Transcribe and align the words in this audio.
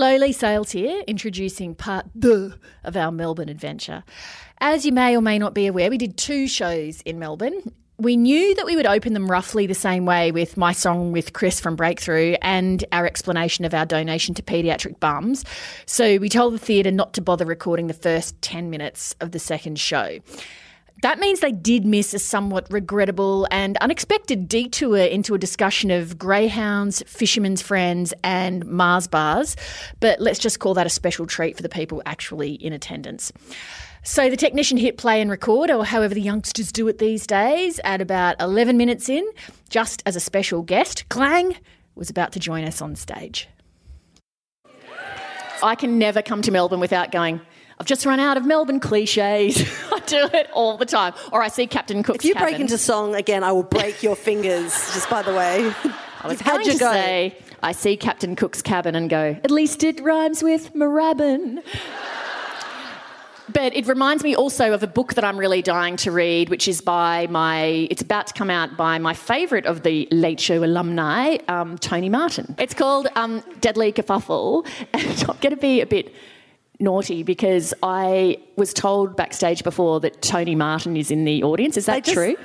Hello, 0.00 0.14
Leigh 0.14 0.30
Sales 0.30 0.70
here, 0.70 1.02
introducing 1.08 1.74
part 1.74 2.06
deux 2.16 2.54
of 2.84 2.96
our 2.96 3.10
Melbourne 3.10 3.48
adventure. 3.48 4.04
As 4.58 4.86
you 4.86 4.92
may 4.92 5.16
or 5.16 5.20
may 5.20 5.40
not 5.40 5.54
be 5.54 5.66
aware, 5.66 5.90
we 5.90 5.98
did 5.98 6.16
two 6.16 6.46
shows 6.46 7.00
in 7.00 7.18
Melbourne. 7.18 7.72
We 7.96 8.16
knew 8.16 8.54
that 8.54 8.64
we 8.64 8.76
would 8.76 8.86
open 8.86 9.12
them 9.12 9.28
roughly 9.28 9.66
the 9.66 9.74
same 9.74 10.06
way 10.06 10.30
with 10.30 10.56
my 10.56 10.70
song 10.70 11.10
with 11.10 11.32
Chris 11.32 11.58
from 11.58 11.74
Breakthrough 11.74 12.36
and 12.42 12.84
our 12.92 13.06
explanation 13.06 13.64
of 13.64 13.74
our 13.74 13.84
donation 13.84 14.36
to 14.36 14.42
paediatric 14.44 15.00
bums. 15.00 15.44
So 15.84 16.18
we 16.18 16.28
told 16.28 16.54
the 16.54 16.60
theatre 16.60 16.92
not 16.92 17.12
to 17.14 17.20
bother 17.20 17.44
recording 17.44 17.88
the 17.88 17.92
first 17.92 18.40
10 18.40 18.70
minutes 18.70 19.16
of 19.20 19.32
the 19.32 19.40
second 19.40 19.80
show. 19.80 20.20
That 21.02 21.20
means 21.20 21.40
they 21.40 21.52
did 21.52 21.86
miss 21.86 22.12
a 22.12 22.18
somewhat 22.18 22.66
regrettable 22.70 23.46
and 23.52 23.76
unexpected 23.76 24.48
detour 24.48 24.98
into 24.98 25.34
a 25.34 25.38
discussion 25.38 25.92
of 25.92 26.18
greyhounds, 26.18 27.04
fishermen's 27.06 27.62
friends, 27.62 28.12
and 28.24 28.66
Mars 28.66 29.06
bars. 29.06 29.54
But 30.00 30.20
let's 30.20 30.40
just 30.40 30.58
call 30.58 30.74
that 30.74 30.86
a 30.86 30.90
special 30.90 31.24
treat 31.24 31.56
for 31.56 31.62
the 31.62 31.68
people 31.68 32.02
actually 32.04 32.54
in 32.54 32.72
attendance. 32.72 33.32
So 34.02 34.28
the 34.28 34.36
technician 34.36 34.76
hit 34.76 34.96
play 34.96 35.20
and 35.20 35.30
record, 35.30 35.70
or 35.70 35.84
however 35.84 36.14
the 36.14 36.20
youngsters 36.20 36.72
do 36.72 36.88
it 36.88 36.98
these 36.98 37.26
days, 37.26 37.78
at 37.84 38.00
about 38.00 38.40
11 38.40 38.76
minutes 38.76 39.08
in, 39.08 39.28
just 39.68 40.02
as 40.04 40.16
a 40.16 40.20
special 40.20 40.62
guest, 40.62 41.08
Clang 41.10 41.56
was 41.94 42.10
about 42.10 42.32
to 42.32 42.40
join 42.40 42.64
us 42.64 42.82
on 42.82 42.96
stage. 42.96 43.48
I 45.62 45.74
can 45.74 45.98
never 45.98 46.22
come 46.22 46.42
to 46.42 46.50
Melbourne 46.50 46.80
without 46.80 47.12
going, 47.12 47.40
I've 47.80 47.86
just 47.86 48.04
run 48.04 48.18
out 48.18 48.36
of 48.36 48.44
Melbourne 48.44 48.80
cliches. 48.80 49.60
I 49.92 50.00
do 50.00 50.28
it 50.34 50.50
all 50.52 50.76
the 50.76 50.86
time. 50.86 51.14
Or 51.30 51.42
I 51.42 51.48
see 51.48 51.66
Captain 51.66 52.02
Cook's 52.02 52.24
If 52.24 52.28
you 52.28 52.34
break 52.34 52.58
into 52.58 52.76
song 52.76 53.14
again, 53.14 53.44
I 53.44 53.52
will 53.52 53.62
break 53.62 54.02
your 54.02 54.16
fingers, 54.16 54.72
just 54.94 55.08
by 55.08 55.22
the 55.22 55.32
way. 55.32 55.72
I 56.20 56.26
was 56.26 56.42
going 56.42 56.64
to 56.64 56.72
go. 56.72 56.92
say, 56.92 57.36
I 57.62 57.72
see 57.72 57.96
Captain 57.96 58.34
Cook's 58.34 58.62
cabin 58.62 58.96
and 58.96 59.08
go, 59.08 59.36
at 59.44 59.50
least 59.50 59.84
it 59.84 60.00
rhymes 60.00 60.42
with 60.42 60.74
Moorabbin. 60.74 61.62
But 63.50 63.74
it 63.74 63.86
reminds 63.86 64.22
me 64.22 64.34
also 64.34 64.74
of 64.74 64.82
a 64.82 64.86
book 64.86 65.14
that 65.14 65.24
I'm 65.24 65.38
really 65.38 65.62
dying 65.62 65.96
to 65.98 66.10
read, 66.10 66.50
which 66.50 66.68
is 66.68 66.82
by 66.82 67.28
my, 67.28 67.88
it's 67.90 68.02
about 68.02 68.26
to 68.26 68.34
come 68.34 68.50
out 68.50 68.76
by 68.76 68.98
my 68.98 69.14
favourite 69.14 69.64
of 69.64 69.84
the 69.84 70.06
Late 70.10 70.38
Show 70.38 70.62
alumni, 70.62 71.38
um, 71.48 71.78
Tony 71.78 72.10
Martin. 72.10 72.54
It's 72.58 72.74
called 72.74 73.08
um, 73.14 73.42
Deadly 73.60 73.92
Kerfuffle. 73.92 74.66
And 74.92 75.24
I'm 75.28 75.38
going 75.40 75.54
to 75.54 75.56
be 75.56 75.80
a 75.80 75.86
bit 75.86 76.14
naughty 76.80 77.22
because 77.22 77.74
I 77.82 78.38
was 78.56 78.72
told 78.72 79.16
backstage 79.16 79.62
before 79.64 80.00
that 80.00 80.22
Tony 80.22 80.54
Martin 80.54 80.96
is 80.96 81.10
in 81.10 81.24
the 81.24 81.42
audience. 81.42 81.76
Is 81.76 81.86
that 81.86 82.04
just- 82.04 82.14
true? 82.14 82.36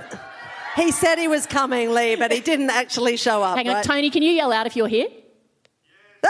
He 0.75 0.89
said 0.91 1.19
he 1.19 1.27
was 1.27 1.45
coming, 1.45 1.91
Leigh, 1.91 2.15
but 2.15 2.31
he 2.31 2.39
didn't 2.39 2.71
actually 2.71 3.15
show 3.15 3.43
up. 3.43 3.57
Hang 3.57 3.67
on, 3.69 3.75
right? 3.75 3.85
Tony, 3.85 4.09
can 4.09 4.23
you 4.23 4.31
yell 4.31 4.51
out 4.51 4.65
if 4.65 4.75
you're 4.75 4.87
here? 4.87 5.05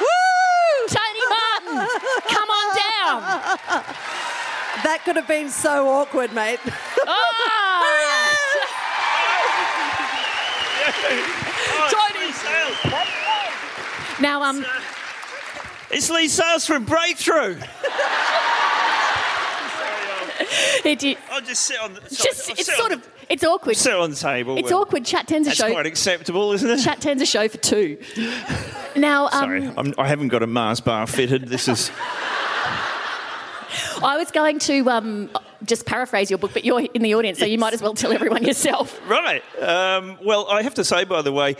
Woo! 0.00 0.86
Tony 0.88 1.20
Martin, 1.28 1.88
come 2.28 2.48
on 2.48 2.76
down. 2.76 3.20
That 4.82 5.02
could 5.04 5.16
have 5.16 5.28
been 5.28 5.50
so 5.50 5.88
awkward, 5.88 6.32
mate. 6.32 6.58
Ah! 7.04 7.82
Tony 11.90 12.32
Sales. 12.32 12.78
Now, 14.20 14.42
um, 14.42 14.64
It's 15.92 16.08
Leigh 16.08 16.28
Sales 16.28 16.64
from 16.66 16.84
Breakthrough. 16.84 17.58
it, 20.84 21.18
I'll 21.30 21.40
just 21.42 21.62
sit 21.62 21.78
on. 21.80 21.94
The, 21.94 22.00
sorry, 22.00 22.30
just 22.30 22.50
I'll 22.50 22.56
it's 22.56 22.76
sort 22.76 22.92
on, 22.92 22.98
of 22.98 23.08
it's 23.28 23.44
awkward. 23.44 23.76
sit 23.76 23.92
on 23.92 24.10
the 24.10 24.16
table. 24.16 24.56
It's 24.56 24.72
awkward. 24.72 25.04
Chat 25.04 25.28
tens 25.28 25.46
a 25.46 25.50
That's 25.50 25.58
show. 25.58 25.70
quite 25.70 25.86
acceptable, 25.86 26.52
isn't 26.52 26.70
it? 26.70 26.82
Chat 26.82 27.00
tens 27.00 27.20
a 27.20 27.26
show 27.26 27.46
for 27.48 27.58
two. 27.58 27.98
Now, 28.96 29.26
um, 29.26 29.30
Sorry, 29.32 29.70
I'm, 29.76 29.94
I 29.98 30.08
haven't 30.08 30.28
got 30.28 30.42
a 30.42 30.46
Mars 30.46 30.80
bar 30.80 31.06
fitted. 31.06 31.48
This 31.48 31.68
is. 31.68 31.90
I 34.02 34.16
was 34.16 34.30
going 34.30 34.58
to 34.60 34.90
um, 34.90 35.30
just 35.64 35.86
paraphrase 35.86 36.30
your 36.30 36.38
book, 36.38 36.52
but 36.52 36.64
you're 36.64 36.80
in 36.80 37.02
the 37.02 37.14
audience, 37.14 37.38
so 37.38 37.44
you 37.44 37.58
might 37.58 37.72
as 37.72 37.82
well 37.82 37.94
tell 37.94 38.12
everyone 38.12 38.44
yourself. 38.44 39.00
Right. 39.12 39.42
Um, 39.60 40.18
well, 40.24 40.46
I 40.48 40.62
have 40.62 40.74
to 40.74 40.84
say, 40.84 41.04
by 41.04 41.22
the 41.22 41.32
way, 41.32 41.56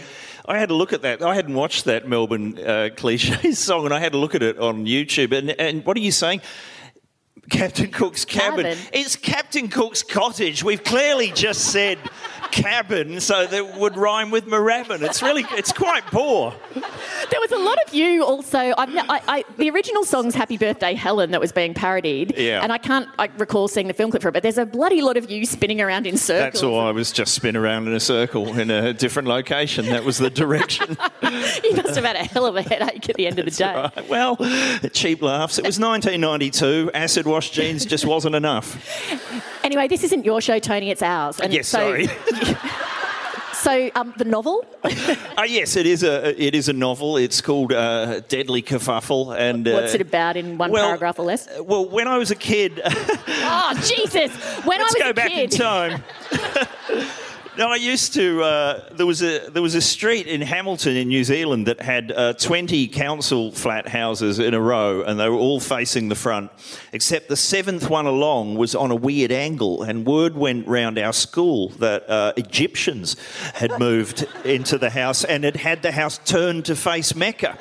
I 0.47 0.59
had 0.59 0.71
a 0.71 0.75
look 0.75 0.93
at 0.93 1.03
that. 1.03 1.23
I 1.23 1.35
hadn't 1.35 1.55
watched 1.55 1.85
that 1.85 2.09
Melbourne 2.09 2.59
uh, 2.59 2.91
cliche 2.97 3.53
song, 3.53 3.85
and 3.85 3.95
I 3.95 4.01
had 4.01 4.15
a 4.15 4.19
look 4.19 4.35
at 4.35 4.43
it 4.43 4.59
on 4.59 4.87
YouTube. 4.87 5.37
And, 5.37 5.51
and 5.51 5.85
what 5.85 5.97
are 5.97 6.01
you 6.01 6.11
saying? 6.11 6.41
Captain 7.51 7.91
Cook's 7.91 8.25
cabin. 8.25 8.65
Cabin. 8.65 8.79
It's 8.93 9.17
Captain 9.17 9.69
Cook's 9.69 10.03
cottage. 10.03 10.65
We've 10.65 10.83
clearly 10.83 11.31
just 11.33 11.73
said 11.73 11.99
cabin, 12.53 13.21
so 13.21 13.47
that 13.47 13.77
would 13.79 13.97
rhyme 13.97 14.31
with 14.31 14.47
Moorabbin. 14.47 15.03
It's 15.03 15.23
really, 15.23 15.45
it's 15.53 15.73
quite 15.73 16.05
poor. 16.07 16.55
There 16.75 17.41
was 17.41 17.51
a 17.53 17.59
lot 17.59 17.79
of 17.87 17.95
you 17.95 18.25
also. 18.25 18.59
I, 18.59 18.75
I, 19.27 19.45
the 19.57 19.71
original 19.71 20.05
song's 20.05 20.35
"Happy 20.35 20.57
Birthday, 20.59 20.95
Helen" 20.95 21.31
that 21.33 21.41
was 21.41 21.51
being 21.53 21.75
parodied, 21.75 22.35
Yeah. 22.37 22.63
and 22.63 22.71
I 22.73 22.79
can't 22.79 23.09
I 23.19 23.29
recall 23.39 23.67
seeing 23.69 23.89
the 23.89 23.95
film 23.95 24.11
clip 24.11 24.23
for 24.23 24.29
it. 24.29 24.33
But 24.33 24.43
there's 24.43 24.59
a 24.59 24.67
bloody 24.67 25.01
lot 25.03 25.17
of 25.17 25.31
you 25.31 25.45
spinning 25.47 25.81
around 25.81 26.07
in 26.07 26.17
circles. 26.17 26.53
That's 26.53 26.63
all. 26.63 26.79
I 26.81 26.91
was 26.93 27.11
just 27.11 27.35
spin 27.35 27.57
around 27.57 27.89
in 27.89 27.95
a 27.95 28.01
circle 28.01 28.59
in 28.59 28.71
a 28.71 28.93
different 28.93 29.29
location. 29.29 29.87
That 29.87 30.05
was 30.05 30.19
the 30.19 30.31
direction. 30.31 30.97
You 31.65 31.77
must 31.77 31.95
have 31.95 32.05
had 32.05 32.17
a 32.17 32.25
hell 32.25 32.45
of 32.47 32.57
a 32.57 32.63
headache 32.63 33.09
at 33.09 33.17
the 33.17 33.27
end 33.27 33.39
of 33.39 33.45
the 33.47 33.51
day. 33.51 33.73
Right. 33.75 34.09
Well, 34.09 34.37
cheap 34.93 35.23
laughs. 35.23 35.59
It 35.59 35.65
was 35.65 35.79
1992. 35.79 36.91
Acid 36.93 37.27
wash 37.27 37.51
jeans 37.51 37.87
just 37.87 38.05
wasn't 38.05 38.35
enough. 38.35 38.77
Anyway, 39.73 39.89
this 39.89 40.05
isn't 40.05 40.27
your 40.27 40.43
show, 40.43 40.59
Tony. 40.59 40.91
It's 40.91 41.01
ours. 41.01 41.41
And 41.41 41.51
Yes, 41.51 41.67
so, 41.67 41.79
sorry. 41.79 42.09
So, 43.55 43.91
um, 43.95 44.13
the 44.19 44.25
novel. 44.25 44.65
Uh, 45.39 45.45
yes, 45.45 45.77
it 45.77 45.87
is 45.87 46.03
a 46.03 46.35
it 46.41 46.55
is 46.55 46.69
a 46.69 46.73
novel. 46.73 47.17
It's 47.17 47.41
called 47.41 47.73
uh, 47.73 48.21
Deadly 48.29 48.61
Kerfuffle, 48.63 49.35
and 49.37 49.67
uh, 49.67 49.73
What's 49.73 49.95
it 49.95 50.01
about 50.03 50.37
in 50.37 50.59
one 50.59 50.71
well, 50.71 50.87
paragraph 50.87 51.19
or 51.19 51.25
less? 51.25 51.49
uh, 51.49 51.65
Well, 51.65 51.89
when 51.89 52.07
I 52.07 52.19
was 52.19 52.31
a 52.31 52.35
kid, 52.37 52.81
Oh, 52.87 53.73
Jesus! 53.83 54.31
When 54.67 54.79
let's 54.79 54.95
I 54.95 54.99
was 54.99 55.03
go 55.05 55.11
a 55.11 55.15
back 55.15 55.31
in 55.31 55.49
kid, 55.49 55.59
time. 55.59 56.03
No, 57.59 57.71
I 57.71 57.77
used 57.77 58.15
to. 58.15 58.43
Uh, 58.43 58.81
there 58.93 59.05
was 59.05 59.23
a 59.23 59.51
there 59.51 59.61
was 59.61 59.75
a 59.75 59.83
street 59.83 60.27
in 60.27 60.41
Hamilton 60.41 60.97
in 60.97 61.09
New 61.09 61.23
Zealand 61.23 61.67
that 61.67 61.83
had 61.83 62.11
uh, 62.11 62.33
twenty 62.33 62.89
council 62.89 63.53
flat 63.53 63.87
houses 63.87 64.39
in 64.39 64.55
a 64.55 64.61
row, 64.61 65.03
and 65.03 65.21
they 65.21 65.29
were 65.29 65.37
all 65.37 65.61
facing 65.61 66.09
the 66.09 66.15
front, 66.15 66.51
except 66.95 67.29
the 67.29 67.37
seventh 67.37 67.91
one 67.91 68.07
along 68.07 68.55
was 68.55 68.75
on 68.75 68.91
a 68.91 68.95
weird 68.95 69.33
angle. 69.33 69.83
And 69.83 70.07
word 70.07 70.35
went 70.35 70.67
round 70.67 70.99
our 70.99 71.13
school 71.13 71.69
that 71.81 72.09
uh, 72.09 72.33
Egyptians 72.39 73.17
had 73.53 73.79
moved 73.79 74.27
into 74.47 74.79
the 74.79 74.89
house, 74.89 75.23
and 75.23 75.45
it 75.45 75.57
had 75.57 75.83
the 75.83 75.93
house 75.93 76.17
turned 76.25 76.65
to 76.67 76.75
face 76.75 77.15
Mecca. 77.15 77.59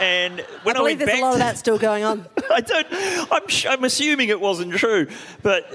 And 0.00 0.40
when 0.62 0.76
I 0.76 0.78
I, 0.78 0.82
believe 0.82 0.98
went 0.98 0.98
there's 1.00 1.10
back 1.10 1.20
a 1.20 1.22
lot 1.22 1.32
of 1.34 1.38
that 1.40 1.58
still 1.58 1.78
going 1.78 2.02
on. 2.02 2.24
I 2.50 2.62
don't. 2.62 2.86
I'm, 3.30 3.42
I'm 3.68 3.84
assuming 3.84 4.30
it 4.30 4.40
wasn't 4.40 4.72
true, 4.72 5.06
but 5.42 5.70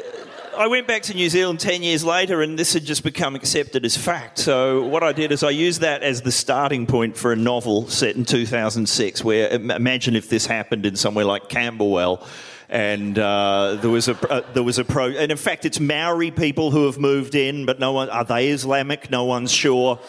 I 0.57 0.67
went 0.67 0.87
back 0.87 1.03
to 1.03 1.13
New 1.13 1.29
Zealand 1.29 1.59
ten 1.59 1.83
years 1.83 2.03
later, 2.03 2.41
and 2.41 2.57
this 2.57 2.73
had 2.73 2.85
just 2.85 3.03
become 3.03 3.35
accepted 3.35 3.85
as 3.85 3.95
fact. 3.95 4.39
So 4.39 4.83
what 4.85 5.03
I 5.03 5.11
did 5.11 5.31
is 5.31 5.43
I 5.43 5.49
used 5.49 5.81
that 5.81 6.03
as 6.03 6.21
the 6.21 6.31
starting 6.31 6.85
point 6.85 7.17
for 7.17 7.31
a 7.31 7.35
novel 7.35 7.87
set 7.87 8.15
in 8.15 8.25
2006. 8.25 9.23
Where 9.23 9.49
imagine 9.49 10.15
if 10.15 10.29
this 10.29 10.45
happened 10.45 10.85
in 10.85 10.95
somewhere 10.95 11.25
like 11.25 11.49
Camberwell. 11.49 12.25
And 12.71 13.17
uh, 13.17 13.77
there 13.81 13.89
was 13.89 14.07
a 14.07 14.31
uh, 14.31 14.41
there 14.53 14.61
was 14.61 14.77
a 14.77 14.85
pro, 14.85 15.07
and 15.07 15.31
in 15.31 15.38
fact, 15.38 15.65
it's 15.65 15.79
Maori 15.79 16.29
people 16.29 16.69
who 16.69 16.85
have 16.85 16.99
moved 16.99 17.33
in, 17.33 17.65
but 17.65 17.79
no 17.79 17.93
one 17.93 18.09
are 18.09 18.23
they 18.23 18.49
Islamic? 18.49 19.09
No 19.09 19.25
one's 19.25 19.51
sure. 19.51 19.99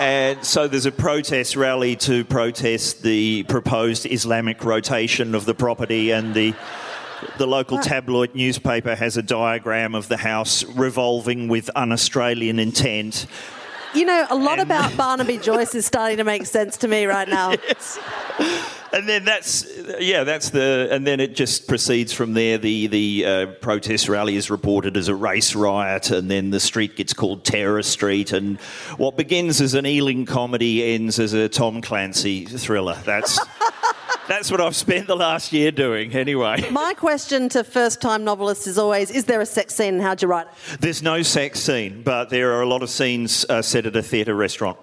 And 0.00 0.44
so 0.44 0.66
there's 0.66 0.86
a 0.86 0.90
protest 0.90 1.54
rally 1.54 1.94
to 1.96 2.24
protest 2.24 3.04
the 3.04 3.44
proposed 3.44 4.04
Islamic 4.10 4.64
rotation 4.64 5.36
of 5.36 5.44
the 5.44 5.54
property, 5.54 6.10
and 6.10 6.34
the 6.34 6.54
the 7.38 7.46
local 7.46 7.78
tabloid 7.78 8.34
newspaper 8.34 8.94
has 8.94 9.16
a 9.16 9.22
diagram 9.22 9.94
of 9.94 10.08
the 10.08 10.16
house 10.16 10.64
revolving 10.64 11.48
with 11.48 11.70
un-Australian 11.74 12.58
intent. 12.58 13.26
You 13.94 14.06
know, 14.06 14.26
a 14.30 14.36
lot 14.36 14.58
And- 14.58 14.70
about 14.70 14.96
Barnaby 14.96 15.38
Joyce 15.38 15.74
is 15.74 15.84
starting 15.86 16.16
to 16.18 16.24
make 16.24 16.46
sense 16.46 16.76
to 16.78 16.88
me 16.88 17.06
right 17.06 17.28
now. 17.28 17.54
And 18.94 19.08
then 19.08 19.24
that's 19.24 19.66
yeah, 20.00 20.22
that's 20.22 20.50
the 20.50 20.86
and 20.90 21.06
then 21.06 21.18
it 21.18 21.34
just 21.34 21.66
proceeds 21.66 22.12
from 22.12 22.34
there. 22.34 22.58
The 22.58 22.88
the 22.88 23.24
uh, 23.24 23.46
protest 23.62 24.06
rally 24.06 24.36
is 24.36 24.50
reported 24.50 24.98
as 24.98 25.08
a 25.08 25.14
race 25.14 25.54
riot, 25.54 26.10
and 26.10 26.30
then 26.30 26.50
the 26.50 26.60
street 26.60 26.94
gets 26.96 27.14
called 27.14 27.42
Terror 27.42 27.82
Street, 27.82 28.32
and 28.32 28.60
what 28.98 29.16
begins 29.16 29.62
as 29.62 29.72
an 29.72 29.86
Ealing 29.86 30.26
comedy 30.26 30.92
ends 30.92 31.18
as 31.18 31.32
a 31.32 31.48
Tom 31.48 31.80
Clancy 31.80 32.44
thriller. 32.44 32.98
That's 33.06 33.38
that's 34.28 34.50
what 34.50 34.60
I've 34.60 34.76
spent 34.76 35.06
the 35.06 35.16
last 35.16 35.52
year 35.52 35.70
doing. 35.70 36.12
Anyway, 36.14 36.68
My 36.70 36.94
question 36.94 37.48
to 37.50 37.64
first-time 37.64 38.24
novelists 38.24 38.66
is 38.66 38.78
always: 38.78 39.10
Is 39.10 39.24
there 39.24 39.40
a 39.40 39.46
sex 39.46 39.74
scene, 39.74 39.94
and 39.94 40.02
how'd 40.02 40.22
you 40.22 40.28
write 40.28 40.46
it? 40.46 40.80
there's 40.80 41.02
no 41.02 41.22
sex 41.22 41.60
scene, 41.60 42.02
but 42.02 42.30
there 42.30 42.52
are 42.52 42.62
a 42.62 42.66
lot 42.66 42.82
of 42.82 42.90
scenes 42.90 43.44
uh, 43.48 43.62
set 43.62 43.86
at 43.86 43.96
a 43.96 44.02
theatre 44.02 44.34
restaurant. 44.34 44.78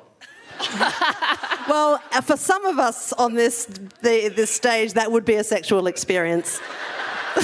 Well, 1.70 2.02
uh, 2.14 2.22
for 2.22 2.36
some 2.36 2.66
of 2.66 2.80
us 2.80 3.14
on 3.14 3.36
this 3.36 3.66
the, 4.02 4.34
this 4.36 4.50
stage, 4.50 4.94
that 4.94 5.12
would 5.12 5.24
be 5.24 5.36
a 5.36 5.44
sexual 5.44 5.86
experience. 5.86 6.60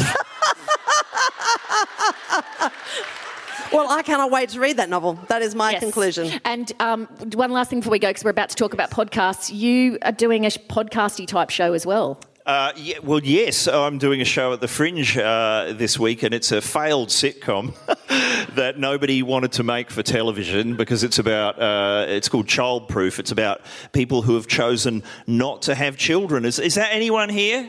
Well, 3.74 3.90
I 3.90 4.04
cannot 4.04 4.32
wait 4.32 4.50
to 4.50 4.60
read 4.60 4.78
that 4.78 4.90
novel. 4.90 5.20
That 5.28 5.42
is 5.42 5.56
my 5.56 5.72
Yes. 5.72 5.80
conclusion. 5.82 6.40
And 6.46 6.72
um, 6.80 7.08
one 7.34 7.52
last 7.52 7.70
thing 7.70 7.80
before 7.80 7.92
we 7.92 8.00
go, 8.00 8.10
because 8.10 8.24
we're 8.24 8.30
about 8.32 8.50
to 8.50 8.56
talk 8.56 8.74
about 8.74 8.92
podcasts. 8.92 9.54
You 9.54 9.98
are 10.04 10.12
doing 10.12 10.46
a 10.46 10.50
podcasty 10.50 11.28
type 11.28 11.50
show 11.50 11.74
as 11.74 11.86
well. 11.86 12.20
Uh, 12.46 12.72
yeah, 12.76 13.00
well, 13.02 13.20
yes, 13.24 13.68
I'm 13.68 13.98
doing 13.98 14.22
a 14.22 14.26
show 14.26 14.54
at 14.54 14.62
the 14.62 14.68
Fringe 14.68 15.18
uh, 15.18 15.74
this 15.76 15.98
week, 15.98 16.22
and 16.22 16.32
it's 16.32 16.52
a 16.52 16.62
failed 16.62 17.10
sitcom 17.10 17.74
that 18.56 18.78
nobody 18.78 19.24
wanted 19.24 19.52
to 19.54 19.64
make 19.64 19.90
for 19.90 20.04
television 20.04 20.76
because 20.76 21.04
it's 21.04 21.18
about 21.18 21.60
uh, 21.60 22.06
it's 22.08 22.30
called 22.30 22.46
Childproof. 22.46 23.18
It's 23.18 23.32
about 23.32 23.62
people 23.94 24.22
who 24.22 24.36
have 24.36 24.46
chosen 24.46 25.02
not 25.26 25.64
to 25.64 25.74
have 25.74 25.98
children. 25.98 26.46
Is, 26.46 26.60
is 26.60 26.76
that 26.76 26.90
anyone 26.94 27.30
here? 27.30 27.68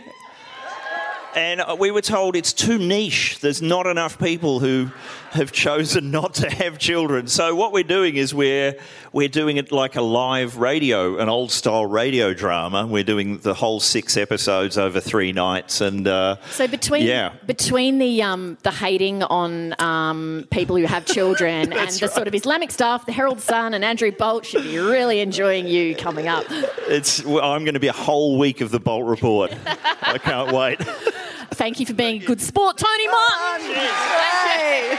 And 1.34 1.60
uh, 1.60 1.76
we 1.78 1.90
were 1.90 2.00
told 2.02 2.34
it's 2.36 2.52
too 2.54 2.78
niche. 2.78 3.40
There's 3.40 3.60
not 3.62 3.86
enough 3.86 4.18
people 4.18 4.58
who 4.58 4.90
have 5.36 5.52
chosen 5.52 6.10
not 6.10 6.34
to 6.34 6.50
have 6.50 6.78
children. 6.78 7.26
So 7.28 7.54
what 7.54 7.72
we're 7.72 7.84
doing 7.84 8.16
is 8.16 8.34
we're 8.34 8.76
we're 9.12 9.28
doing 9.28 9.56
it 9.56 9.70
like 9.70 9.96
a 9.96 10.02
live 10.02 10.56
radio, 10.56 11.18
an 11.18 11.28
old 11.28 11.50
style 11.52 11.86
radio 11.86 12.34
drama. 12.34 12.86
We're 12.86 13.04
doing 13.04 13.38
the 13.38 13.54
whole 13.54 13.80
six 13.80 14.16
episodes 14.16 14.76
over 14.76 15.00
three 15.00 15.32
nights, 15.32 15.80
and 15.80 16.08
uh, 16.08 16.36
So 16.50 16.66
between 16.66 17.06
yeah. 17.06 17.32
between 17.46 17.98
the 17.98 18.22
um, 18.22 18.58
the 18.62 18.70
hating 18.70 19.22
on 19.22 19.80
um, 19.80 20.46
people 20.50 20.76
who 20.76 20.84
have 20.84 21.04
children 21.16 21.72
and 21.72 21.72
That's 21.72 22.00
the 22.00 22.08
sort 22.08 22.28
of 22.28 22.34
Islamic 22.34 22.70
stuff, 22.70 23.06
the 23.06 23.12
Herald 23.12 23.40
Sun 23.40 23.74
and 23.74 23.84
Andrew 23.84 24.10
Bolt 24.10 24.44
should 24.44 24.64
be 24.64 24.78
really 24.78 25.20
enjoying 25.20 25.66
you 25.66 25.94
coming 25.94 26.28
up. 26.28 26.44
it's 26.88 27.24
well, 27.24 27.52
I'm 27.52 27.64
going 27.64 27.74
to 27.74 27.80
be 27.80 27.88
a 27.88 27.92
whole 27.92 28.38
week 28.38 28.60
of 28.60 28.70
the 28.70 28.80
Bolt 28.80 29.06
Report. 29.06 29.54
I 30.02 30.18
can't 30.18 30.52
wait. 30.52 30.80
Thank 31.50 31.80
you 31.80 31.86
for 31.86 31.94
being 31.94 32.22
a 32.22 32.24
good 32.24 32.40
sport, 32.40 32.78
Tony 32.78 33.08
Martin. 33.08 33.66
Hey. 33.74 34.98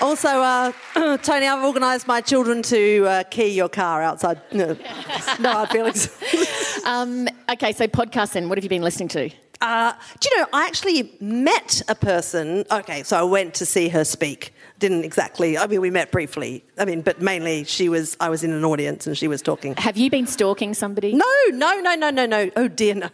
Also, 0.00 0.28
uh, 0.28 0.72
Tony, 1.22 1.46
I've 1.46 1.64
organised 1.64 2.06
my 2.06 2.20
children 2.20 2.62
to 2.64 3.06
uh, 3.06 3.22
key 3.24 3.48
your 3.48 3.68
car 3.68 4.02
outside. 4.02 4.40
No, 4.52 4.66
no 5.40 5.52
hard 5.52 5.70
feelings. 5.70 6.08
Um, 6.86 7.26
okay, 7.50 7.72
so 7.72 7.88
podcast 7.88 8.34
then. 8.34 8.48
What 8.48 8.58
have 8.58 8.64
you 8.64 8.68
been 8.68 8.82
listening 8.82 9.08
to? 9.08 9.28
Uh, 9.60 9.92
do 10.20 10.28
you 10.30 10.38
know, 10.38 10.46
I 10.52 10.66
actually 10.66 11.12
met 11.20 11.82
a 11.88 11.96
person. 11.96 12.64
Okay, 12.70 13.02
so 13.02 13.18
I 13.18 13.24
went 13.24 13.54
to 13.54 13.66
see 13.66 13.88
her 13.88 14.04
speak. 14.04 14.54
Didn't 14.78 15.04
exactly. 15.04 15.56
I 15.56 15.66
mean, 15.66 15.80
we 15.80 15.90
met 15.90 16.10
briefly. 16.10 16.62
I 16.76 16.84
mean, 16.84 17.00
but 17.00 17.22
mainly 17.22 17.64
she 17.64 17.88
was. 17.88 18.14
I 18.20 18.28
was 18.28 18.44
in 18.44 18.52
an 18.52 18.62
audience 18.62 19.06
and 19.06 19.16
she 19.16 19.26
was 19.26 19.40
talking. 19.40 19.74
Have 19.76 19.96
you 19.96 20.10
been 20.10 20.26
stalking 20.26 20.74
somebody? 20.74 21.14
No, 21.14 21.24
no, 21.48 21.80
no, 21.80 21.94
no, 21.94 22.10
no, 22.10 22.26
no. 22.26 22.50
Oh 22.56 22.68
dear, 22.68 22.94
no, 22.94 23.08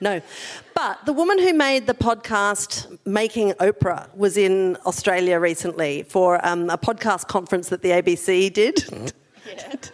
no. 0.00 0.20
But 0.74 1.06
the 1.06 1.12
woman 1.12 1.38
who 1.38 1.54
made 1.54 1.86
the 1.86 1.94
podcast 1.94 2.98
Making 3.04 3.52
Oprah 3.54 4.12
was 4.16 4.36
in 4.36 4.76
Australia 4.86 5.38
recently 5.38 6.02
for 6.02 6.44
um, 6.44 6.68
a 6.68 6.76
podcast 6.76 7.28
conference 7.28 7.68
that 7.68 7.82
the 7.82 7.90
ABC 7.90 8.52
did. 8.52 9.12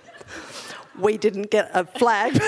we 0.98 1.18
didn't 1.18 1.50
get 1.50 1.70
a 1.74 1.84
flag. 1.84 2.34
it 2.36 2.42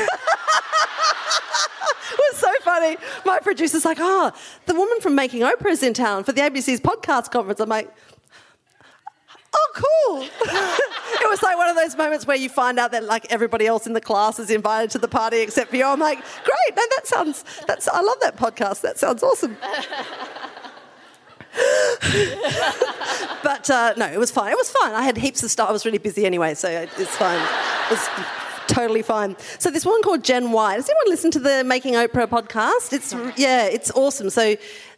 was 2.19 2.37
so 2.37 2.51
funny. 2.63 2.97
My 3.27 3.39
producer's 3.39 3.85
like, 3.85 3.99
oh, 4.01 4.33
the 4.65 4.75
woman 4.75 5.01
from 5.01 5.15
Making 5.15 5.43
Oprah 5.43 5.71
is 5.73 5.83
in 5.83 5.93
town 5.93 6.25
for 6.25 6.33
the 6.33 6.41
ABC's 6.41 6.81
podcast 6.81 7.31
conference. 7.31 7.61
I'm 7.61 7.69
like, 7.69 7.95
oh, 9.55 9.69
cool. 9.75 10.23
it 10.23 11.29
was 11.29 11.43
like 11.43 11.57
one 11.57 11.69
of 11.69 11.77
those 11.77 11.97
moments 11.97 12.27
where 12.27 12.37
you 12.37 12.49
find 12.49 12.79
out 12.79 12.93
that 12.93 13.05
like 13.05 13.31
everybody 13.31 13.67
else 13.67 13.87
in 13.87 13.93
the 13.93 14.01
class 14.01 14.39
is 14.39 14.51
invited 14.51 14.91
to 14.91 14.99
the 14.99 15.09
party 15.09 15.41
except 15.41 15.71
for 15.71 15.77
you. 15.77 15.85
I'm 15.85 16.01
like, 16.01 16.19
great. 16.19 16.77
No, 16.77 16.83
that 16.97 17.07
sounds, 17.07 17.45
that's, 17.67 17.89
I 17.89 18.01
love 18.01 18.19
that 18.21 18.37
podcast. 18.37 18.81
That 18.83 18.99
sounds 18.99 19.23
awesome. 19.23 19.57
but 23.43 23.69
uh, 23.69 23.95
no, 23.97 24.07
it 24.07 24.19
was 24.19 24.31
fine. 24.31 24.53
It 24.53 24.57
was 24.57 24.71
fine. 24.71 24.95
I 24.95 25.03
had 25.03 25.19
heaps 25.19 25.43
of 25.43 25.51
stuff. 25.51 25.69
I 25.69 25.73
was 25.73 25.85
really 25.85 25.99
busy 25.99 26.25
anyway, 26.25 26.55
so 26.55 26.69
it's 26.69 27.17
fine. 27.17 27.47
It's 27.91 28.09
totally 28.69 29.03
fine. 29.03 29.37
So 29.59 29.71
this 29.71 29.85
one 29.85 30.03
called 30.03 30.25
Jenn 30.25 30.53
White. 30.53 30.77
Has 30.77 30.89
anyone 30.89 31.11
listened 31.11 31.35
to 31.35 31.41
the 31.41 31.63
Making 31.65 31.95
Oprah 31.95 32.27
podcast? 32.27 32.93
It's 32.93 33.13
yeah, 33.39 33.65
it's 33.65 33.91
awesome. 33.91 34.31
So 34.31 34.57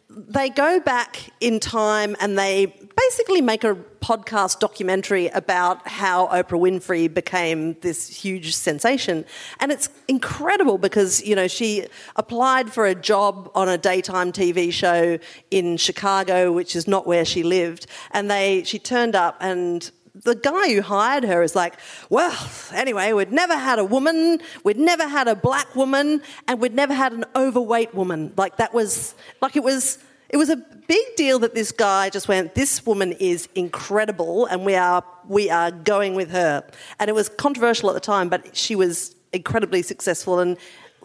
they 0.09 0.49
go 0.49 0.79
back 0.79 1.31
in 1.39 1.59
time 1.59 2.15
and 2.19 2.37
they 2.37 2.67
basically 2.95 3.41
make 3.41 3.63
a 3.63 3.75
podcast 3.99 4.59
documentary 4.59 5.27
about 5.29 5.87
how 5.87 6.27
Oprah 6.27 6.59
Winfrey 6.59 7.11
became 7.11 7.73
this 7.81 8.07
huge 8.07 8.55
sensation. 8.55 9.25
And 9.59 9.71
it's 9.71 9.89
incredible 10.07 10.77
because, 10.77 11.23
you 11.23 11.35
know, 11.35 11.47
she 11.47 11.87
applied 12.15 12.71
for 12.71 12.85
a 12.85 12.93
job 12.93 13.49
on 13.55 13.67
a 13.67 13.77
daytime 13.77 14.31
TV 14.31 14.71
show 14.71 15.17
in 15.49 15.77
Chicago, 15.77 16.51
which 16.51 16.75
is 16.75 16.87
not 16.87 17.07
where 17.07 17.25
she 17.25 17.41
lived. 17.41 17.87
And 18.11 18.29
they 18.29 18.63
she 18.63 18.77
turned 18.77 19.15
up 19.15 19.37
and 19.41 19.89
the 20.23 20.35
guy 20.35 20.73
who 20.73 20.81
hired 20.81 21.23
her 21.23 21.43
is 21.43 21.55
like, 21.55 21.77
well, 22.09 22.35
anyway, 22.73 23.11
we'd 23.13 23.31
never 23.31 23.57
had 23.57 23.79
a 23.79 23.85
woman, 23.85 24.39
we'd 24.63 24.77
never 24.77 25.07
had 25.07 25.27
a 25.27 25.35
black 25.35 25.75
woman, 25.75 26.21
and 26.47 26.59
we'd 26.59 26.73
never 26.73 26.93
had 26.93 27.13
an 27.13 27.25
overweight 27.35 27.93
woman. 27.93 28.33
Like 28.37 28.57
that 28.57 28.73
was 28.73 29.15
like 29.41 29.55
it 29.55 29.63
was 29.63 29.99
it 30.29 30.37
was 30.37 30.49
a 30.49 30.57
big 30.57 31.05
deal 31.15 31.39
that 31.39 31.53
this 31.53 31.71
guy 31.71 32.09
just 32.09 32.27
went, 32.27 32.55
this 32.55 32.85
woman 32.85 33.11
is 33.13 33.47
incredible, 33.55 34.45
and 34.45 34.65
we 34.65 34.75
are 34.75 35.03
we 35.27 35.49
are 35.49 35.71
going 35.71 36.15
with 36.15 36.31
her. 36.31 36.65
And 36.99 37.09
it 37.09 37.13
was 37.13 37.29
controversial 37.29 37.89
at 37.89 37.93
the 37.93 37.99
time, 37.99 38.29
but 38.29 38.55
she 38.55 38.75
was 38.75 39.15
incredibly 39.33 39.81
successful 39.81 40.39
and 40.39 40.57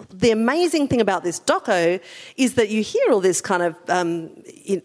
the 0.08 0.30
amazing 0.30 0.88
thing 0.88 1.00
about 1.00 1.24
this 1.24 1.40
doco 1.40 2.00
is 2.36 2.54
that 2.54 2.70
you 2.70 2.82
hear 2.82 3.10
all 3.10 3.20
this 3.20 3.40
kind 3.40 3.62
of 3.62 3.76
um, 3.88 4.30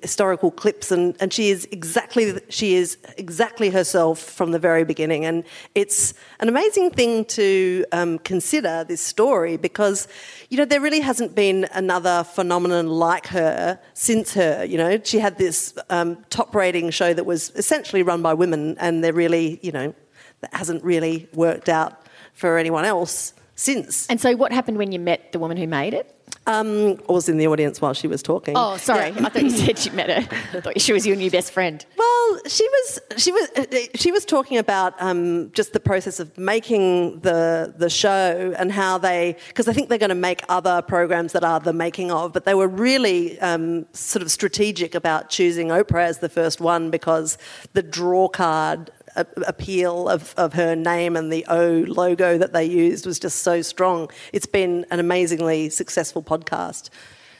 historical 0.02 0.52
clips, 0.52 0.92
and, 0.92 1.16
and 1.20 1.32
she 1.32 1.50
is 1.50 1.68
exactly 1.72 2.40
she 2.50 2.76
is 2.76 2.98
exactly 3.18 3.70
herself 3.70 4.20
from 4.20 4.52
the 4.52 4.60
very 4.60 4.84
beginning, 4.84 5.26
and 5.26 5.44
it's 5.74 6.14
an 6.40 6.50
amazing 6.50 6.92
thing 6.92 7.26
to 7.26 7.86
um, 7.92 8.20
consider 8.20 8.84
this 8.84 9.02
story 9.02 9.58
because 9.58 10.08
you 10.50 10.58
know 10.58 10.66
there 10.66 10.82
really 10.82 11.02
hasn't 11.02 11.36
been 11.36 11.68
another 11.74 12.24
phenomenon 12.24 12.88
like 12.88 13.28
her 13.28 13.80
since 13.94 14.34
her. 14.34 14.66
You 14.66 14.78
know, 14.78 15.00
she 15.04 15.20
had 15.20 15.38
this 15.38 15.78
um, 15.90 16.18
top 16.30 16.54
rating 16.54 16.90
show 16.90 17.14
that 17.14 17.26
was 17.26 17.52
essentially 17.56 18.04
run 18.04 18.22
by 18.22 18.34
women, 18.34 18.78
and 18.80 19.04
they're 19.04 19.14
really 19.14 19.60
you 19.62 19.72
know 19.72 19.94
that 20.42 20.54
hasn't 20.54 20.84
really 20.84 21.28
worked 21.34 21.70
out 21.70 22.02
for 22.34 22.58
anyone 22.58 22.84
else 22.86 23.34
since. 23.56 24.08
And 24.08 24.20
so, 24.20 24.36
what 24.36 24.52
happened 24.52 24.78
when 24.78 24.92
you 24.92 25.00
met 25.00 25.32
the 25.32 25.40
woman 25.40 25.58
who 25.58 25.68
made 25.68 25.94
it? 25.94 26.12
Um, 26.48 27.00
I 27.10 27.12
was 27.12 27.28
in 27.28 27.38
the 27.38 27.48
audience 27.48 27.82
while 27.82 27.94
she 27.94 28.08
was 28.08 28.22
talking. 28.22 28.54
Oh, 28.56 28.78
sorry, 28.78 29.10
Yeah. 29.10 29.26
I 29.26 29.30
thought 29.30 29.42
you 29.44 29.50
said 29.50 29.84
you 29.84 29.92
met 29.94 30.10
her. 30.12 30.38
I 30.58 30.62
thought 30.62 30.80
she 30.80 30.94
was 30.94 31.06
your 31.08 31.16
new 31.16 31.32
best 31.32 31.52
friend. 31.52 31.84
Well, 31.98 32.40
she 32.48 32.68
was 32.68 33.00
she 33.18 33.32
was 33.32 33.50
uh, 33.56 33.66
she 33.96 34.12
was 34.12 34.26
talking 34.26 34.60
about 34.60 34.94
um, 35.02 35.52
just 35.54 35.74
the 35.74 35.80
process 35.80 36.20
of 36.20 36.38
making 36.38 37.22
the 37.22 37.74
the 37.76 37.90
show 37.90 38.54
and 38.60 38.72
how 38.72 39.00
they 39.00 39.38
because 39.48 39.68
I 39.68 39.74
think 39.74 39.90
they're 39.90 39.98
going 39.98 40.10
to 40.10 40.16
make 40.16 40.44
other 40.48 40.84
programs 40.84 41.32
that 41.32 41.44
are 41.44 41.60
the 41.60 41.74
making 41.74 42.12
of, 42.12 42.32
but 42.32 42.46
they 42.46 42.54
were 42.54 42.68
really 42.68 43.40
um, 43.40 43.88
sort 43.94 44.22
of 44.22 44.30
strategic 44.30 44.94
about 44.94 45.30
choosing 45.30 45.70
Oprah 45.70 46.06
as 46.06 46.20
the 46.20 46.30
first 46.30 46.62
one 46.62 46.92
because 46.92 47.40
the 47.74 47.82
draw 47.82 48.28
card 48.28 48.92
a- 49.16 49.26
appeal 49.48 50.10
of, 50.10 50.34
of 50.38 50.54
her 50.54 50.76
name 50.76 51.16
and 51.16 51.32
the 51.32 51.46
O 51.48 51.86
logo 51.88 52.38
that 52.38 52.54
they 52.54 52.66
used 52.66 53.06
was 53.06 53.20
just 53.20 53.40
so 53.40 53.62
strong. 53.62 54.10
It's 54.34 54.46
been 54.46 54.86
an 54.92 55.00
amazingly 55.00 55.70
successful 55.70 56.24
podcast. 56.24 56.90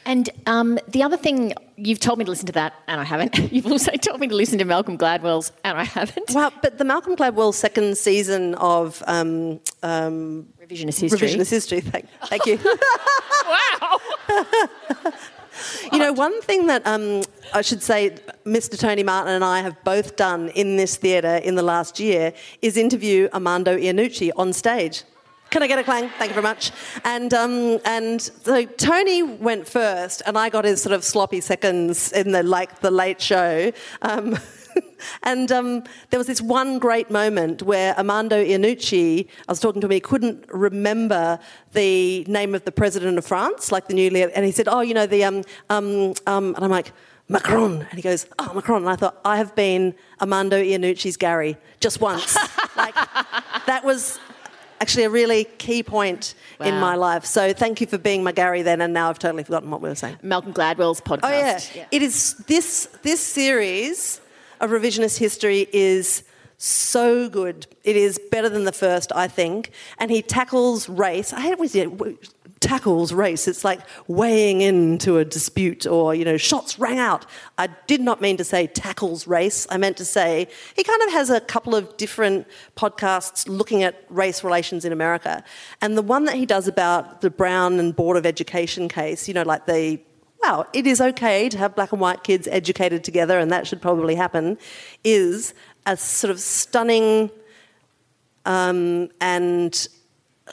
And 0.06 0.30
um, 0.46 0.78
the 0.86 1.02
other 1.02 1.16
thing, 1.16 1.52
you've 1.74 1.98
told 1.98 2.20
me 2.20 2.24
to 2.24 2.30
listen 2.30 2.46
to 2.46 2.52
that, 2.52 2.74
and 2.86 3.00
I 3.00 3.04
haven't. 3.04 3.36
You've 3.52 3.66
also 3.66 3.90
told 3.90 4.20
me 4.20 4.28
to 4.28 4.36
listen 4.36 4.56
to 4.60 4.64
Malcolm 4.64 4.96
Gladwell's, 4.96 5.50
and 5.64 5.76
I 5.76 5.82
haven't. 5.82 6.30
Well, 6.32 6.52
but 6.62 6.78
the 6.78 6.84
Malcolm 6.84 7.16
Gladwell 7.16 7.52
second 7.52 7.98
season 7.98 8.54
of 8.54 9.02
um, 9.08 9.58
um, 9.82 10.46
Revisionist 10.64 11.00
history. 11.00 11.28
Revisionist 11.28 11.50
history. 11.50 11.80
Thank, 11.80 12.06
thank 12.26 12.46
you. 12.46 12.58
Wow. 13.80 14.00
you 15.92 15.98
know, 15.98 16.12
one 16.12 16.40
thing 16.42 16.66
that 16.66 16.86
um, 16.86 17.22
I 17.54 17.62
should 17.62 17.82
say, 17.82 18.16
Mr. 18.44 18.78
Tony 18.78 19.02
Martin 19.02 19.34
and 19.34 19.44
I 19.44 19.60
have 19.60 19.82
both 19.84 20.16
done 20.16 20.48
in 20.50 20.76
this 20.76 20.96
theatre 20.96 21.36
in 21.36 21.54
the 21.54 21.62
last 21.62 21.98
year 21.98 22.32
is 22.62 22.76
interview 22.76 23.28
Armando 23.32 23.76
Iannucci 23.76 24.30
on 24.36 24.52
stage. 24.52 25.04
Can 25.50 25.62
I 25.62 25.68
get 25.68 25.78
a 25.78 25.84
clang? 25.84 26.10
Thank 26.18 26.30
you 26.30 26.34
very 26.34 26.42
much. 26.42 26.72
And 27.04 27.32
um, 27.32 27.78
and 27.84 28.20
so 28.20 28.64
Tony 28.64 29.22
went 29.22 29.68
first, 29.68 30.22
and 30.26 30.36
I 30.36 30.48
got 30.48 30.64
his 30.64 30.82
sort 30.82 30.92
of 30.92 31.04
sloppy 31.04 31.40
seconds 31.40 32.12
in 32.12 32.32
the 32.32 32.42
like 32.42 32.80
the 32.80 32.90
late 32.90 33.20
show. 33.20 33.72
Um, 34.02 34.36
and 35.22 35.50
um, 35.52 35.84
there 36.10 36.18
was 36.18 36.26
this 36.26 36.40
one 36.40 36.78
great 36.78 37.10
moment 37.10 37.62
where 37.62 37.96
Armando 37.96 38.42
Iannucci, 38.42 39.26
I 39.26 39.52
was 39.52 39.60
talking 39.60 39.80
to 39.80 39.86
him, 39.86 39.90
he 39.92 40.00
couldn't 40.00 40.46
remember 40.52 41.38
the 41.72 42.24
name 42.24 42.54
of 42.54 42.64
the 42.64 42.72
president 42.72 43.18
of 43.18 43.26
France, 43.26 43.72
like 43.72 43.88
the 43.88 43.94
newly, 43.94 44.22
and 44.22 44.44
he 44.44 44.52
said, 44.52 44.68
"Oh, 44.68 44.80
you 44.80 44.94
know 44.94 45.06
the 45.06 45.24
um 45.24 45.42
um 45.70 46.14
um," 46.26 46.54
and 46.54 46.64
I'm 46.64 46.70
like. 46.70 46.92
Macron. 47.28 47.82
And 47.82 47.94
he 47.94 48.02
goes, 48.02 48.24
Oh, 48.38 48.52
Macron. 48.54 48.82
And 48.82 48.88
I 48.88 48.94
thought, 48.94 49.18
I 49.24 49.38
have 49.38 49.56
been 49.56 49.96
Armando 50.20 50.62
Iannucci's 50.62 51.16
Gary 51.16 51.56
just 51.80 52.00
once. 52.00 52.36
like, 52.76 52.94
that 53.66 53.80
was 53.82 54.20
actually 54.80 55.04
a 55.04 55.10
really 55.10 55.44
key 55.44 55.82
point 55.82 56.34
in 56.60 56.78
my 56.78 56.94
life. 56.94 57.24
So 57.24 57.52
thank 57.52 57.80
you 57.80 57.86
for 57.86 57.98
being 57.98 58.22
my 58.22 58.32
Gary 58.32 58.62
then, 58.62 58.80
and 58.80 58.92
now 58.92 59.08
I've 59.08 59.18
totally 59.18 59.44
forgotten 59.44 59.70
what 59.70 59.80
we 59.80 59.88
were 59.88 59.94
saying. 59.94 60.18
Malcolm 60.22 60.52
Gladwell's 60.52 61.00
podcast. 61.00 61.72
Oh 61.72 61.78
yeah. 61.78 61.86
it 61.90 62.02
is 62.02 62.34
this 62.46 62.88
this 63.02 63.20
series 63.20 64.20
of 64.60 64.70
revisionist 64.70 65.18
history 65.18 65.68
is 65.72 66.22
so 66.58 67.28
good. 67.28 67.66
It 67.84 67.96
is 67.96 68.18
better 68.30 68.48
than 68.48 68.64
the 68.64 68.72
first, 68.72 69.12
I 69.14 69.28
think, 69.28 69.70
and 69.98 70.10
he 70.10 70.22
tackles 70.22 70.88
race. 70.88 71.32
I 71.32 71.40
hate 71.40 71.58
when 71.58 71.68
he 71.68 72.18
tackles 72.60 73.12
race. 73.12 73.46
It's 73.46 73.64
like 73.64 73.80
weighing 74.08 74.62
into 74.62 75.18
a 75.18 75.24
dispute, 75.24 75.86
or 75.86 76.14
you 76.14 76.24
know, 76.24 76.36
shots 76.36 76.78
rang 76.78 76.98
out. 76.98 77.26
I 77.58 77.68
did 77.86 78.00
not 78.00 78.20
mean 78.20 78.36
to 78.38 78.44
say 78.44 78.66
tackles 78.66 79.26
race. 79.26 79.66
I 79.70 79.76
meant 79.76 79.96
to 79.98 80.04
say 80.04 80.48
he 80.74 80.82
kind 80.82 81.02
of 81.02 81.12
has 81.12 81.30
a 81.30 81.40
couple 81.40 81.74
of 81.74 81.96
different 81.96 82.46
podcasts 82.76 83.46
looking 83.48 83.82
at 83.82 84.04
race 84.08 84.42
relations 84.42 84.84
in 84.84 84.92
America, 84.92 85.44
and 85.82 85.96
the 85.96 86.02
one 86.02 86.24
that 86.24 86.36
he 86.36 86.46
does 86.46 86.66
about 86.66 87.20
the 87.20 87.30
Brown 87.30 87.78
and 87.78 87.94
Board 87.94 88.16
of 88.16 88.24
Education 88.24 88.88
case. 88.88 89.28
You 89.28 89.34
know, 89.34 89.42
like 89.42 89.66
the 89.66 90.00
it 90.72 90.86
is 90.86 91.00
okay 91.00 91.48
to 91.48 91.58
have 91.58 91.74
black 91.74 91.92
and 91.92 92.00
white 92.00 92.22
kids 92.24 92.48
educated 92.50 93.04
together, 93.04 93.38
and 93.38 93.50
that 93.50 93.66
should 93.66 93.82
probably 93.82 94.14
happen, 94.14 94.58
is 95.04 95.54
a 95.86 95.96
sort 95.96 96.30
of 96.30 96.40
stunning 96.40 97.30
um, 98.44 99.08
and 99.20 99.88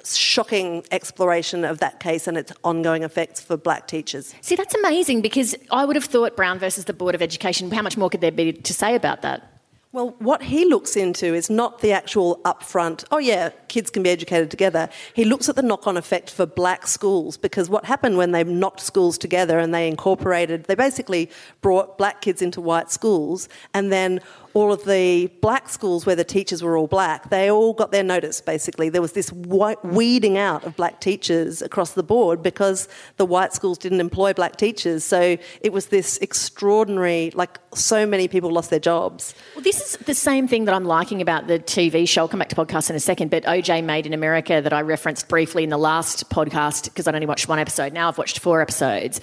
shocking 0.03 0.83
exploration 0.91 1.63
of 1.63 1.79
that 1.79 1.99
case 1.99 2.27
and 2.27 2.37
its 2.37 2.51
ongoing 2.63 3.03
effects 3.03 3.39
for 3.39 3.55
black 3.55 3.87
teachers. 3.87 4.33
See, 4.41 4.55
that's 4.55 4.73
amazing 4.73 5.21
because 5.21 5.55
I 5.71 5.85
would 5.85 5.95
have 5.95 6.05
thought 6.05 6.35
Brown 6.35 6.59
versus 6.59 6.85
the 6.85 6.93
Board 6.93 7.13
of 7.15 7.21
Education, 7.21 7.69
how 7.71 7.83
much 7.83 7.95
more 7.95 8.09
could 8.09 8.21
there 8.21 8.31
be 8.31 8.53
to 8.53 8.73
say 8.73 8.95
about 8.95 9.21
that? 9.21 9.52
Well, 9.93 10.15
what 10.17 10.41
he 10.41 10.65
looks 10.65 10.95
into 10.95 11.35
is 11.35 11.51
not 11.51 11.81
the 11.81 11.91
actual 11.91 12.41
upfront, 12.45 13.05
oh 13.11 13.19
yeah, 13.19 13.49
kids 13.67 13.91
can 13.91 14.01
be 14.01 14.09
educated 14.09 14.49
together. 14.49 14.89
He 15.13 15.23
looks 15.23 15.49
at 15.49 15.55
the 15.55 15.61
knock 15.61 15.85
on 15.85 15.97
effect 15.97 16.31
for 16.31 16.47
black 16.47 16.87
schools 16.87 17.37
because 17.37 17.69
what 17.69 17.85
happened 17.85 18.17
when 18.17 18.31
they 18.31 18.43
knocked 18.43 18.79
schools 18.79 19.19
together 19.19 19.59
and 19.59 19.71
they 19.71 19.87
incorporated, 19.87 20.63
they 20.63 20.73
basically 20.73 21.29
brought 21.61 21.99
black 21.99 22.21
kids 22.21 22.41
into 22.41 22.59
white 22.59 22.89
schools 22.89 23.47
and 23.75 23.91
then 23.91 24.19
all 24.53 24.71
of 24.71 24.83
the 24.85 25.27
black 25.41 25.67
schools 25.69 26.05
where 26.05 26.15
the 26.15 26.23
teachers 26.23 26.61
were 26.61 26.77
all 26.77 26.87
black, 26.87 27.29
they 27.29 27.49
all 27.49 27.73
got 27.73 27.91
their 27.91 28.03
notice 28.03 28.41
basically. 28.41 28.89
There 28.89 29.01
was 29.01 29.13
this 29.13 29.31
weeding 29.31 30.37
out 30.37 30.63
of 30.63 30.75
black 30.75 31.01
teachers 31.01 31.61
across 31.61 31.93
the 31.93 32.03
board 32.03 32.43
because 32.43 32.87
the 33.17 33.25
white 33.25 33.53
schools 33.53 33.77
didn't 33.77 33.99
employ 33.99 34.33
black 34.33 34.55
teachers. 34.55 35.03
So 35.03 35.37
it 35.61 35.73
was 35.73 35.87
this 35.87 36.17
extraordinary, 36.19 37.31
like 37.33 37.59
so 37.73 38.05
many 38.05 38.27
people 38.27 38.51
lost 38.51 38.69
their 38.69 38.79
jobs. 38.79 39.33
Well, 39.55 39.63
this 39.63 39.81
is 39.81 39.97
the 40.05 40.13
same 40.13 40.47
thing 40.47 40.65
that 40.65 40.75
I'm 40.75 40.85
liking 40.85 41.21
about 41.21 41.47
the 41.47 41.59
TV 41.59 42.07
show. 42.07 42.23
I'll 42.23 42.27
come 42.27 42.39
back 42.39 42.49
to 42.49 42.55
podcasts 42.55 42.89
in 42.89 42.95
a 42.95 42.99
second, 42.99 43.31
but 43.31 43.43
OJ 43.43 43.83
Made 43.83 44.05
in 44.05 44.13
America 44.13 44.61
that 44.61 44.71
I 44.73 44.81
referenced 44.81 45.27
briefly 45.27 45.63
in 45.63 45.69
the 45.69 45.77
last 45.77 46.29
podcast 46.29 46.85
because 46.85 47.07
I'd 47.07 47.15
only 47.15 47.27
watched 47.27 47.47
one 47.47 47.59
episode. 47.59 47.91
Now 47.91 48.07
I've 48.07 48.17
watched 48.17 48.39
four 48.39 48.61
episodes. 48.61 49.19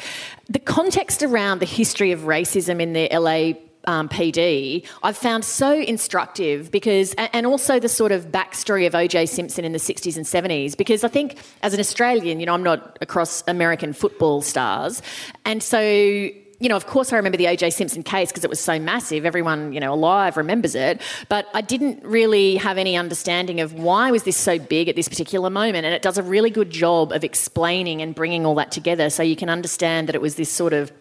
The 0.48 0.58
context 0.58 1.22
around 1.22 1.60
the 1.60 1.66
history 1.66 2.10
of 2.12 2.20
racism 2.20 2.80
in 2.80 2.92
the 2.92 3.08
LA 3.12 3.60
um, 3.86 4.08
PD, 4.08 4.86
I've 5.02 5.16
found 5.16 5.44
so 5.44 5.72
instructive 5.72 6.70
because, 6.70 7.14
and 7.14 7.46
also 7.46 7.80
the 7.80 7.88
sort 7.88 8.12
of 8.12 8.26
backstory 8.26 8.86
of 8.86 8.92
OJ 8.92 9.28
Simpson 9.28 9.64
in 9.64 9.72
the 9.72 9.78
60s 9.78 10.16
and 10.16 10.26
70s. 10.26 10.76
Because 10.76 11.04
I 11.04 11.08
think 11.08 11.38
as 11.62 11.74
an 11.74 11.80
Australian, 11.80 12.40
you 12.40 12.46
know, 12.46 12.54
I'm 12.54 12.62
not 12.62 12.98
across 13.00 13.42
American 13.48 13.92
football 13.92 14.42
stars. 14.42 15.02
And 15.44 15.62
so, 15.62 15.80
you 15.80 16.68
know, 16.68 16.76
of 16.76 16.86
course, 16.86 17.12
I 17.12 17.16
remember 17.16 17.38
the 17.38 17.46
OJ 17.46 17.72
Simpson 17.72 18.02
case 18.02 18.30
because 18.30 18.44
it 18.44 18.50
was 18.50 18.60
so 18.60 18.78
massive. 18.78 19.24
Everyone, 19.24 19.72
you 19.72 19.80
know, 19.80 19.94
alive 19.94 20.36
remembers 20.36 20.74
it. 20.74 21.00
But 21.30 21.46
I 21.54 21.62
didn't 21.62 22.04
really 22.04 22.56
have 22.56 22.76
any 22.76 22.96
understanding 22.96 23.60
of 23.60 23.74
why 23.74 24.10
was 24.10 24.24
this 24.24 24.36
so 24.36 24.58
big 24.58 24.88
at 24.88 24.96
this 24.96 25.08
particular 25.08 25.48
moment. 25.48 25.86
And 25.86 25.94
it 25.94 26.02
does 26.02 26.18
a 26.18 26.22
really 26.22 26.50
good 26.50 26.70
job 26.70 27.12
of 27.12 27.24
explaining 27.24 28.02
and 28.02 28.14
bringing 28.14 28.44
all 28.44 28.54
that 28.56 28.72
together 28.72 29.08
so 29.08 29.22
you 29.22 29.36
can 29.36 29.48
understand 29.48 30.08
that 30.08 30.14
it 30.14 30.20
was 30.20 30.34
this 30.34 30.50
sort 30.50 30.74
of 30.74 30.92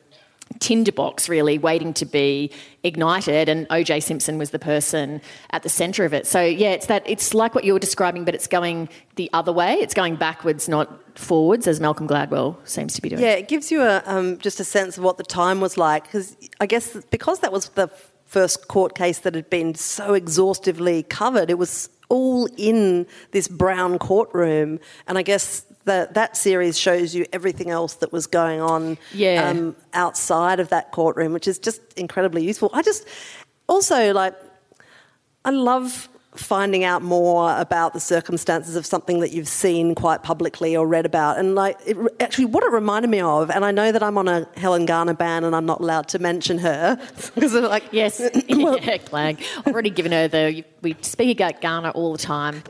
tinderbox 0.60 1.30
really 1.30 1.58
waiting 1.58 1.94
to 1.94 2.06
be 2.06 2.52
ignited 2.84 3.48
and 3.48 3.68
OJ 3.70 4.02
Simpson 4.02 4.38
was 4.38 4.50
the 4.50 4.60
person 4.60 5.22
at 5.52 5.64
the 5.64 5.70
center 5.70 6.06
of 6.06 6.14
it. 6.14 6.26
So 6.26 6.42
yeah, 6.42 6.72
it's 6.72 6.88
that 6.88 7.04
it's 7.06 7.34
like 7.34 7.54
what 7.54 7.64
you're 7.64 7.80
describing 7.80 8.26
but 8.26 8.34
it's 8.34 8.48
going 8.48 8.90
the 9.16 9.30
other 9.34 9.54
way. 9.54 9.76
It's 9.76 9.94
going 9.94 10.16
backwards 10.16 10.68
not 10.68 11.18
forwards 11.18 11.68
as 11.68 11.80
Malcolm 11.80 12.08
Gladwell 12.08 12.58
seems 12.68 12.94
to 12.96 13.02
be 13.02 13.10
doing. 13.10 13.22
Yeah, 13.22 13.34
it 13.34 13.48
gives 13.48 13.72
you 13.72 13.82
a, 13.82 14.02
um, 14.06 14.38
just 14.40 14.60
a 14.60 14.64
sense 14.64 14.98
of 14.98 15.04
what 15.04 15.18
the 15.18 15.24
time 15.24 15.62
was 15.62 15.78
like. 15.78 16.04
Because 16.04 16.36
I 16.60 16.66
guess 16.66 16.98
because 17.12 17.40
that 17.40 17.52
was 17.52 17.70
the 17.70 17.90
first 18.26 18.68
court 18.68 18.96
case 18.96 19.20
that 19.20 19.36
had 19.36 19.50
been 19.50 19.76
so 19.76 20.14
exhaustively 20.14 21.04
covered, 21.04 21.50
it 21.50 21.58
was 21.58 21.90
all 22.10 22.48
in 22.58 23.08
this 23.32 23.48
brown 23.48 24.00
courtroom. 24.00 24.80
And 25.08 25.18
I 25.18 25.24
guess 25.24 25.66
that 25.90 26.14
that 26.14 26.38
series 26.38 26.78
shows 26.78 27.14
you 27.14 27.26
everything 27.34 27.70
else 27.70 27.96
that 27.96 28.12
was 28.12 28.26
going 28.28 28.62
on 28.62 28.98
Yeah. 29.14 29.50
um, 29.50 29.76
outside 29.94 30.60
of 30.60 30.70
that 30.70 30.92
courtroom, 30.92 31.34
which 31.34 31.48
is 31.48 31.60
just 31.60 31.82
incredibly 31.98 32.44
useful. 32.44 32.70
I 32.74 32.82
just 32.82 33.08
also 33.68 34.14
like, 34.14 34.34
I 35.46 35.52
love 35.52 36.08
finding 36.36 36.84
out 36.84 37.02
more 37.02 37.60
about 37.60 37.92
the 37.94 38.00
circumstances 38.00 38.76
of 38.76 38.86
something 38.86 39.20
that 39.20 39.32
you've 39.32 39.48
seen 39.48 39.96
quite 39.96 40.22
publicly 40.24 40.78
or 40.78 40.88
read 40.88 41.06
about. 41.06 41.38
And 41.40 41.56
like, 41.56 41.78
it, 41.86 41.98
actually, 42.20 42.46
what 42.46 42.64
it 42.64 42.72
reminded 42.72 43.10
me 43.10 43.20
of, 43.20 43.50
and 43.50 43.66
I 43.66 43.72
know 43.72 43.92
that 43.92 44.04
I'm 44.04 44.18
on 44.18 44.28
a 44.28 44.48
Helen 44.56 44.86
Garner 44.86 45.16
ban 45.16 45.44
and 45.44 45.56
I'm 45.56 45.66
not 45.66 45.82
allowed 45.82 46.08
to 46.10 46.20
mention 46.20 46.60
her 46.60 46.96
because 47.36 47.54
like, 47.54 47.84
Yes, 47.92 48.22
yeah, 48.48 48.98
Clag. 49.00 49.42
I've 49.58 49.74
already 49.74 49.90
given 49.90 50.12
her 50.12 50.28
the. 50.28 50.64
We 50.82 50.96
speak 51.02 51.40
about 51.40 51.62
Garner 51.62 51.90
all 51.92 52.12
the 52.14 52.20
time. 52.20 52.64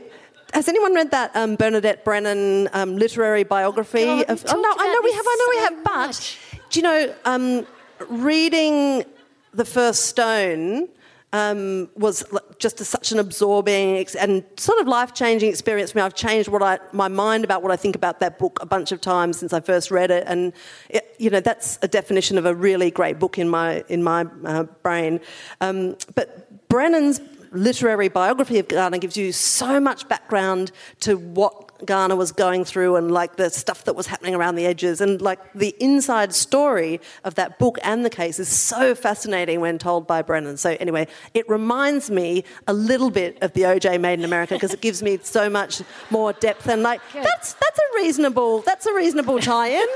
Has 0.52 0.68
anyone 0.68 0.94
read 0.94 1.10
that 1.12 1.34
um, 1.36 1.56
Bernadette 1.56 2.04
Brennan 2.04 2.68
um, 2.72 2.96
literary 2.96 3.44
biography? 3.44 4.04
God, 4.04 4.30
of, 4.30 4.44
oh 4.48 4.60
no, 4.60 4.74
I 4.76 4.86
know 4.92 5.00
we 5.02 5.12
have. 5.12 5.24
I 5.26 5.36
know 5.38 5.46
we 5.50 5.76
have. 5.76 5.84
But 5.84 6.06
much. 6.06 6.38
do 6.70 6.80
you 6.80 6.82
know, 6.82 7.14
um, 7.24 7.66
reading 8.08 9.04
the 9.52 9.64
first 9.64 10.06
stone 10.06 10.88
um, 11.32 11.88
was 11.94 12.24
just 12.58 12.80
a, 12.80 12.84
such 12.84 13.12
an 13.12 13.18
absorbing 13.18 14.04
and 14.18 14.44
sort 14.56 14.80
of 14.80 14.88
life 14.88 15.14
changing 15.14 15.48
experience 15.48 15.92
for 15.92 15.98
me. 15.98 16.02
I've 16.02 16.14
changed 16.14 16.48
what 16.48 16.62
I 16.62 16.78
my 16.92 17.08
mind 17.08 17.44
about 17.44 17.62
what 17.62 17.70
I 17.70 17.76
think 17.76 17.94
about 17.94 18.20
that 18.20 18.38
book 18.38 18.58
a 18.60 18.66
bunch 18.66 18.90
of 18.92 19.00
times 19.00 19.38
since 19.38 19.52
I 19.52 19.60
first 19.60 19.90
read 19.90 20.10
it, 20.10 20.24
and 20.26 20.52
it, 20.88 21.14
you 21.18 21.30
know 21.30 21.40
that's 21.40 21.78
a 21.82 21.88
definition 21.88 22.38
of 22.38 22.46
a 22.46 22.54
really 22.54 22.90
great 22.90 23.18
book 23.18 23.38
in 23.38 23.48
my 23.48 23.84
in 23.88 24.02
my 24.02 24.26
uh, 24.44 24.64
brain. 24.82 25.20
Um, 25.60 25.96
but 26.14 26.68
Brennan's 26.68 27.20
literary 27.52 28.08
biography 28.08 28.58
of 28.58 28.68
Garner 28.68 28.98
gives 28.98 29.16
you 29.16 29.32
so 29.32 29.80
much 29.80 30.08
background 30.08 30.70
to 31.00 31.16
what 31.16 31.70
Garner 31.86 32.16
was 32.16 32.32
going 32.32 32.64
through 32.64 32.96
and 32.96 33.10
like 33.10 33.36
the 33.36 33.50
stuff 33.50 33.84
that 33.84 33.96
was 33.96 34.06
happening 34.06 34.34
around 34.34 34.54
the 34.56 34.66
edges 34.66 35.00
and 35.00 35.20
like 35.20 35.38
the 35.54 35.74
inside 35.80 36.34
story 36.34 37.00
of 37.24 37.34
that 37.36 37.58
book 37.58 37.78
and 37.82 38.04
the 38.04 38.10
case 38.10 38.38
is 38.38 38.48
so 38.48 38.94
fascinating 38.94 39.60
when 39.60 39.78
told 39.78 40.06
by 40.06 40.22
Brennan. 40.22 40.56
So 40.56 40.76
anyway, 40.80 41.06
it 41.34 41.48
reminds 41.48 42.10
me 42.10 42.44
a 42.66 42.72
little 42.72 43.10
bit 43.10 43.38
of 43.42 43.52
the 43.54 43.62
OJ 43.62 44.00
Made 44.00 44.18
in 44.18 44.24
America 44.24 44.54
because 44.54 44.74
it 44.74 44.80
gives 44.80 45.02
me 45.02 45.18
so 45.22 45.48
much 45.48 45.82
more 46.10 46.32
depth 46.34 46.68
and 46.68 46.82
like 46.82 47.00
that's 47.12 47.54
that's 47.54 47.78
a 47.78 47.96
reasonable 47.96 48.60
that's 48.62 48.86
a 48.86 48.94
reasonable 48.94 49.40
tie-in, 49.40 49.86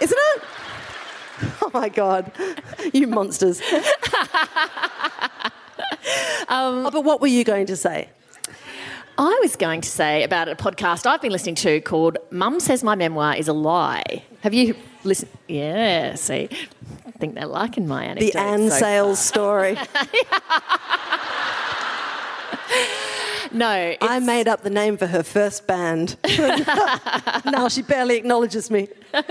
isn't 0.00 0.18
it? 0.18 0.42
Oh 1.62 1.70
my 1.72 1.88
god, 1.88 2.30
you 2.92 3.06
monsters! 3.06 3.62
Um, 6.48 6.86
oh, 6.86 6.90
but 6.90 7.04
what 7.04 7.20
were 7.20 7.28
you 7.28 7.44
going 7.44 7.66
to 7.66 7.76
say? 7.76 8.08
I 9.16 9.38
was 9.40 9.54
going 9.54 9.82
to 9.82 9.88
say 9.88 10.24
about 10.24 10.48
a 10.48 10.56
podcast 10.56 11.06
I've 11.06 11.20
been 11.20 11.30
listening 11.30 11.54
to 11.56 11.80
called 11.82 12.18
Mum 12.32 12.58
Says 12.58 12.82
My 12.82 12.96
Memoir 12.96 13.36
is 13.36 13.46
a 13.46 13.52
Lie. 13.52 14.24
Have 14.40 14.52
you 14.52 14.74
listened? 15.04 15.30
Yeah, 15.46 16.16
see. 16.16 16.48
I 17.06 17.10
think 17.12 17.36
they're 17.36 17.46
liking 17.46 17.86
my 17.86 18.04
anecdote. 18.04 18.32
The 18.32 18.40
Anne 18.40 18.70
so 18.70 18.78
Sales 18.78 19.20
story. 19.20 19.78
No, 23.52 23.96
I 24.00 24.20
made 24.20 24.48
up 24.48 24.62
the 24.62 24.70
name 24.70 24.96
for 24.96 25.06
her 25.06 25.22
first 25.22 25.66
band. 25.66 26.16
now 27.44 27.68
she 27.68 27.82
barely 27.82 28.16
acknowledges 28.16 28.70
me. 28.70 28.88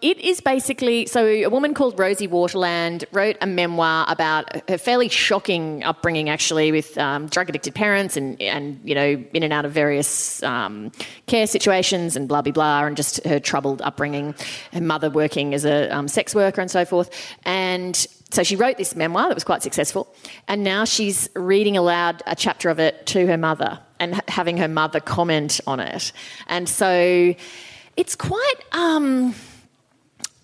It 0.00 0.18
is 0.18 0.40
basically 0.40 1.06
so 1.06 1.24
a 1.26 1.48
woman 1.48 1.72
called 1.74 1.98
Rosie 1.98 2.28
Waterland 2.28 3.04
wrote 3.12 3.36
a 3.40 3.46
memoir 3.46 4.04
about 4.08 4.68
her 4.68 4.76
fairly 4.76 5.08
shocking 5.08 5.82
upbringing, 5.82 6.28
actually, 6.28 6.72
with 6.72 6.96
um, 6.98 7.26
drug 7.26 7.48
addicted 7.48 7.74
parents 7.74 8.16
and 8.16 8.40
and 8.40 8.80
you 8.84 8.94
know 8.94 9.24
in 9.32 9.42
and 9.42 9.52
out 9.52 9.64
of 9.64 9.72
various 9.72 10.42
um, 10.42 10.92
care 11.26 11.46
situations 11.46 12.16
and 12.16 12.28
blah 12.28 12.42
blah 12.42 12.52
blah, 12.52 12.84
and 12.84 12.96
just 12.96 13.24
her 13.24 13.40
troubled 13.40 13.80
upbringing, 13.82 14.34
her 14.72 14.80
mother 14.80 15.08
working 15.08 15.54
as 15.54 15.64
a 15.64 15.88
um, 15.88 16.08
sex 16.08 16.34
worker 16.34 16.60
and 16.60 16.70
so 16.70 16.84
forth, 16.84 17.10
and. 17.44 18.06
So 18.30 18.42
she 18.42 18.56
wrote 18.56 18.78
this 18.78 18.96
memoir 18.96 19.28
that 19.28 19.34
was 19.34 19.44
quite 19.44 19.62
successful, 19.62 20.12
and 20.48 20.64
now 20.64 20.84
she's 20.84 21.28
reading 21.34 21.76
aloud 21.76 22.22
a 22.26 22.34
chapter 22.34 22.68
of 22.68 22.80
it 22.80 23.06
to 23.06 23.26
her 23.26 23.36
mother 23.36 23.78
and 24.00 24.14
ha- 24.14 24.22
having 24.28 24.56
her 24.56 24.68
mother 24.68 25.00
comment 25.00 25.60
on 25.66 25.78
it. 25.80 26.12
And 26.48 26.68
so 26.68 27.34
it's 27.96 28.16
quite 28.16 28.54
um, 28.72 29.34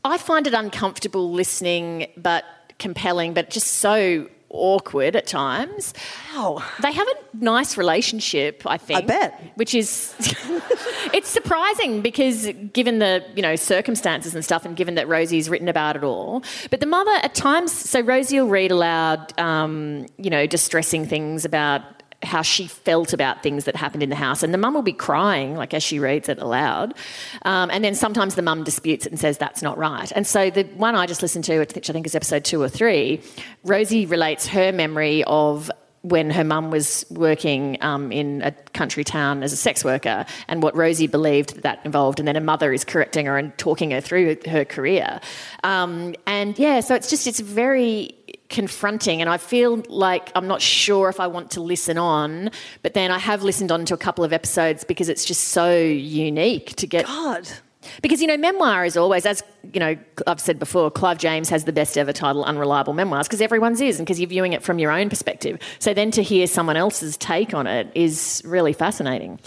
I 0.05 0.19
find 0.19 0.47
it 0.47 0.55
uncomfortable 0.55 1.31
listening, 1.33 2.07
but 2.17 2.45
compelling, 2.79 3.35
but 3.35 3.51
just 3.51 3.67
so 3.67 4.29
awkward 4.51 5.17
at 5.17 5.27
times. 5.27 5.95
Wow. 6.35 6.63
They 6.83 6.93
have 6.93 7.07
a 7.07 7.15
nice 7.45 7.77
relationship, 7.77 8.63
I 8.67 8.77
think. 8.77 9.05
I 9.05 9.07
bet. 9.07 9.53
Which 9.55 9.75
is, 9.75 10.15
it's 11.15 11.29
surprising 11.29 12.03
because 12.03 12.49
given 12.73 12.99
the 12.99 13.25
you 13.35 13.43
know 13.43 13.57
circumstances 13.57 14.35
and 14.35 14.45
stuff, 14.45 14.65
and 14.65 14.77
given 14.77 14.97
that 14.97 15.09
Rosie's 15.09 15.49
written 15.49 15.69
about 15.69 15.97
it 15.97 16.05
all, 16.05 16.43
but 16.71 16.81
the 16.81 16.87
mother 16.87 17.13
at 17.23 17.35
times, 17.35 17.73
so 17.73 18.01
Rosie 18.01 18.41
will 18.41 18.49
read 18.49 18.71
aloud, 18.71 19.39
um, 19.39 20.07
you 20.19 20.31
know, 20.31 20.47
distressing 20.47 21.07
things 21.07 21.45
about 21.45 21.83
how 22.23 22.43
she 22.43 22.67
felt 22.67 23.13
about 23.13 23.43
things 23.43 23.65
that 23.65 23.77
happened 23.77 24.03
in 24.03 24.11
the 24.11 24.17
house. 24.17 24.43
And 24.43 24.53
the 24.53 24.59
mum 24.59 24.75
will 24.75 24.83
be 24.83 24.93
crying, 24.93 25.57
like 25.57 25.73
as 25.73 25.83
she 25.83 25.99
reads 25.99 26.29
it 26.29 26.39
aloud. 26.39 26.95
Um, 27.43 27.71
and 27.71 27.83
then 27.83 27.95
sometimes 27.95 28.35
the 28.35 28.43
mum 28.43 28.63
disputes 28.63 29.07
it 29.07 29.13
and 29.13 29.19
says 29.19 29.39
that's 29.39 29.63
not 29.63 29.79
right. 29.79 30.11
And 30.15 30.27
so 30.27 30.51
the 30.51 30.65
one 30.65 30.95
I 30.95 31.07
just 31.07 31.23
listened 31.23 31.45
to, 31.45 31.59
which 31.59 31.89
I 31.89 31.93
think 31.93 32.07
is 32.07 32.15
episode 32.15 32.45
two 32.45 32.61
or 32.61 32.69
three, 32.69 33.23
Rosie 33.65 34.05
relates 34.07 34.47
her 34.49 34.71
memory 34.71 35.25
of 35.25 35.71
when 36.03 36.31
her 36.31 36.45
mum 36.45 36.71
was 36.71 37.05
working 37.11 37.77
um, 37.83 38.11
in 38.11 38.41
a 38.43 38.53
country 38.73 39.05
town 39.05 39.43
as 39.43 39.53
a 39.53 39.57
sex 39.57 39.85
worker 39.85 40.25
and 40.49 40.63
what 40.63 40.75
Rosie 40.75 41.07
believed 41.07 41.55
that, 41.57 41.63
that 41.63 41.81
involved. 41.85 42.19
And 42.19 42.27
then 42.27 42.37
her 42.37 42.41
mother 42.41 42.73
is 42.73 42.85
correcting 42.85 43.27
her 43.27 43.37
and 43.37 43.57
talking 43.59 43.91
her 43.91 44.01
through 44.01 44.39
her 44.47 44.65
career. 44.65 45.21
Um, 45.63 46.15
and 46.27 46.59
yeah, 46.59 46.81
so 46.81 46.95
it's 46.95 47.11
just, 47.11 47.27
it's 47.27 47.41
very 47.41 48.15
confronting 48.51 49.21
and 49.21 49.31
I 49.31 49.39
feel 49.39 49.83
like 49.89 50.31
I'm 50.35 50.47
not 50.47 50.61
sure 50.61 51.09
if 51.09 51.21
I 51.21 51.27
want 51.29 51.53
to 51.53 51.61
listen 51.61 51.97
on, 51.97 52.51
but 52.83 52.95
then 52.95 53.11
I 53.11 53.19
have 53.19 53.43
listened 53.43 53.73
on 53.73 53.85
to 53.87 53.95
a 53.95 53.97
couple 53.97 54.25
of 54.25 54.33
episodes 54.33 54.85
because 54.85 55.09
it's 55.09 55.25
just 55.25 55.49
so 55.49 55.75
unique 55.75 56.77
to 56.77 56.87
get 56.87 57.07
God. 57.07 57.49
because 58.03 58.21
you 58.21 58.27
know 58.27 58.37
memoir 58.37 58.85
is 58.85 58.97
always 58.97 59.25
as 59.25 59.43
you 59.73 59.81
know 59.81 59.97
I've 60.27 60.41
said 60.41 60.59
before 60.59 60.91
Clive 60.91 61.19
James 61.19 61.49
has 61.49 61.65
the 61.65 61.73
best 61.73 61.97
ever 61.97 62.13
title 62.13 62.45
unreliable 62.45 62.93
memoirs 62.93 63.27
because 63.27 63.41
everyone's 63.41 63.81
is 63.81 63.99
and 63.99 64.07
because 64.07 64.21
you're 64.21 64.29
viewing 64.29 64.53
it 64.53 64.63
from 64.63 64.79
your 64.79 64.91
own 64.91 65.09
perspective. 65.09 65.59
So 65.79 65.95
then 65.95 66.11
to 66.13 66.23
hear 66.23 66.47
someone 66.47 66.77
else's 66.77 67.17
take 67.17 67.55
on 67.55 67.67
it 67.67 67.91
is 67.95 68.43
really 68.45 68.73
fascinating. 68.73 69.41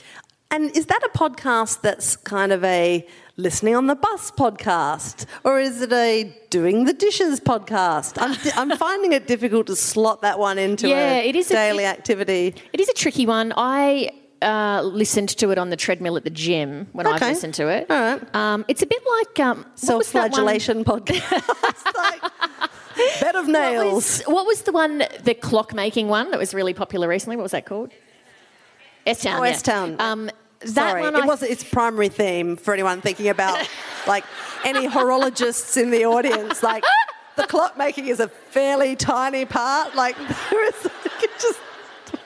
And 0.50 0.76
is 0.78 0.86
that 0.86 1.02
a 1.04 1.18
podcast 1.18 1.82
that's 1.82 2.16
kind 2.16 2.52
of 2.52 2.64
a 2.64 3.06
listening 3.38 3.76
on 3.76 3.88
the 3.88 3.96
bus 3.96 4.32
podcast? 4.32 5.26
Or 5.44 5.60
is 5.60 5.82
it 5.82 5.92
a 5.92 6.34
doing 6.50 6.86
the 6.86 6.94
dishes 6.94 7.40
podcast? 7.40 8.18
I'm, 8.22 8.70
I'm 8.72 8.78
finding 8.78 9.14
it 9.14 9.28
difficult 9.28 9.68
to 9.68 9.76
slot 9.76 10.22
that 10.22 10.40
one 10.40 10.58
into 10.60 10.88
Yeah, 10.88 11.16
a 11.16 11.28
it 11.30 11.36
is 11.36 11.50
a- 11.50 11.54
daily 11.54 11.84
it- 11.86 11.88
activity. 11.88 12.56
It 12.74 12.80
is 12.80 12.90
a 12.90 12.94
tricky 12.94 13.26
one. 13.26 13.54
I 13.58 14.12
uh, 14.42 14.82
listened 14.84 15.30
to 15.30 15.52
it 15.52 15.58
on 15.58 15.70
the 15.70 15.76
treadmill 15.78 16.18
at 16.18 16.24
the 16.26 16.30
gym 16.30 16.88
when 16.92 17.08
I've 17.08 17.22
listened 17.22 17.54
to 17.56 17.70
it. 17.70 17.88
All 17.90 18.00
right. 18.00 18.36
Um, 18.36 18.66
it's 18.68 18.82
a 18.82 18.86
bit 18.86 19.02
like 19.20 19.40
um, 19.40 19.58
what 19.60 19.98
was 19.98 20.12
that 20.12 20.32
one- 20.32 20.34
Self-flagellation 20.34 20.84
podcast. 20.84 21.32
like, 21.96 22.22
bed 23.22 23.36
of 23.36 23.48
What 23.48 23.52
nails. 23.54 23.94
was, 23.94 24.22
what 24.28 24.46
was 24.46 24.62
the 24.64 24.72
one, 24.72 25.04
the 25.24 25.34
clock 25.34 25.74
making 25.74 26.08
one 26.10 26.30
that 26.32 26.40
was 26.40 26.54
really 26.54 26.74
popular 26.74 27.08
recently? 27.08 27.36
What 27.38 27.44
was 27.44 27.52
that 27.54 27.66
called? 27.66 27.92
S 29.06 29.22
Town. 29.24 29.40
Oh, 29.40 29.44
S-Town. 29.44 29.96
Um, 30.00 30.30
that 30.64 30.90
Sorry, 30.92 31.02
one 31.02 31.16
it 31.16 31.24
I- 31.24 31.26
was 31.26 31.44
its 31.44 31.64
primary 31.64 32.10
theme 32.10 32.56
for 32.56 32.74
anyone 32.74 33.02
thinking 33.02 33.30
about 33.30 33.68
like 34.08 34.24
any 34.64 34.88
horologists 34.88 35.82
in 35.82 35.92
the 35.92 36.06
audience. 36.06 36.64
Like 36.64 36.84
the 37.36 37.48
clock 37.48 37.78
making 37.78 38.08
is 38.08 38.20
a 38.20 38.28
fairly 38.28 38.96
tiny 38.96 39.46
part. 39.46 39.96
Like 39.96 40.16
there 40.50 40.66
is 40.68 40.86
it 40.86 41.32
just 41.40 41.60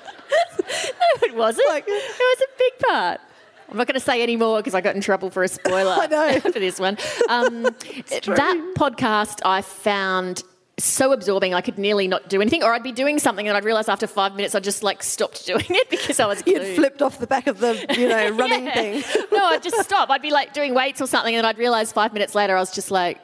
No, 0.60 1.28
it 1.28 1.36
wasn't. 1.36 1.68
Like- 1.70 1.86
it 1.88 1.92
was 1.92 2.42
a 2.42 2.58
big 2.58 2.88
part. 2.90 3.22
I'm 3.70 3.76
not 3.76 3.86
going 3.86 3.96
to 3.96 4.00
say 4.00 4.22
any 4.24 4.38
more 4.38 4.60
because 4.60 4.74
I 4.74 4.80
got 4.80 4.96
in 4.96 5.02
trouble 5.02 5.30
for 5.30 5.44
a 5.44 5.48
spoiler 5.50 5.92
I 6.00 6.08
know. 6.08 6.40
for 6.40 6.52
this 6.52 6.80
one. 6.80 6.98
Um, 7.28 7.64
that 7.64 8.74
podcast 8.78 9.42
I 9.44 9.62
found 9.62 10.42
so 10.80 11.12
absorbing 11.12 11.54
I 11.56 11.62
could 11.62 11.78
nearly 11.80 12.08
not 12.08 12.30
do 12.30 12.40
anything, 12.42 12.64
or 12.64 12.74
I'd 12.74 12.84
be 12.84 12.92
doing 12.92 13.18
something 13.20 13.48
and 13.48 13.58
I'd 13.58 13.64
realise 13.66 13.90
after 13.90 14.06
five 14.08 14.36
minutes 14.36 14.54
I 14.54 14.60
just 14.60 14.84
like 14.84 15.02
stopped 15.02 15.46
doing 15.52 15.66
it 15.70 15.90
because 15.90 16.20
I 16.20 16.28
was 16.28 16.44
you'd 16.46 16.76
flipped 16.76 17.02
off 17.02 17.18
the 17.20 17.28
back 17.28 17.48
of 17.48 17.60
the 17.60 17.84
you 17.98 18.08
know 18.08 18.30
running 18.38 18.66
Yeah. 18.66 18.74
thing. 18.74 19.04
no, 19.32 19.46
I'd 19.46 19.64
just 19.64 19.80
stop. 19.82 20.10
I'd 20.10 20.22
be 20.22 20.32
like 20.32 20.54
doing 20.54 20.74
weights 20.76 21.02
or 21.02 21.08
something, 21.08 21.36
and 21.36 21.48
I'd 21.48 21.58
realise 21.58 21.92
five 21.92 22.14
minutes 22.14 22.36
later 22.36 22.56
I 22.56 22.60
was 22.60 22.72
just 22.72 22.92
like, 22.92 23.20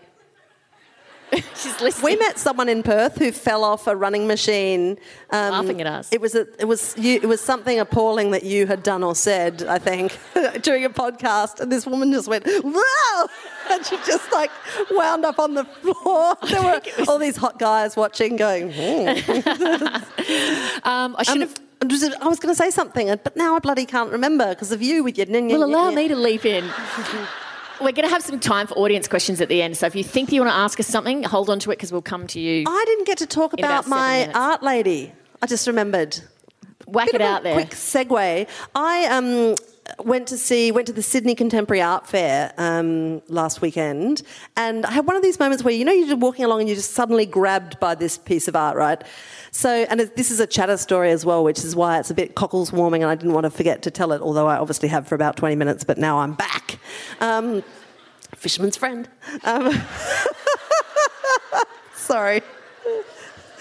she's 1.56 1.80
listening. 1.82 2.04
We 2.04 2.16
met 2.18 2.38
someone 2.40 2.70
in 2.70 2.84
Perth 2.84 3.18
who 3.18 3.32
fell 3.32 3.64
off 3.64 3.88
a 3.88 3.96
running 3.96 4.28
machine. 4.28 4.98
Um, 5.32 5.52
Laughing 5.52 5.82
at 5.82 5.88
us. 5.88 6.10
It 6.12 6.22
was 6.22 6.36
a, 6.36 6.48
it 6.60 6.66
was 6.66 6.96
you, 6.98 7.16
it 7.16 7.26
was 7.28 7.42
something 7.42 7.80
appalling 7.80 8.32
that 8.32 8.44
you 8.44 8.68
had 8.68 8.84
done 8.84 9.04
or 9.04 9.16
said. 9.16 9.64
I 9.64 9.80
think 9.80 10.18
during 10.62 10.86
a 10.86 10.90
podcast, 10.90 11.60
and 11.60 11.72
this 11.72 11.86
woman 11.88 12.12
just 12.12 12.28
went 12.28 12.46
wow, 12.64 13.28
and 13.72 13.86
she 13.86 13.98
just 14.06 14.32
like 14.32 14.52
wound 14.92 15.26
up 15.26 15.40
on 15.40 15.54
the 15.56 15.66
floor. 15.66 16.36
There 16.50 16.62
were 16.62 16.82
was- 16.98 17.08
all 17.08 17.18
these 17.18 17.38
hot 17.38 17.60
guys 17.60 17.96
watching, 17.96 18.36
going. 18.36 18.72
"Hmm." 18.72 19.08
Um, 20.84 21.16
I 21.18 21.24
should 21.24 21.36
Um, 21.36 21.42
have. 21.42 21.60
I 22.22 22.28
was 22.30 22.40
going 22.40 22.54
to 22.54 22.56
say 22.56 22.70
something, 22.70 23.08
but 23.26 23.36
now 23.36 23.58
I 23.58 23.60
bloody 23.60 23.86
can't 23.86 24.10
remember 24.10 24.48
because 24.50 24.72
of 24.72 24.82
you 24.82 25.04
with 25.04 25.18
your. 25.18 25.28
Well, 25.30 25.64
allow 25.66 25.92
me 25.92 26.08
to 26.08 26.16
leap 26.16 26.46
in. 26.46 26.64
We're 27.84 27.92
going 27.92 28.08
to 28.08 28.14
have 28.14 28.24
some 28.24 28.40
time 28.40 28.68
for 28.68 28.76
audience 28.76 29.08
questions 29.08 29.42
at 29.42 29.50
the 29.50 29.62
end. 29.62 29.76
So 29.76 29.86
if 29.86 29.96
you 29.96 30.04
think 30.04 30.32
you 30.32 30.42
want 30.42 30.52
to 30.52 30.58
ask 30.58 30.80
us 30.80 30.88
something, 30.88 31.24
hold 31.24 31.50
on 31.50 31.60
to 31.60 31.72
it 31.72 31.76
because 31.76 31.92
we'll 31.92 32.02
come 32.02 32.28
to 32.28 32.40
you. 32.40 32.64
I 32.66 32.84
didn't 32.88 33.06
get 33.06 33.18
to 33.18 33.28
talk 33.28 33.54
about 33.54 33.86
about 33.86 33.88
my 33.88 34.32
art 34.34 34.64
lady. 34.64 35.12
I 35.42 35.48
just 35.48 35.68
remembered. 35.68 36.20
Whack 36.88 37.08
Bit 37.08 37.16
it 37.16 37.22
out 37.22 37.44
there. 37.44 37.54
Quick 37.54 37.72
segue. 37.72 38.48
I 38.76 39.06
um, 39.06 39.56
went 40.00 40.28
to 40.28 40.38
see 40.38 40.72
went 40.72 40.88
to 40.88 40.94
the 40.94 41.04
Sydney 41.04 41.36
Contemporary 41.36 41.82
Art 41.82 42.08
Fair 42.08 42.54
um, 42.58 43.22
last 43.28 43.62
weekend, 43.62 44.24
and 44.56 44.86
I 44.86 44.92
had 44.92 45.06
one 45.06 45.16
of 45.16 45.24
these 45.24 45.40
moments 45.40 45.64
where 45.64 45.74
you 45.74 45.86
know 45.86 45.92
you're 45.92 46.08
just 46.08 46.20
walking 46.20 46.46
along 46.46 46.62
and 46.62 46.70
you're 46.70 46.76
just 46.76 46.94
suddenly 46.94 47.26
grabbed 47.26 47.80
by 47.80 47.96
this 47.96 48.18
piece 48.18 48.48
of 48.48 48.56
art, 48.56 48.78
right? 48.78 49.02
So, 49.52 49.70
and 49.70 50.00
this 50.00 50.32
is 50.32 50.40
a 50.40 50.48
chatter 50.48 50.78
story 50.78 51.12
as 51.12 51.26
well, 51.26 51.44
which 51.44 51.64
is 51.64 51.76
why 51.76 52.00
it's 52.00 52.10
a 52.10 52.16
bit 52.16 52.36
cockles 52.36 52.72
warming, 52.72 53.04
and 53.04 53.12
I 53.12 53.16
didn't 53.16 53.34
want 53.34 53.46
to 53.46 53.52
forget 53.52 53.82
to 53.84 53.92
tell 53.92 54.12
it, 54.12 54.22
although 54.22 54.48
I 54.48 54.58
obviously 54.58 54.90
have 54.90 55.08
for 55.08 55.16
about 55.16 55.38
20 55.38 55.56
minutes, 55.56 55.84
but 55.84 55.98
now 55.98 56.20
I'm 56.20 56.34
back. 56.34 56.80
Um, 57.20 57.64
fisherman's 58.36 58.78
friend. 58.78 59.08
Um, 59.44 59.74
sorry. 61.96 62.42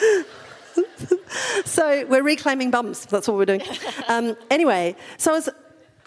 so 1.65 2.07
we're 2.07 2.23
reclaiming 2.23 2.71
bumps. 2.71 3.05
That's 3.07 3.29
what 3.29 3.37
we're 3.37 3.45
doing. 3.45 3.63
Um, 4.09 4.37
anyway, 4.51 4.97
so 5.19 5.33
I 5.33 5.35
was, 5.35 5.49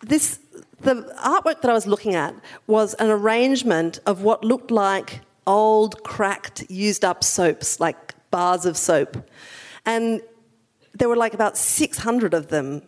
this 0.09 0.39
the 0.81 0.95
artwork 1.23 1.61
that 1.61 1.71
I 1.71 1.73
was 1.73 1.87
looking 1.87 2.15
at 2.15 2.35
was 2.67 2.93
an 2.95 3.09
arrangement 3.09 3.99
of 4.05 4.21
what 4.21 4.43
looked 4.43 4.71
like 4.71 5.21
old, 5.47 6.03
cracked, 6.03 6.69
used 6.69 7.03
up 7.03 7.23
soaps, 7.23 7.79
like 7.79 8.13
bars 8.29 8.65
of 8.65 8.77
soap, 8.77 9.27
and 9.85 10.21
there 10.93 11.09
were 11.09 11.15
like 11.15 11.33
about 11.33 11.57
600 11.57 12.33
of 12.33 12.47
them 12.47 12.81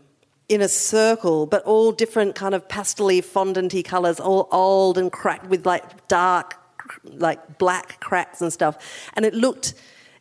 in 0.50 0.62
a 0.62 0.68
circle, 0.68 1.46
but 1.46 1.64
all 1.64 1.92
different 1.92 2.36
kind 2.36 2.56
of 2.56 2.68
pastely, 2.70 3.22
fondanty 3.22 3.84
colours, 3.84 4.20
all 4.20 4.48
old 4.52 4.98
and 4.98 5.12
cracked 5.12 5.48
with 5.48 5.66
like 5.66 6.08
dark, 6.08 6.56
like 7.04 7.58
black 7.58 8.00
cracks 8.00 8.42
and 8.42 8.54
stuff. 8.54 9.10
And 9.14 9.26
it 9.26 9.34
looked 9.34 9.74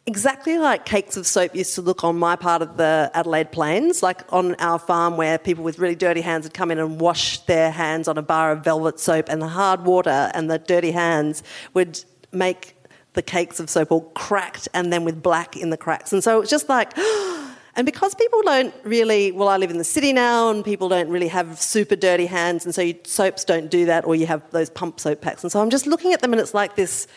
exactly 0.07 0.59
like 0.59 0.85
cakes 0.85 1.17
of 1.17 1.27
soap 1.27 1.55
used 1.55 1.75
to 1.75 1.83
look 1.83 2.05
on 2.05 2.17
my 2.17 2.37
part 2.37 2.63
of 2.63 2.77
the 2.77 3.11
Adelaide 3.13 3.51
Plains, 3.51 4.03
like 4.03 4.23
on 4.33 4.55
our 4.57 4.79
farm 4.79 5.17
where 5.17 5.37
people 5.37 5.65
with 5.65 5.79
really 5.79 5.97
dirty 5.97 6.21
hands 6.21 6.45
would 6.45 6.55
come 6.55 6.71
in 6.71 6.79
and 6.79 7.01
wash 7.01 7.41
their 7.41 7.71
hands 7.71 8.07
on 8.07 8.17
a 8.17 8.23
bar 8.23 8.53
of 8.53 8.63
velvet 8.63 9.01
soap, 9.01 9.29
and 9.29 9.43
the 9.43 9.49
hard 9.49 9.85
water 9.85 10.31
and 10.33 10.51
the 10.51 10.59
dirty 10.59 10.93
hands 10.93 11.43
would 11.75 12.03
make 12.33 12.77
the 13.15 13.23
cakes 13.23 13.59
of 13.59 13.69
soap 13.69 13.91
all 13.91 14.03
cracked 14.15 14.69
and 14.75 14.93
then 14.93 15.05
with 15.05 15.23
black 15.23 15.57
in 15.57 15.71
the 15.71 15.77
cracks. 15.77 16.13
And 16.13 16.23
so 16.23 16.41
it's 16.41 16.51
just 16.51 16.69
like, 16.69 16.97
and 17.75 17.85
because 17.85 18.15
people 18.15 18.43
don't 18.43 18.75
really, 18.85 19.33
well, 19.33 19.49
I 19.49 19.57
live 19.57 19.71
in 19.71 19.79
the 19.79 19.85
city 19.85 20.13
now 20.13 20.51
and 20.51 20.65
people 20.65 20.89
don't 20.89 21.09
really 21.09 21.29
have 21.29 21.61
super 21.61 21.97
dirty 21.97 22.27
hands, 22.27 22.65
and 22.65 22.75
so 22.75 22.83
you, 22.83 22.95
soaps 23.05 23.45
don't 23.45 23.71
do 23.71 23.87
that, 23.87 24.05
or 24.05 24.15
you 24.15 24.27
have 24.27 24.49
those 24.53 24.71
pump 24.71 25.01
soap 25.01 25.21
packs. 25.21 25.43
And 25.43 25.51
so 25.51 25.61
I'm 25.61 25.71
just 25.71 25.87
looking 25.87 26.13
at 26.13 26.21
them 26.21 26.33
and 26.33 26.41
it's 26.41 26.55
like 26.55 26.77
this 26.77 27.09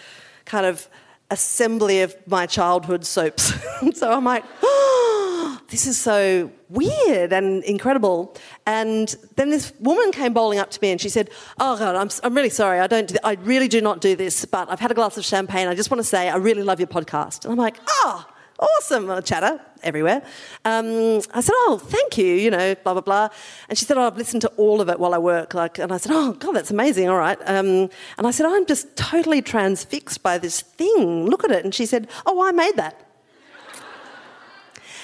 kind 0.45 0.65
of 0.65 0.87
assembly 1.31 2.01
of 2.01 2.15
my 2.27 2.45
childhood 2.45 3.05
soaps. 3.05 3.53
so 3.93 4.11
I'm 4.11 4.23
like, 4.23 4.43
oh, 4.63 5.59
this 5.69 5.85
is 5.85 5.97
so 5.99 6.51
weird 6.69 7.33
and 7.33 7.63
incredible. 7.63 8.35
And 8.65 9.15
then 9.35 9.49
this 9.49 9.73
woman 9.79 10.11
came 10.11 10.33
bowling 10.33 10.59
up 10.59 10.71
to 10.71 10.79
me 10.81 10.91
and 10.91 10.99
she 10.99 11.09
said, 11.09 11.29
"Oh 11.59 11.77
God, 11.77 11.95
I'm, 11.95 12.09
I'm 12.23 12.35
really 12.35 12.49
sorry. 12.49 12.79
I 12.79 12.87
don't. 12.87 13.07
Do 13.07 13.15
I 13.23 13.33
really 13.41 13.67
do 13.67 13.81
not 13.81 14.01
do 14.01 14.15
this. 14.15 14.45
But 14.45 14.69
I've 14.69 14.79
had 14.79 14.91
a 14.91 14.95
glass 14.95 15.17
of 15.17 15.25
champagne. 15.25 15.67
I 15.67 15.75
just 15.75 15.91
want 15.91 15.99
to 15.99 16.03
say 16.03 16.29
I 16.29 16.37
really 16.37 16.63
love 16.63 16.79
your 16.79 16.87
podcast." 16.87 17.45
And 17.45 17.51
I'm 17.51 17.57
like, 17.57 17.77
"Oh." 17.87 18.28
Awesome, 18.59 19.23
chatter 19.23 19.61
everywhere. 19.83 20.21
Um, 20.65 21.21
I 21.33 21.39
said, 21.39 21.53
"Oh, 21.55 21.79
thank 21.81 22.17
you," 22.17 22.25
you 22.25 22.51
know, 22.51 22.75
blah 22.83 22.93
blah 22.93 23.01
blah. 23.01 23.29
And 23.69 23.77
she 23.77 23.85
said, 23.85 23.97
"Oh, 23.97 24.03
I've 24.03 24.17
listened 24.17 24.41
to 24.41 24.49
all 24.57 24.81
of 24.81 24.89
it 24.89 24.99
while 24.99 25.13
I 25.13 25.17
work." 25.17 25.53
Like, 25.53 25.79
and 25.79 25.93
I 25.93 25.97
said, 25.97 26.11
"Oh, 26.13 26.33
God, 26.33 26.55
that's 26.55 26.69
amazing. 26.69 27.07
All 27.07 27.17
right." 27.17 27.39
Um, 27.45 27.89
and 28.17 28.27
I 28.27 28.31
said, 28.31 28.45
"I'm 28.45 28.65
just 28.65 28.97
totally 28.97 29.41
transfixed 29.41 30.21
by 30.21 30.37
this 30.37 30.59
thing. 30.59 31.25
Look 31.25 31.45
at 31.45 31.51
it." 31.51 31.63
And 31.63 31.73
she 31.73 31.85
said, 31.85 32.09
"Oh, 32.25 32.45
I 32.45 32.51
made 32.51 32.75
that." 32.75 32.99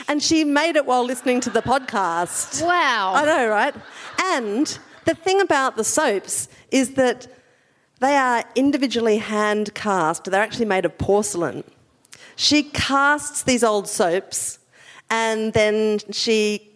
And 0.09 0.21
she 0.21 0.43
made 0.43 0.75
it 0.75 0.85
while 0.85 1.05
listening 1.05 1.39
to 1.41 1.49
the 1.49 1.61
podcast. 1.61 2.61
Wow. 2.61 3.13
I 3.15 3.25
know, 3.25 3.47
right? 3.47 3.73
And 4.21 4.77
the 5.05 5.15
thing 5.15 5.39
about 5.39 5.77
the 5.77 5.85
soaps 5.85 6.49
is 6.71 6.95
that 6.95 7.27
they 8.01 8.17
are 8.17 8.43
individually 8.55 9.17
hand 9.17 9.73
cast. 9.73 10.25
They're 10.25 10.41
actually 10.41 10.65
made 10.65 10.83
of 10.83 10.97
porcelain. 10.97 11.63
She 12.35 12.63
casts 12.63 13.43
these 13.43 13.63
old 13.63 13.87
soaps 13.87 14.59
and 15.09 15.53
then 15.53 15.99
she 16.11 16.71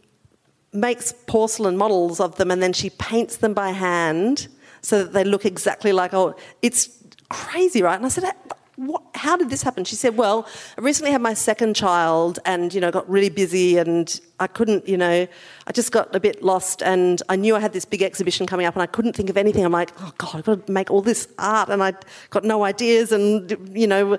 makes 0.71 1.13
porcelain 1.27 1.75
models 1.77 2.19
of 2.19 2.35
them 2.35 2.51
and 2.51 2.61
then 2.61 2.73
she 2.73 2.89
paints 2.91 3.37
them 3.37 3.53
by 3.53 3.71
hand 3.71 4.47
so 4.81 5.03
that 5.03 5.13
they 5.13 5.23
look 5.23 5.45
exactly 5.45 5.91
like 5.91 6.13
old. 6.13 6.39
It's 6.61 6.89
crazy, 7.29 7.81
right? 7.81 7.95
And 7.95 8.05
I 8.05 8.09
said, 8.09 8.31
what, 8.75 9.03
how 9.13 9.35
did 9.35 9.49
this 9.49 9.61
happen? 9.61 9.83
She 9.83 9.95
said, 9.95 10.15
well, 10.15 10.47
I 10.77 10.81
recently 10.81 11.11
had 11.11 11.21
my 11.21 11.33
second 11.33 11.75
child 11.75 12.39
and, 12.45 12.73
you 12.73 12.79
know, 12.79 12.91
got 12.91 13.09
really 13.09 13.29
busy 13.29 13.77
and 13.77 14.19
I 14.39 14.47
couldn't, 14.47 14.87
you 14.87 14.95
know, 14.95 15.27
I 15.67 15.71
just 15.73 15.91
got 15.91 16.15
a 16.15 16.19
bit 16.19 16.41
lost 16.43 16.81
and 16.81 17.21
I 17.27 17.35
knew 17.35 17.57
I 17.57 17.59
had 17.59 17.73
this 17.73 17.83
big 17.83 18.01
exhibition 18.01 18.47
coming 18.47 18.65
up 18.65 18.75
and 18.75 18.81
I 18.81 18.85
couldn't 18.85 19.17
think 19.17 19.29
of 19.29 19.35
anything. 19.35 19.65
I'm 19.65 19.73
like, 19.73 19.91
oh 19.99 20.13
God, 20.17 20.35
I've 20.35 20.45
got 20.45 20.67
to 20.67 20.71
make 20.71 20.89
all 20.89 21.01
this 21.01 21.27
art 21.37 21.67
and 21.67 21.83
I 21.83 21.93
got 22.29 22.45
no 22.45 22.63
ideas 22.63 23.11
and, 23.11 23.51
you 23.73 23.87
know, 23.87 24.17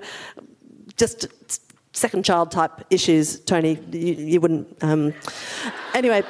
just 0.97 1.27
second 1.93 2.25
child 2.25 2.51
type 2.51 2.71
issues, 2.89 3.39
Tony. 3.39 3.79
You, 3.91 4.13
you 4.13 4.41
wouldn't. 4.41 4.67
Um, 4.83 5.13
anyway, 5.93 6.23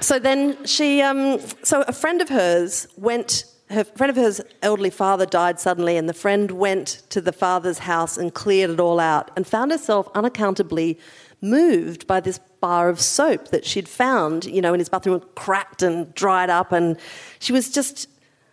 so 0.00 0.18
then 0.18 0.64
she, 0.66 1.02
um, 1.02 1.40
so 1.62 1.82
a 1.82 1.92
friend 1.92 2.20
of 2.20 2.28
hers 2.28 2.88
went. 2.96 3.44
Her 3.68 3.82
friend 3.82 4.10
of 4.10 4.16
hers 4.16 4.40
elderly 4.62 4.90
father 4.90 5.26
died 5.26 5.58
suddenly, 5.58 5.96
and 5.96 6.08
the 6.08 6.14
friend 6.14 6.52
went 6.52 7.02
to 7.10 7.20
the 7.20 7.32
father's 7.32 7.78
house 7.78 8.16
and 8.16 8.32
cleared 8.32 8.70
it 8.70 8.78
all 8.78 9.00
out, 9.00 9.32
and 9.34 9.44
found 9.44 9.72
herself 9.72 10.08
unaccountably 10.14 11.00
moved 11.40 12.06
by 12.06 12.20
this 12.20 12.38
bar 12.60 12.88
of 12.88 13.00
soap 13.00 13.48
that 13.48 13.64
she'd 13.64 13.88
found, 13.88 14.44
you 14.44 14.62
know, 14.62 14.72
in 14.72 14.78
his 14.78 14.88
bathroom, 14.88 15.20
cracked 15.34 15.82
and 15.82 16.14
dried 16.14 16.48
up, 16.48 16.70
and 16.70 16.96
she 17.40 17.52
was 17.52 17.68
just 17.70 18.08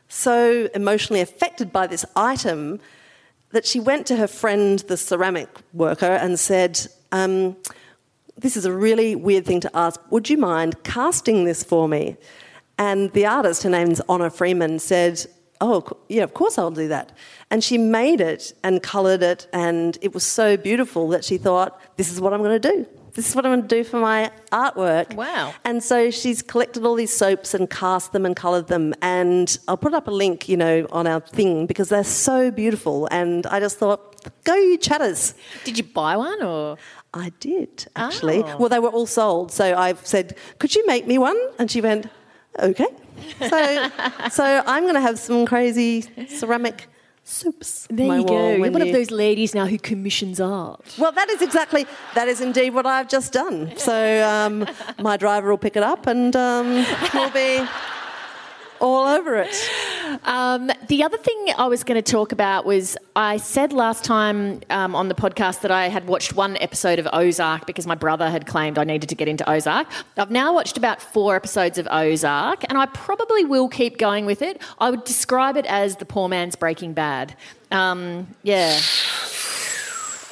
so 0.07 0.67
emotionally 0.73 1.21
affected 1.21 1.71
by 1.71 1.87
this 1.87 2.05
item 2.15 2.79
that 3.53 3.65
she 3.65 3.79
went 3.79 4.07
to 4.07 4.17
her 4.17 4.27
friend, 4.27 4.79
the 4.79 4.97
ceramic 4.97 5.47
worker, 5.73 6.05
and 6.05 6.39
said, 6.39 6.85
um, 7.11 7.55
This 8.35 8.57
is 8.57 8.65
a 8.65 8.73
really 8.73 9.15
weird 9.15 9.45
thing 9.45 9.61
to 9.61 9.71
ask. 9.75 10.01
Would 10.11 10.29
you 10.29 10.37
mind 10.37 10.83
casting 10.83 11.45
this 11.45 11.63
for 11.63 11.87
me? 11.87 12.17
And 12.79 13.13
the 13.13 13.27
artist, 13.27 13.63
her 13.63 13.69
name's 13.69 14.01
Honor 14.09 14.31
Freeman, 14.31 14.79
said, 14.79 15.25
Oh, 15.61 15.83
yeah, 16.09 16.23
of 16.23 16.33
course 16.33 16.57
I'll 16.57 16.71
do 16.71 16.87
that. 16.87 17.11
And 17.51 17.63
she 17.63 17.77
made 17.77 18.19
it 18.19 18.53
and 18.63 18.81
coloured 18.81 19.21
it, 19.21 19.47
and 19.53 19.99
it 20.01 20.13
was 20.13 20.23
so 20.23 20.57
beautiful 20.57 21.07
that 21.09 21.23
she 21.23 21.37
thought, 21.37 21.79
This 21.95 22.11
is 22.11 22.19
what 22.19 22.33
I'm 22.33 22.41
going 22.41 22.59
to 22.59 22.71
do 22.71 22.87
this 23.13 23.29
is 23.29 23.35
what 23.35 23.45
I'm 23.45 23.51
going 23.51 23.67
to 23.67 23.67
do 23.67 23.83
for 23.83 23.99
my 23.99 24.31
artwork. 24.51 25.13
Wow. 25.13 25.53
And 25.63 25.83
so 25.83 26.09
she's 26.09 26.41
collected 26.41 26.83
all 26.83 26.95
these 26.95 27.13
soaps 27.15 27.53
and 27.53 27.69
cast 27.69 28.11
them 28.11 28.25
and 28.25 28.35
coloured 28.35 28.67
them. 28.67 28.93
And 29.01 29.55
I'll 29.67 29.77
put 29.77 29.93
up 29.93 30.07
a 30.07 30.11
link, 30.11 30.49
you 30.49 30.57
know, 30.57 30.87
on 30.91 31.05
our 31.05 31.19
thing 31.19 31.67
because 31.67 31.89
they're 31.89 32.03
so 32.03 32.49
beautiful. 32.49 33.07
And 33.11 33.45
I 33.47 33.59
just 33.59 33.77
thought, 33.77 34.31
go 34.43 34.55
you 34.55 34.77
chatters. 34.77 35.35
Did 35.63 35.77
you 35.77 35.83
buy 35.83 36.17
one 36.17 36.41
or? 36.41 36.77
I 37.13 37.31
did, 37.39 37.85
actually. 37.95 38.43
Oh. 38.43 38.57
Well, 38.57 38.69
they 38.69 38.79
were 38.79 38.89
all 38.89 39.05
sold. 39.05 39.51
So 39.51 39.75
I've 39.77 40.05
said, 40.05 40.35
could 40.57 40.73
you 40.73 40.83
make 40.87 41.05
me 41.05 41.19
one? 41.19 41.37
And 41.59 41.69
she 41.69 41.81
went, 41.81 42.07
okay. 42.57 42.87
So, 43.39 43.89
so 44.31 44.63
I'm 44.65 44.83
going 44.83 44.95
to 44.95 45.01
have 45.01 45.19
some 45.19 45.45
crazy 45.45 46.05
ceramic 46.27 46.87
soups. 47.23 47.87
There 47.89 48.07
my 48.07 48.17
you 48.19 48.25
go. 48.25 48.49
You're 48.51 48.59
one 48.71 48.81
you- 48.81 48.87
of 48.87 48.93
those 48.93 49.11
ladies 49.11 49.53
now 49.55 49.65
who 49.65 49.77
commissions 49.77 50.39
art. 50.39 50.81
Well, 50.97 51.11
that 51.11 51.29
is 51.29 51.41
exactly, 51.41 51.85
that 52.15 52.27
is 52.27 52.41
indeed 52.41 52.71
what 52.73 52.85
I've 52.85 53.07
just 53.07 53.33
done. 53.33 53.71
So 53.77 54.27
um, 54.27 54.65
my 54.99 55.17
driver 55.17 55.49
will 55.49 55.57
pick 55.57 55.75
it 55.75 55.83
up 55.83 56.07
and 56.07 56.35
um, 56.35 56.85
we'll 57.13 57.29
be 57.31 57.65
all 58.83 59.07
over 59.07 59.37
it. 59.37 59.55
Um, 60.25 60.69
the 60.89 61.03
other 61.03 61.17
thing 61.17 61.47
I 61.57 61.67
was 61.67 61.85
going 61.85 62.01
to 62.01 62.11
talk 62.11 62.33
about 62.33 62.65
was 62.65 62.97
I 63.15 63.37
said 63.37 63.71
last 63.71 64.03
time 64.03 64.59
um, 64.69 64.93
on 64.93 65.07
the 65.07 65.15
podcast 65.15 65.61
that 65.61 65.71
I 65.71 65.87
had 65.87 66.05
watched 66.05 66.33
one 66.33 66.57
episode 66.57 66.99
of 66.99 67.07
Ozark 67.13 67.65
because 67.65 67.87
my 67.87 67.95
brother 67.95 68.29
had 68.29 68.45
claimed 68.45 68.77
I 68.77 68.83
needed 68.83 69.07
to 69.07 69.15
get 69.15 69.29
into 69.29 69.49
Ozark. 69.49 69.87
I've 70.17 70.31
now 70.31 70.53
watched 70.53 70.77
about 70.77 71.01
four 71.01 71.35
episodes 71.35 71.77
of 71.77 71.87
Ozark 71.89 72.65
and 72.67 72.77
I 72.77 72.85
probably 72.87 73.45
will 73.45 73.69
keep 73.69 73.97
going 73.97 74.25
with 74.25 74.41
it. 74.41 74.61
I 74.79 74.89
would 74.89 75.05
describe 75.05 75.55
it 75.55 75.65
as 75.65 75.95
the 75.95 76.05
poor 76.05 76.27
man's 76.27 76.57
Breaking 76.57 76.91
Bad. 76.91 77.35
Um, 77.71 78.27
yeah. 78.43 78.77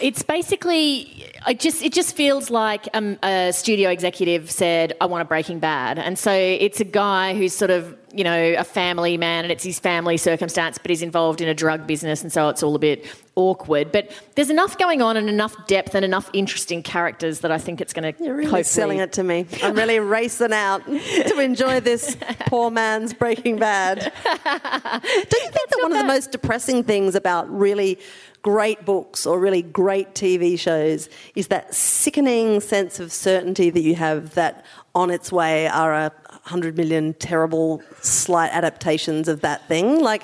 It's 0.02 0.24
basically, 0.24 1.32
I 1.46 1.54
just 1.54 1.84
it 1.84 1.94
just 1.94 2.16
feels 2.16 2.50
like 2.50 2.88
um, 2.94 3.20
a 3.24 3.52
studio 3.54 3.90
executive 3.90 4.50
said, 4.50 4.94
"I 5.00 5.06
want 5.06 5.22
a 5.22 5.26
Breaking 5.26 5.60
Bad," 5.60 6.00
and 6.00 6.18
so 6.18 6.32
it's 6.32 6.80
a 6.80 6.86
guy 6.86 7.36
who's 7.36 7.54
sort 7.54 7.72
of 7.72 7.96
you 8.14 8.24
know 8.24 8.56
a 8.58 8.64
family 8.64 9.18
man, 9.18 9.46
and 9.46 9.52
it's 9.52 9.64
his 9.64 9.80
family 9.80 10.18
circumstance, 10.18 10.78
but 10.78 10.90
he's 10.90 11.02
involved 11.02 11.40
in 11.40 11.48
a 11.48 11.54
drug 11.54 11.86
business, 11.88 12.24
and 12.24 12.32
so 12.32 12.50
it's 12.50 12.64
all 12.64 12.76
a 12.76 12.80
bit 12.80 13.06
awkward. 13.36 13.92
But 13.92 14.12
there's 14.36 14.50
enough 14.50 14.78
going 14.78 15.02
on, 15.02 15.18
and 15.18 15.30
enough 15.30 15.68
depth, 15.68 15.94
and 15.94 16.04
enough 16.04 16.30
interesting 16.34 16.82
characters 16.84 17.40
that 17.42 17.52
I 17.52 17.58
think 17.58 17.80
it's 17.80 17.94
going 17.94 18.14
to 18.14 18.24
You're 18.24 18.36
really 18.36 18.46
hopefully 18.46 18.64
selling 18.64 18.98
it 19.00 19.14
to 19.14 19.24
me. 19.24 19.46
I'm 19.62 19.76
really 19.76 20.00
racing 20.00 20.54
out 20.54 20.86
to 20.86 21.40
enjoy 21.40 21.80
this 21.80 22.18
poor 22.48 22.72
man's 22.72 23.14
Breaking 23.14 23.58
Bad. 23.58 24.00
Don't 24.24 24.44
you 24.44 25.52
think 25.52 25.70
that 25.70 25.80
one 25.82 25.92
of 25.92 25.98
the 26.00 26.06
most 26.08 26.32
depressing 26.32 26.84
things 26.84 27.16
about 27.16 27.52
really 27.52 28.00
great 28.41 28.86
books 28.86 29.25
or 29.25 29.39
really 29.39 29.62
great 29.62 30.13
TV 30.15 30.58
shows 30.58 31.10
is 31.36 31.47
that 31.47 31.73
sickening 31.73 32.60
sense 32.60 32.99
of 32.99 33.12
certainty 33.12 33.69
that 33.69 33.82
you 33.82 33.95
have 33.95 34.34
that 34.36 34.65
on 34.95 35.10
its 35.12 35.32
way 35.32 35.67
are 35.67 35.93
a 35.93 36.12
hundred 36.43 36.75
million 36.75 37.13
terrible 37.15 37.82
slight 38.01 38.51
adaptations 38.51 39.27
of 39.27 39.41
that 39.41 39.67
thing? 39.67 39.99
Like, 39.99 40.23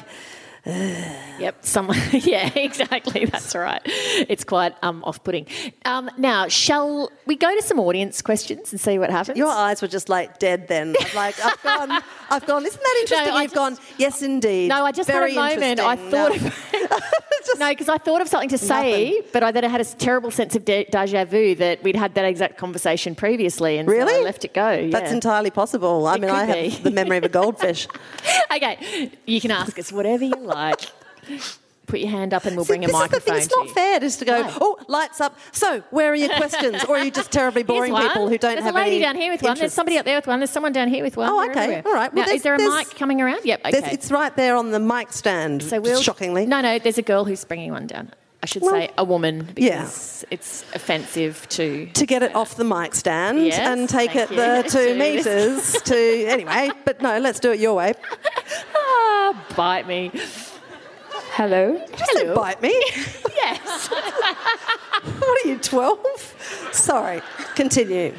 Yep, 1.37 1.57
someone. 1.63 1.99
yeah, 2.13 2.49
exactly. 2.55 3.25
That's 3.25 3.53
right. 3.53 3.79
It's 3.85 4.43
quite 4.43 4.73
um, 4.81 5.03
off-putting. 5.03 5.45
Um, 5.85 6.09
now, 6.17 6.47
shall 6.47 7.11
we 7.27 7.35
go 7.35 7.55
to 7.55 7.61
some 7.61 7.79
audience 7.79 8.23
questions 8.23 8.71
and 8.71 8.81
see 8.81 8.97
what 8.97 9.11
happens? 9.11 9.37
your 9.37 9.47
eyes 9.49 9.79
were 9.83 9.87
just 9.87 10.09
like 10.09 10.39
dead 10.39 10.67
then. 10.67 10.95
I'm 10.99 11.15
like, 11.15 11.35
I've 11.45 11.61
gone, 11.61 12.01
I've 12.31 12.45
gone, 12.47 12.65
isn't 12.65 12.81
that 12.81 12.97
interesting? 13.01 13.33
I 13.35 13.41
You've 13.43 13.51
just- 13.51 13.55
gone, 13.55 13.77
yes, 13.99 14.23
indeed. 14.23 14.69
No, 14.69 14.83
I 14.83 14.91
just 14.91 15.07
Very 15.07 15.35
had 15.35 15.51
a 15.51 15.55
moment. 15.59 15.79
I 15.79 15.95
thought 15.95 16.31
No. 16.41 16.47
of 16.47 17.03
no, 17.59 17.69
because 17.69 17.87
I 17.87 17.99
thought 17.99 18.21
of 18.21 18.27
something 18.29 18.49
to 18.49 18.57
say, 18.57 19.21
but 19.31 19.43
I 19.43 19.51
then 19.51 19.63
I 19.63 19.67
had 19.67 19.79
a 19.81 19.85
terrible 19.85 20.31
sense 20.31 20.55
of 20.55 20.65
de- 20.65 20.85
deja 20.85 21.25
vu 21.25 21.53
that 21.53 21.83
we'd 21.83 21.95
had 21.95 22.15
that 22.15 22.25
exact 22.25 22.57
conversation 22.57 23.13
previously, 23.13 23.77
and 23.77 23.87
so 23.87 23.93
Really? 23.93 24.15
I 24.15 24.21
left 24.21 24.43
it 24.43 24.55
go. 24.55 24.71
Yeah. 24.71 24.89
That's 24.89 25.11
entirely 25.11 25.51
possible. 25.51 26.07
I 26.07 26.15
It 26.15 26.21
mean, 26.21 26.31
I 26.31 26.45
have 26.45 26.55
be. 26.55 26.69
the 26.81 26.89
memory 26.91 27.17
of 27.17 27.25
a 27.25 27.29
goldfish. 27.29 27.87
okay, 28.51 29.11
you 29.27 29.39
can 29.39 29.51
ask 29.51 29.77
us 29.77 29.91
whatever 29.91 30.23
you 30.23 30.35
like. 30.35 30.56
Like, 30.57 31.39
put 31.85 31.99
your 31.99 32.09
hand 32.09 32.33
up, 32.33 32.45
and 32.45 32.55
we'll 32.55 32.65
See, 32.65 32.71
bring 32.73 32.83
a 32.83 32.87
this 32.87 32.95
is 32.95 33.09
the 33.09 33.19
thing. 33.19 33.35
It's 33.37 33.49
not 33.55 33.69
fair 33.69 33.99
just 33.99 34.19
to 34.19 34.25
go. 34.25 34.41
No. 34.41 34.57
Oh, 34.59 34.79
lights 34.87 35.21
up. 35.21 35.37
So, 35.51 35.81
where 35.91 36.11
are 36.11 36.15
your 36.15 36.29
questions? 36.35 36.83
or 36.85 36.97
are 36.97 37.03
you 37.03 37.11
just 37.11 37.31
terribly 37.31 37.63
boring 37.63 37.95
people 37.95 38.27
who 38.27 38.37
don't 38.37 38.53
There's 38.55 38.63
have 38.65 38.75
a 38.75 38.79
lady 38.79 38.99
down 38.99 39.15
here 39.15 39.31
with 39.31 39.41
one. 39.41 39.57
There's 39.57 39.73
somebody 39.73 39.97
up 39.97 40.05
there 40.05 40.17
with 40.17 40.27
one. 40.27 40.39
There's 40.39 40.49
someone 40.49 40.73
down 40.73 40.87
here 40.89 41.03
with 41.03 41.15
one. 41.17 41.29
Oh, 41.29 41.41
They're 41.41 41.51
okay. 41.51 41.61
everywhere. 41.63 41.83
All 41.87 41.93
right. 41.93 42.13
Well, 42.13 42.25
now, 42.27 42.33
is 42.33 42.43
there 42.43 42.55
a 42.55 42.59
mic 42.59 42.89
coming 42.95 43.21
around? 43.21 43.45
Yep. 43.45 43.61
Okay. 43.65 43.91
It's 43.91 44.11
right 44.11 44.35
there 44.35 44.55
on 44.55 44.71
the 44.71 44.79
mic 44.79 45.11
stand. 45.13 45.63
So 45.63 45.79
we'll 45.79 46.01
shockingly. 46.01 46.45
No, 46.45 46.61
no. 46.61 46.79
There's 46.79 46.97
a 46.97 47.01
girl 47.03 47.23
who's 47.25 47.43
bringing 47.45 47.71
one 47.71 47.87
down. 47.87 48.11
I 48.43 48.45
should 48.45 48.61
Well, 48.61 48.71
say 48.71 48.91
a 48.97 49.03
woman 49.03 49.49
yeah. 49.57 49.79
because 49.79 50.23
it's 50.29 50.63
offensive 50.75 51.47
to. 51.49 51.87
To 51.87 52.05
get 52.05 52.21
it 52.21 52.35
off 52.35 52.55
the 52.55 52.63
mic 52.63 52.93
stand 52.93 53.43
Yes, 53.43 53.57
and 53.57 53.89
take 53.89 54.15
it 54.15 54.29
the 54.29 54.61
you. 54.63 54.69
two 54.69 54.95
meters 54.95 55.81
to 55.81 56.25
anyway. 56.27 56.69
But 56.85 57.01
no, 57.01 57.17
let's 57.19 57.39
do 57.39 57.51
it 57.51 57.59
your 57.59 57.73
way. 57.73 57.93
Ah, 58.89 59.45
bite 59.55 59.87
me. 59.87 60.11
Hello. 61.33 61.79
Don't 62.13 62.35
bite 62.35 62.61
me. 62.61 62.73
Yes. 63.37 63.87
what 65.19 65.45
are 65.45 65.47
you, 65.47 65.57
twelve? 65.59 65.99
Sorry. 66.73 67.21
Continue. 67.55 68.13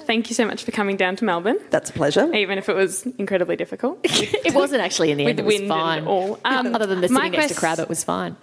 Thank 0.00 0.28
you 0.28 0.34
so 0.34 0.44
much 0.46 0.62
for 0.62 0.70
coming 0.72 0.96
down 0.96 1.16
to 1.16 1.24
Melbourne, 1.24 1.58
That's 1.70 1.90
a 1.90 1.92
pleasure. 1.94 2.32
even 2.34 2.58
if 2.58 2.68
it 2.68 2.76
was 2.76 3.06
incredibly 3.18 3.56
difficult. 3.56 3.98
it 4.04 4.54
wasn't 4.54 4.82
actually 4.82 5.10
in 5.10 5.16
the 5.18 5.24
With 5.24 5.30
end. 5.30 5.40
It 5.40 5.46
was 5.46 5.54
wind 5.56 5.68
fine. 5.68 5.98
and 6.00 6.06
all. 6.08 6.38
Um, 6.44 6.74
Other 6.74 6.86
than 6.86 7.00
the 7.00 7.08
my 7.08 7.22
sitting 7.24 7.32
next 7.40 7.54
to 7.54 7.54
quest- 7.54 7.60
crowd, 7.60 7.78
it 7.80 7.88
was 7.88 8.04
fine. 8.04 8.36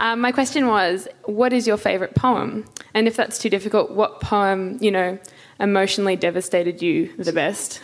Um, 0.00 0.20
my 0.20 0.32
question 0.32 0.66
was, 0.66 1.06
what 1.24 1.52
is 1.52 1.66
your 1.66 1.76
favourite 1.76 2.14
poem? 2.14 2.64
And 2.94 3.06
if 3.06 3.16
that's 3.16 3.38
too 3.38 3.48
difficult, 3.50 3.92
what 3.92 4.20
poem, 4.20 4.78
you 4.80 4.90
know, 4.90 5.18
emotionally 5.60 6.16
devastated 6.16 6.82
you 6.82 7.14
the 7.16 7.32
best? 7.32 7.80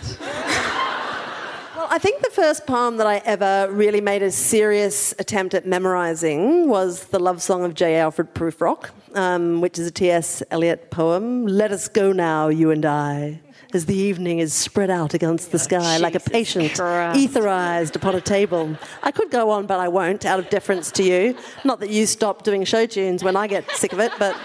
Well, 1.86 1.94
I 1.94 1.98
think 1.98 2.20
the 2.20 2.30
first 2.30 2.66
poem 2.66 2.96
that 2.96 3.06
I 3.06 3.18
ever 3.18 3.68
really 3.70 4.00
made 4.00 4.20
a 4.20 4.32
serious 4.32 5.14
attempt 5.20 5.54
at 5.54 5.66
memorising 5.66 6.68
was 6.68 7.04
the 7.04 7.20
love 7.20 7.40
song 7.40 7.62
of 7.62 7.74
J. 7.74 7.94
Alfred 7.94 8.34
Prufrock, 8.34 8.90
um, 9.14 9.60
which 9.60 9.78
is 9.78 9.86
a 9.86 9.92
T.S. 9.92 10.42
Eliot 10.50 10.90
poem. 10.90 11.46
Let 11.46 11.70
us 11.70 11.86
go 11.86 12.10
now, 12.10 12.48
you 12.48 12.72
and 12.72 12.84
I, 12.84 13.40
as 13.72 13.86
the 13.86 13.94
evening 13.94 14.40
is 14.40 14.52
spread 14.52 14.90
out 14.90 15.14
against 15.14 15.52
the 15.52 15.60
sky 15.60 15.98
like 15.98 16.16
a 16.16 16.20
patient 16.20 16.74
Christ. 16.74 17.20
etherized 17.20 17.94
upon 17.94 18.16
a 18.16 18.20
table. 18.20 18.76
I 19.04 19.12
could 19.12 19.30
go 19.30 19.50
on, 19.50 19.66
but 19.66 19.78
I 19.78 19.86
won't, 19.86 20.26
out 20.26 20.40
of 20.40 20.50
deference 20.50 20.90
to 20.90 21.04
you. 21.04 21.36
Not 21.64 21.78
that 21.78 21.90
you 21.90 22.06
stop 22.06 22.42
doing 22.42 22.64
show 22.64 22.86
tunes 22.86 23.22
when 23.22 23.36
I 23.36 23.46
get 23.46 23.70
sick 23.70 23.92
of 23.92 24.00
it, 24.00 24.10
but 24.18 24.36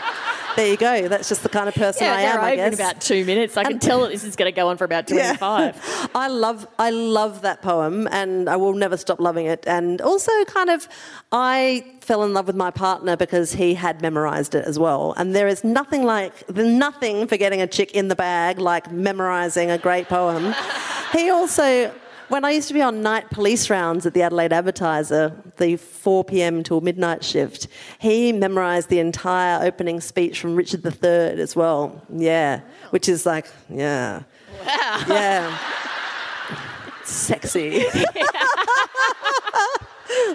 there 0.56 0.68
you 0.68 0.78
go. 0.78 1.08
That's 1.08 1.30
just 1.30 1.44
the 1.44 1.50
kind 1.50 1.68
of 1.68 1.76
person 1.76 2.04
Yeah, 2.04 2.16
I 2.16 2.22
am. 2.22 2.40
I 2.40 2.54
over 2.54 2.64
in 2.64 2.70
guess. 2.72 2.80
about 2.80 3.02
two 3.02 3.26
minutes. 3.26 3.58
I 3.58 3.64
can 3.64 3.80
tell 3.80 4.02
that 4.02 4.12
this 4.12 4.24
is 4.24 4.36
going 4.36 4.52
to 4.52 4.56
go 4.56 4.70
on 4.70 4.78
for 4.78 4.86
about 4.86 5.08
25. 5.08 6.10
I 6.16 6.28
love 6.28 6.68
I 6.80 6.90
love 6.90 7.42
that 7.42 7.62
poem 7.62 8.08
and 8.12 8.50
I 8.50 8.56
will 8.58 8.74
never 8.74 8.98
stop 8.98 9.20
loving 9.20 9.46
it. 9.46 9.64
And 9.68 10.02
also 10.02 10.32
kind 10.46 10.70
of 10.70 10.88
I 11.32 11.86
fell 12.02 12.24
in 12.24 12.34
love 12.34 12.48
with 12.48 12.56
my 12.56 12.72
partner 12.72 13.16
because 13.16 13.54
he 13.54 13.74
had 13.74 14.02
memorized 14.02 14.56
it 14.56 14.66
as 14.66 14.78
well. 14.80 15.14
And 15.18 15.36
there 15.36 15.48
is 15.48 15.64
nothing 15.64 16.04
like 16.04 16.50
nothing 16.56 17.28
for 17.28 17.38
getting 17.38 17.62
a 17.62 17.68
chick 17.68 17.92
in 17.92 18.08
the 18.08 18.16
bag 18.16 18.60
like 18.60 18.92
memorizing 18.92 19.72
a 19.72 19.78
great 19.78 20.08
poem. 20.08 20.54
he 21.14 21.30
also 21.30 21.94
when 22.32 22.46
I 22.46 22.52
used 22.52 22.70
to 22.70 22.74
be 22.74 22.82
on 22.82 23.02
night 23.02 23.30
police 23.30 23.70
rounds 23.70 24.06
at 24.06 24.14
the 24.14 24.22
Adelaide 24.22 24.54
Advertiser, 24.54 25.36
the 25.58 25.76
4 25.76 26.24
p.m. 26.24 26.64
till 26.64 26.80
midnight 26.80 27.26
shift, 27.26 27.68
he 28.00 28.32
memorised 28.32 28.88
the 28.88 29.00
entire 29.00 29.62
opening 29.66 30.00
speech 30.00 30.40
from 30.40 30.56
Richard 30.56 30.86
III 30.86 31.42
as 31.42 31.58
well. 31.58 32.02
Yeah, 32.10 32.62
which 32.92 33.10
is 33.10 33.26
like, 33.26 33.48
yeah. 33.70 34.24
Wow. 34.66 35.04
Yeah. 35.10 35.60
Sexy. 37.04 37.84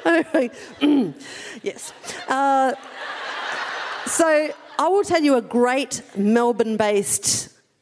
yes. 1.62 1.94
Uh, 2.28 2.74
so 4.04 4.50
I 4.78 4.88
will 4.88 5.04
tell 5.04 5.22
you 5.22 5.36
a 5.36 5.42
great 5.42 6.02
Melbourne 6.14 6.76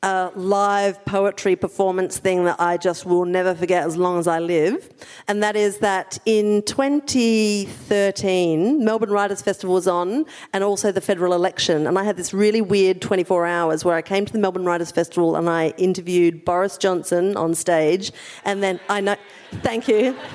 uh, 0.04 0.30
live 0.36 1.04
poetry 1.06 1.56
performance 1.56 2.18
thing 2.18 2.44
that 2.44 2.60
I 2.60 2.76
just 2.76 3.06
will 3.06 3.24
never 3.24 3.54
forget 3.54 3.86
as 3.86 3.96
long 3.96 4.18
as 4.18 4.28
I 4.28 4.38
live. 4.38 4.90
And 5.28 5.42
that 5.42 5.56
is 5.56 5.78
that 5.78 6.18
in 6.26 6.60
2013, 6.64 8.84
Melbourne 8.84 9.10
Writers 9.10 9.40
Festival 9.40 9.74
was 9.74 9.88
on 9.88 10.26
and 10.52 10.62
also 10.62 10.92
the 10.92 11.00
federal 11.00 11.32
election. 11.32 11.86
And 11.86 11.98
I 11.98 12.04
had 12.04 12.18
this 12.18 12.34
really 12.34 12.60
weird 12.60 13.00
24 13.00 13.46
hours 13.46 13.82
where 13.82 13.94
I 13.94 14.02
came 14.02 14.26
to 14.26 14.32
the 14.32 14.38
Melbourne 14.38 14.66
Writers 14.66 14.90
Festival 14.90 15.36
and 15.36 15.48
I 15.48 15.68
interviewed 15.78 16.44
Boris 16.44 16.76
Johnson 16.76 17.34
on 17.38 17.54
stage. 17.54 18.12
And 18.44 18.62
then 18.62 18.80
I 18.90 19.00
know, 19.00 19.16
thank 19.62 19.88
you. 19.88 20.14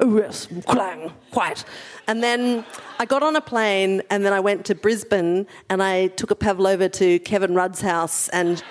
Oh, 0.00 0.16
yes, 0.16 0.48
clang, 0.66 1.12
quite. 1.32 1.64
And 2.06 2.22
then 2.22 2.64
I 2.98 3.04
got 3.04 3.22
on 3.22 3.36
a 3.36 3.40
plane 3.40 4.02
and 4.10 4.24
then 4.24 4.32
I 4.32 4.40
went 4.40 4.64
to 4.66 4.74
Brisbane 4.74 5.46
and 5.68 5.82
I 5.82 6.08
took 6.08 6.30
a 6.30 6.34
pavlova 6.34 6.88
to 6.90 7.18
Kevin 7.20 7.54
Rudd's 7.54 7.80
house 7.80 8.28
and 8.30 8.62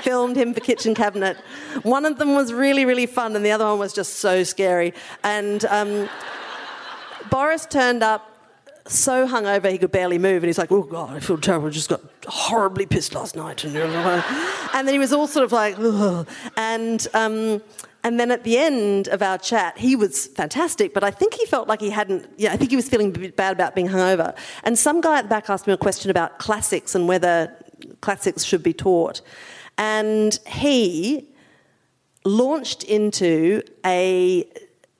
filmed 0.00 0.36
him 0.36 0.52
for 0.52 0.60
Kitchen 0.60 0.94
Cabinet. 0.94 1.36
One 1.82 2.04
of 2.04 2.18
them 2.18 2.34
was 2.34 2.52
really, 2.52 2.84
really 2.84 3.06
fun 3.06 3.34
and 3.34 3.44
the 3.44 3.50
other 3.50 3.64
one 3.64 3.78
was 3.78 3.92
just 3.92 4.16
so 4.16 4.44
scary. 4.44 4.92
And 5.22 5.64
um, 5.66 6.08
Boris 7.30 7.66
turned 7.66 8.02
up 8.02 8.30
so 8.86 9.26
hungover 9.26 9.70
he 9.70 9.78
could 9.78 9.92
barely 9.92 10.18
move, 10.18 10.42
and 10.42 10.44
he's 10.44 10.58
like, 10.58 10.70
"Oh 10.70 10.82
God, 10.82 11.16
I 11.16 11.20
feel 11.20 11.38
terrible. 11.38 11.68
I 11.68 11.70
just 11.70 11.88
got 11.88 12.02
horribly 12.26 12.84
pissed 12.84 13.14
last 13.14 13.34
night." 13.34 13.64
And, 13.64 13.74
and 13.76 14.86
then 14.86 14.94
he 14.94 14.98
was 14.98 15.12
all 15.12 15.26
sort 15.26 15.44
of 15.44 15.52
like, 15.52 15.76
Ugh. 15.78 16.28
and 16.56 17.06
um, 17.14 17.62
and 18.04 18.20
then 18.20 18.30
at 18.30 18.44
the 18.44 18.58
end 18.58 19.08
of 19.08 19.22
our 19.22 19.38
chat, 19.38 19.78
he 19.78 19.96
was 19.96 20.26
fantastic, 20.26 20.92
but 20.92 21.02
I 21.02 21.10
think 21.10 21.32
he 21.32 21.46
felt 21.46 21.66
like 21.66 21.80
he 21.80 21.88
hadn't. 21.88 22.28
Yeah, 22.36 22.52
I 22.52 22.56
think 22.58 22.70
he 22.70 22.76
was 22.76 22.88
feeling 22.88 23.08
a 23.08 23.18
bit 23.18 23.34
bad 23.34 23.52
about 23.52 23.74
being 23.74 23.88
hungover. 23.88 24.36
And 24.62 24.78
some 24.78 25.00
guy 25.00 25.18
at 25.18 25.22
the 25.22 25.28
back 25.28 25.48
asked 25.48 25.66
me 25.66 25.72
a 25.72 25.78
question 25.78 26.10
about 26.10 26.38
classics 26.38 26.94
and 26.94 27.08
whether 27.08 27.50
classics 28.02 28.44
should 28.44 28.62
be 28.62 28.74
taught, 28.74 29.22
and 29.78 30.38
he 30.46 31.26
launched 32.26 32.84
into 32.84 33.62
a 33.84 34.46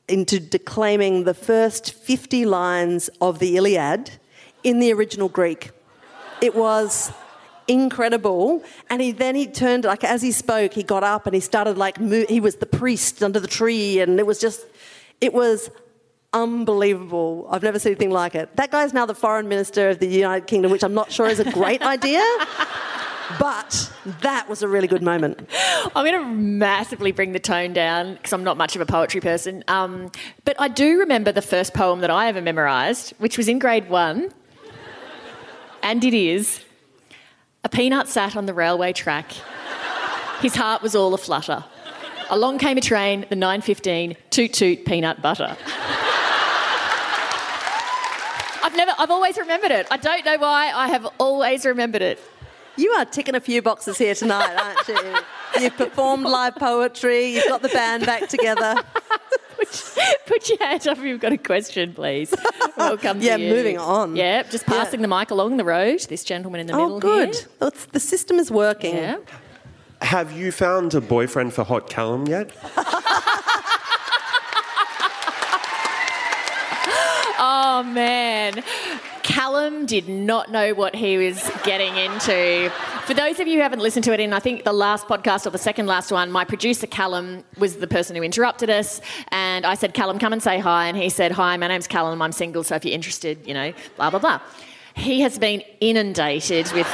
into 0.08 0.38
declaiming 0.40 1.24
the 1.24 1.34
first 1.34 1.92
50 1.92 2.44
lines 2.44 3.08
of 3.20 3.38
the 3.38 3.56
Iliad 3.56 4.10
in 4.62 4.78
the 4.78 4.92
original 4.92 5.28
Greek. 5.28 5.70
It 6.42 6.54
was 6.54 7.10
incredible. 7.68 8.62
And 8.90 9.00
he 9.00 9.12
then 9.12 9.34
he 9.34 9.46
turned 9.46 9.84
like 9.84 10.04
as 10.04 10.22
he 10.22 10.32
spoke 10.32 10.72
he 10.74 10.82
got 10.82 11.04
up 11.04 11.26
and 11.26 11.34
he 11.34 11.40
started 11.40 11.78
like 11.78 11.98
he 11.98 12.40
was 12.40 12.56
the 12.56 12.66
priest 12.66 13.22
under 13.22 13.40
the 13.40 13.48
tree. 13.48 14.00
And 14.00 14.18
it 14.18 14.26
was 14.26 14.38
just 14.38 14.64
it 15.20 15.32
was 15.32 15.70
unbelievable. 16.32 17.46
I've 17.50 17.62
never 17.62 17.78
seen 17.78 17.92
anything 17.92 18.10
like 18.10 18.34
it. 18.34 18.54
That 18.56 18.70
guy's 18.70 18.92
now 18.92 19.06
the 19.06 19.14
foreign 19.14 19.48
minister 19.48 19.90
of 19.90 19.98
the 19.98 20.08
united 20.08 20.46
kingdom 20.46 20.72
which 20.72 20.82
i'm 20.82 20.94
not 20.94 21.12
sure 21.12 21.26
is 21.26 21.40
a 21.40 21.50
great 21.50 21.82
idea. 21.94 22.24
But 23.38 23.90
that 24.20 24.48
was 24.48 24.62
a 24.62 24.68
really 24.68 24.86
good 24.86 25.02
moment. 25.02 25.48
I'm 25.96 26.04
going 26.04 26.20
to 26.20 26.28
massively 26.28 27.10
bring 27.10 27.32
the 27.32 27.40
tone 27.40 27.72
down 27.72 28.14
because 28.14 28.32
I'm 28.34 28.44
not 28.44 28.58
much 28.58 28.76
of 28.76 28.82
a 28.82 28.86
poetry 28.86 29.20
person. 29.20 29.64
Um, 29.66 30.12
but 30.44 30.60
I 30.60 30.68
do 30.68 30.98
remember 30.98 31.32
the 31.32 31.42
first 31.42 31.72
poem 31.72 32.00
that 32.00 32.10
I 32.10 32.28
ever 32.28 32.42
memorised, 32.42 33.14
which 33.18 33.38
was 33.38 33.48
in 33.48 33.58
grade 33.58 33.88
one. 33.88 34.30
And 35.82 36.04
it 36.04 36.14
is 36.14 36.60
A 37.64 37.68
peanut 37.68 38.08
sat 38.08 38.36
on 38.36 38.44
the 38.44 38.52
railway 38.52 38.92
track. 38.92 39.32
His 40.40 40.54
heart 40.54 40.82
was 40.82 40.94
all 40.94 41.14
aflutter. 41.14 41.64
Along 42.28 42.58
came 42.58 42.76
a 42.76 42.82
train, 42.82 43.24
the 43.30 43.36
9.15, 43.36 44.16
toot 44.28 44.52
toot 44.52 44.84
peanut 44.84 45.22
butter. 45.22 45.56
I've 48.62 48.76
never, 48.76 48.92
I've 48.98 49.10
always 49.10 49.38
remembered 49.38 49.70
it. 49.70 49.86
I 49.90 49.96
don't 49.96 50.24
know 50.26 50.36
why, 50.38 50.72
I 50.74 50.88
have 50.88 51.06
always 51.18 51.64
remembered 51.64 52.02
it. 52.02 52.20
You 52.76 52.90
are 52.92 53.04
ticking 53.06 53.34
a 53.34 53.40
few 53.40 53.62
boxes 53.62 53.96
here 53.96 54.14
tonight, 54.14 54.54
aren't 54.56 54.88
you? 54.88 55.20
You've 55.62 55.76
performed 55.76 56.24
live 56.24 56.56
poetry, 56.56 57.26
you've 57.34 57.46
got 57.46 57.62
the 57.62 57.68
band 57.68 58.04
back 58.04 58.28
together. 58.28 58.74
Put, 59.64 59.96
put 60.26 60.48
your 60.48 60.58
hand 60.58 60.86
up 60.88 60.98
if 60.98 61.04
you've 61.04 61.20
got 61.20 61.32
a 61.32 61.38
question, 61.38 61.92
please. 61.94 62.34
We'll 62.76 62.98
come 62.98 63.20
to 63.20 63.24
Yeah, 63.26 63.36
you. 63.36 63.50
moving 63.52 63.78
on. 63.78 64.16
Yeah, 64.16 64.42
just 64.44 64.66
passing 64.66 65.02
the 65.02 65.08
mic 65.08 65.30
along 65.30 65.56
the 65.56 65.64
road. 65.64 66.00
This 66.08 66.24
gentleman 66.24 66.60
in 66.60 66.66
the 66.66 66.74
Oh, 66.74 66.82
middle 66.84 67.00
good. 67.00 67.34
here. 67.34 67.44
Well, 67.60 67.72
the 67.92 68.00
system 68.00 68.38
is 68.38 68.50
working. 68.50 68.96
Yeah. 68.96 69.18
Have 70.02 70.32
you 70.32 70.52
found 70.52 70.94
a 70.94 71.00
boyfriend 71.00 71.54
for 71.54 71.64
Hot 71.64 71.88
Callum 71.88 72.26
yet? 72.26 72.50
Oh 77.46 77.82
man. 77.82 78.62
Callum 79.22 79.86
did 79.86 80.08
not 80.08 80.50
know 80.50 80.72
what 80.74 80.94
he 80.94 81.16
was 81.18 81.50
getting 81.64 81.96
into. 81.96 82.70
For 83.06 83.12
those 83.12 83.38
of 83.38 83.46
you 83.46 83.56
who 83.56 83.60
haven't 83.60 83.80
listened 83.80 84.04
to 84.04 84.14
it, 84.14 84.20
in 84.20 84.32
I 84.32 84.38
think 84.38 84.64
the 84.64 84.72
last 84.72 85.06
podcast 85.06 85.46
or 85.46 85.50
the 85.50 85.58
second 85.58 85.86
last 85.86 86.10
one, 86.10 86.32
my 86.32 86.42
producer 86.46 86.86
Callum 86.86 87.44
was 87.58 87.76
the 87.76 87.86
person 87.86 88.16
who 88.16 88.22
interrupted 88.22 88.70
us, 88.70 89.02
and 89.28 89.66
I 89.66 89.74
said, 89.74 89.92
"Callum, 89.92 90.18
come 90.18 90.32
and 90.32 90.42
say 90.42 90.58
hi," 90.58 90.86
and 90.86 90.96
he 90.96 91.10
said, 91.10 91.32
"Hi, 91.32 91.54
my 91.58 91.68
name's 91.68 91.86
Callum. 91.86 92.22
I'm 92.22 92.32
single, 92.32 92.64
so 92.64 92.76
if 92.76 92.84
you're 92.84 92.94
interested, 92.94 93.46
you 93.46 93.52
know, 93.52 93.74
blah 93.96 94.08
blah 94.08 94.20
blah." 94.20 94.40
He 94.94 95.20
has 95.20 95.38
been 95.38 95.62
inundated 95.80 96.72
with 96.72 96.88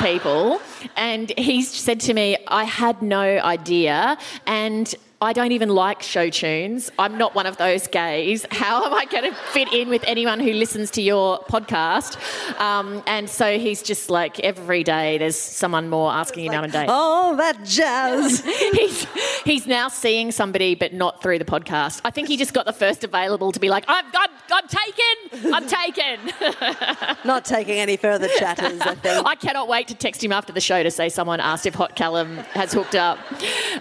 people, 0.00 0.60
and 0.96 1.32
he 1.38 1.62
said 1.62 1.98
to 2.00 2.12
me, 2.12 2.36
"I 2.46 2.64
had 2.64 3.00
no 3.00 3.22
idea," 3.22 4.18
and 4.46 4.94
I 5.24 5.32
don't 5.32 5.52
even 5.52 5.70
like 5.70 6.02
show 6.02 6.28
tunes. 6.28 6.90
I'm 6.98 7.16
not 7.16 7.34
one 7.34 7.46
of 7.46 7.56
those 7.56 7.86
gays. 7.86 8.44
How 8.50 8.84
am 8.84 8.92
I 8.92 9.06
going 9.06 9.24
to 9.24 9.34
fit 9.34 9.72
in 9.72 9.88
with 9.88 10.04
anyone 10.06 10.38
who 10.38 10.52
listens 10.52 10.90
to 10.92 11.02
your 11.02 11.38
podcast? 11.40 12.18
Um, 12.60 13.02
and 13.06 13.28
so 13.30 13.58
he's 13.58 13.82
just 13.82 14.10
like 14.10 14.38
every 14.40 14.84
day 14.84 15.16
there's 15.16 15.38
someone 15.38 15.88
more 15.88 16.12
asking 16.12 16.44
him 16.44 16.52
out 16.52 16.64
on 16.64 16.70
dates. 16.70 16.90
Oh, 16.92 17.36
that 17.36 17.64
jazz. 17.64 18.44
he's, 18.72 19.06
he's 19.44 19.66
now 19.66 19.88
seeing 19.88 20.30
somebody, 20.30 20.74
but 20.74 20.92
not 20.92 21.22
through 21.22 21.38
the 21.38 21.44
podcast. 21.46 22.02
I 22.04 22.10
think 22.10 22.28
he 22.28 22.36
just 22.36 22.52
got 22.52 22.66
the 22.66 22.72
first 22.74 23.02
available 23.02 23.50
to 23.52 23.60
be 23.60 23.70
like, 23.70 23.84
I'm, 23.88 24.04
I'm, 24.14 24.30
I'm 24.50 24.68
taken, 24.68 25.54
I'm 25.54 25.66
taken. 25.66 27.16
Not 27.24 27.46
taking 27.46 27.78
any 27.78 27.96
further 27.96 28.28
chatters, 28.38 28.80
I 28.82 28.94
think. 28.94 29.26
I 29.26 29.34
cannot 29.34 29.68
wait 29.68 29.88
to 29.88 29.94
text 29.94 30.22
him 30.22 30.32
after 30.32 30.52
the 30.52 30.60
show 30.60 30.82
to 30.82 30.90
say 30.90 31.08
someone 31.08 31.40
asked 31.40 31.64
if 31.64 31.74
Hot 31.74 31.96
Callum 31.96 32.36
has 32.52 32.72
hooked 32.72 32.94
up. 32.94 33.18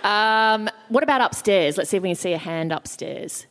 Um, 0.06 0.70
what 0.88 1.04
about 1.04 1.33
upstairs? 1.34 1.78
Let's 1.78 1.90
see 1.90 1.98
if 1.98 2.04
we 2.04 2.10
can 2.10 2.16
see 2.16 2.34
a 2.34 2.38
hand 2.38 2.72
upstairs. 2.72 3.48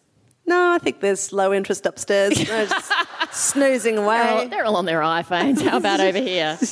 No, 0.47 0.73
I 0.73 0.79
think 0.79 1.01
there's 1.01 1.33
low 1.33 1.53
interest 1.53 1.85
upstairs. 1.87 2.35
They're 2.47 2.67
just 2.67 2.93
snoozing 3.33 3.97
They're 3.97 4.05
all, 4.05 4.39
away. 4.39 4.49
they're 4.49 4.65
all 4.65 4.77
on 4.77 4.85
their 4.87 5.01
iPhones. 5.01 5.63
How 5.63 5.77
about 5.77 6.01
over 6.01 6.19
here? 6.19 6.59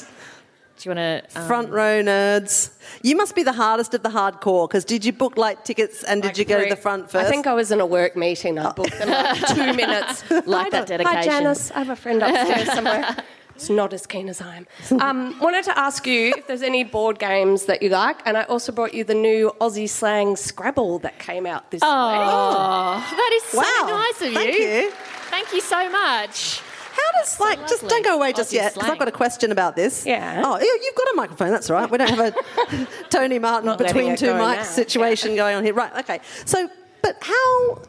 Do 0.79 0.89
you 0.89 0.95
want 0.97 1.31
to? 1.33 1.41
Um, 1.41 1.47
Front 1.47 1.71
row 1.71 2.03
nerds. 2.03 2.71
You 3.03 3.15
must 3.17 3.35
be 3.35 3.43
the 3.43 3.53
hardest 3.53 3.93
of 3.93 4.03
the 4.03 4.09
hardcore 4.09 4.67
because 4.69 4.85
did 4.87 5.05
you 5.05 5.13
book 5.13 5.37
like 5.37 5.63
tickets 5.65 6.03
and 6.05 6.23
did 6.23 6.39
you 6.39 6.45
go 6.47 6.63
to 6.63 6.69
the 6.71 6.75
front 6.77 7.11
first? 7.11 7.27
I 7.27 7.29
think 7.29 7.47
I 7.47 7.53
was 7.53 7.71
in 7.71 7.81
a 7.81 7.87
work 7.87 8.17
meeting. 8.17 8.59
I 8.59 8.73
booked 8.73 8.99
them 8.99 9.11
like 9.11 9.47
two 9.55 9.73
minutes. 9.75 10.25
like 10.47 10.71
that 10.73 10.87
dedication. 10.87 11.17
Hi, 11.17 11.23
Janice. 11.23 11.71
I 11.73 11.79
have 11.81 11.91
a 11.91 11.97
friend 11.97 12.23
upstairs 12.23 12.73
somewhere. 12.73 13.15
It's 13.61 13.69
not 13.69 13.93
as 13.93 14.07
keen 14.07 14.31
as 14.31 14.41
I 14.41 14.57
am. 14.57 14.67
Um, 15.03 15.39
wanted 15.39 15.65
to 15.65 15.79
ask 15.79 16.07
you 16.07 16.33
if 16.35 16.47
there's 16.47 16.63
any 16.63 16.83
board 16.83 17.19
games 17.19 17.67
that 17.67 17.83
you 17.83 17.91
like, 17.91 18.17
and 18.25 18.39
I 18.39 18.45
also 18.45 18.73
brought 18.73 18.95
you 18.95 19.05
the 19.05 19.13
new 19.15 19.53
Aussie 19.61 19.87
slang 19.89 20.35
Scrabble 20.37 20.99
that 21.01 21.19
came 21.19 21.45
out 21.45 21.71
this 21.71 21.81
week. 21.83 21.91
Oh, 21.91 23.07
that 23.11 23.31
is 23.35 23.43
so 23.45 23.59
Wow. 23.59 23.87
nice 23.99 24.23
of 24.29 24.33
Thank 24.33 24.59
you. 24.59 24.65
you. 24.65 24.91
Thank 25.29 25.53
you 25.53 25.61
so 25.61 25.91
much. 25.91 26.63
How 26.93 27.21
does 27.21 27.39
like 27.39 27.59
just 27.69 27.87
don't 27.87 28.03
go 28.05 28.15
away 28.17 28.33
just 28.33 28.51
Aussie 28.51 28.55
yet 28.55 28.73
because. 28.75 28.89
I've 28.91 28.99
got 28.99 29.09
a 29.09 29.13
question 29.13 29.53
about 29.53 29.77
this. 29.77 30.07
Yeah. 30.07 30.43
Oh, 30.45 30.59
you- 30.59 30.79
you've 30.83 30.95
got 30.95 31.09
a 31.13 31.17
microphone. 31.17 31.51
That's 31.51 31.69
all 31.69 31.77
right. 31.77 31.91
We 31.91 31.99
don't 31.99 32.09
have 32.09 32.35
a 32.35 32.87
Tony 33.11 33.39
Martin 33.39 33.67
Not 33.67 33.77
between 33.79 34.17
two 34.17 34.27
mics 34.29 34.57
now. 34.57 34.63
situation 34.63 35.37
going 35.37 35.55
on 35.57 35.65
here. 35.65 35.75
Right. 35.75 35.93
Okay. 35.99 36.21
So, 36.47 36.69
but 37.03 37.17
how? 37.21 37.83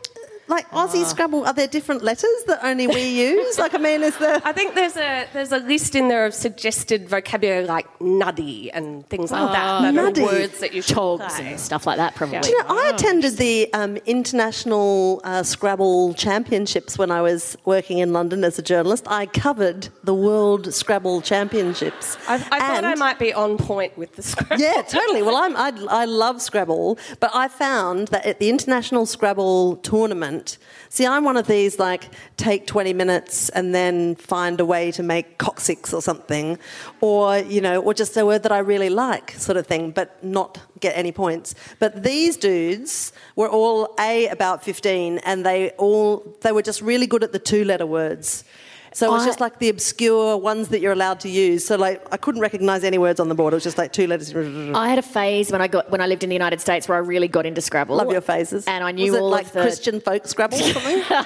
Like 0.52 0.70
Aussie 0.72 1.06
Scrabble? 1.06 1.46
Are 1.46 1.54
there 1.54 1.68
different 1.68 2.04
letters 2.04 2.44
that 2.48 2.60
only 2.64 2.88
we 2.88 3.04
use? 3.30 3.58
Like, 3.58 3.74
I 3.74 3.78
mean, 3.78 4.04
is 4.04 4.18
there? 4.18 4.40
I 4.44 4.52
think 4.52 4.76
there's 4.76 4.98
a 4.98 5.26
there's 5.34 5.52
a 5.52 5.60
list 5.60 5.96
in 5.96 6.10
there 6.10 6.26
of 6.26 6.34
suggested 6.34 7.10
vocabulary 7.10 7.66
like 7.66 7.88
nuddy 8.02 8.72
and 8.72 9.08
things 9.08 9.32
like 9.32 9.52
that. 9.54 9.82
that 9.82 9.94
nuddy. 9.94 10.22
words 10.22 10.60
that 10.60 10.74
you 10.74 10.82
should 10.82 10.96
play. 10.96 11.52
and 11.52 11.60
stuff 11.60 11.88
like 11.88 11.98
that, 11.98 12.16
probably. 12.16 12.40
Do 12.42 12.50
you 12.50 12.60
know, 12.60 12.66
I 12.70 12.92
attended 12.94 13.38
the 13.38 13.74
um, 13.74 13.98
International 14.06 15.22
uh, 15.24 15.44
Scrabble 15.44 16.14
Championships 16.14 16.98
when 16.98 17.12
I 17.12 17.22
was 17.22 17.58
working 17.66 18.00
in 18.00 18.14
London 18.14 18.44
as 18.44 18.60
a 18.60 18.62
journalist. 18.62 19.06
I 19.08 19.26
covered 19.26 19.90
the 20.04 20.14
World 20.14 20.74
Scrabble 20.74 21.22
Championships. 21.22 22.18
I, 22.28 22.36
I 22.36 22.40
thought 22.60 22.84
I 22.84 22.96
might 22.96 23.20
be 23.20 23.34
on 23.34 23.58
point 23.58 23.98
with 23.98 24.16
the 24.16 24.24
Scrabble. 24.24 24.62
Yeah, 24.62 24.82
totally. 24.82 25.22
Well, 25.22 25.38
I'm, 25.38 25.56
I, 25.56 25.72
I 25.90 26.06
love 26.06 26.42
Scrabble, 26.42 26.98
but 27.20 27.32
I 27.34 27.48
found 27.48 28.10
that 28.10 28.26
at 28.26 28.40
the 28.40 28.50
International 28.50 29.06
Scrabble 29.06 29.78
tournament, 29.78 30.41
see, 30.90 31.06
I'm 31.06 31.24
one 31.24 31.38
of 31.38 31.48
these 31.48 31.80
like 31.80 32.10
take 32.38 32.68
20 32.68 32.94
minutes 32.94 33.50
and 33.50 33.74
then 33.74 34.16
find 34.16 34.60
a 34.60 34.66
way 34.66 34.92
to 34.92 35.04
make 35.04 35.38
coccyx 35.38 35.94
or 35.94 36.02
something, 36.02 36.58
or, 37.00 37.38
you 37.38 37.62
know, 37.62 37.82
or 37.82 37.94
just 37.94 38.16
a 38.18 38.26
word 38.26 38.44
that 38.44 38.52
I 38.52 38.60
really 38.60 38.90
like 38.90 39.32
sort 39.32 39.58
of 39.58 39.68
thing, 39.68 39.92
but 39.92 40.24
not 40.24 40.60
get 40.80 40.98
any 40.98 41.12
points. 41.12 41.56
But 41.80 42.04
these 42.04 42.38
dudes 42.38 43.14
were 43.36 43.50
all 43.50 43.94
A, 44.00 44.28
about 44.28 44.64
15, 44.64 45.20
and 45.20 45.46
they 45.46 45.70
all, 45.72 46.24
they 46.42 46.52
were 46.52 46.62
just 46.62 46.82
really 46.82 47.08
good 47.08 47.24
at 47.24 47.32
the 47.32 47.40
two 47.40 47.64
letter 47.64 47.86
words. 47.86 48.44
So 48.94 49.08
it 49.08 49.12
was 49.12 49.24
I- 49.24 49.26
just 49.26 49.40
like 49.40 49.60
the 49.60 49.70
obscure 49.70 50.38
ones 50.38 50.68
that 50.70 50.82
you're 50.82 50.92
allowed 50.92 51.20
to 51.22 51.30
use. 51.30 51.66
So 51.66 51.76
like 51.78 52.06
I 52.12 52.18
couldn't 52.18 52.42
recognise 52.42 52.84
any 52.84 52.98
words 52.98 53.20
on 53.20 53.30
the 53.30 53.36
board. 53.36 53.54
It 53.54 53.58
was 53.58 53.64
just 53.64 53.78
like 53.78 53.94
two 53.94 54.08
letters. 54.08 54.34
I 54.36 54.90
had 54.90 55.00
a 55.00 55.02
phase 55.02 55.52
when 55.52 55.62
I 55.62 55.68
got 55.68 55.90
when 55.90 56.02
I 56.02 56.08
lived 56.08 56.24
in 56.24 56.30
the 56.30 56.36
United 56.36 56.60
States 56.62 56.88
where 56.88 56.98
I 56.98 57.02
really 57.02 57.28
got 57.28 57.46
into 57.46 57.62
Scrabble. 57.62 57.96
Love 57.96 58.12
your 58.12 58.22
phases. 58.22 58.66
And 58.68 58.84
I 58.84 58.92
knew 58.92 59.18
all 59.18 59.30
like 59.30 59.48
of 59.48 59.54
the 59.54 59.62
Christian 59.62 60.02
folk 60.02 60.28
Scrabble 60.28 60.58
or 60.60 60.74
something. 60.74 61.04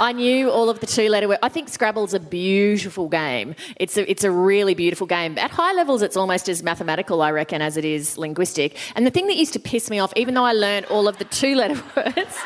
I 0.00 0.12
knew 0.12 0.50
all 0.50 0.70
of 0.70 0.80
the 0.80 0.86
two-letter 0.86 1.28
words. 1.28 1.38
I 1.42 1.48
think 1.48 1.68
Scrabble's 1.68 2.14
a 2.14 2.20
beautiful 2.20 3.08
game. 3.08 3.54
It's 3.76 3.96
a, 3.96 4.10
it's 4.10 4.24
a 4.24 4.30
really 4.30 4.74
beautiful 4.74 5.06
game. 5.06 5.38
At 5.38 5.52
high 5.52 5.72
levels, 5.72 6.02
it's 6.02 6.16
almost 6.16 6.48
as 6.48 6.62
mathematical, 6.62 7.22
I 7.22 7.30
reckon, 7.30 7.62
as 7.62 7.76
it 7.76 7.84
is 7.84 8.18
linguistic. 8.18 8.76
And 8.96 9.06
the 9.06 9.10
thing 9.10 9.28
that 9.28 9.36
used 9.36 9.52
to 9.52 9.60
piss 9.60 9.90
me 9.90 10.00
off, 10.00 10.12
even 10.16 10.34
though 10.34 10.44
I 10.44 10.52
learned 10.52 10.86
all 10.86 11.06
of 11.06 11.18
the 11.18 11.24
two-letter 11.24 11.80
words, 11.96 12.38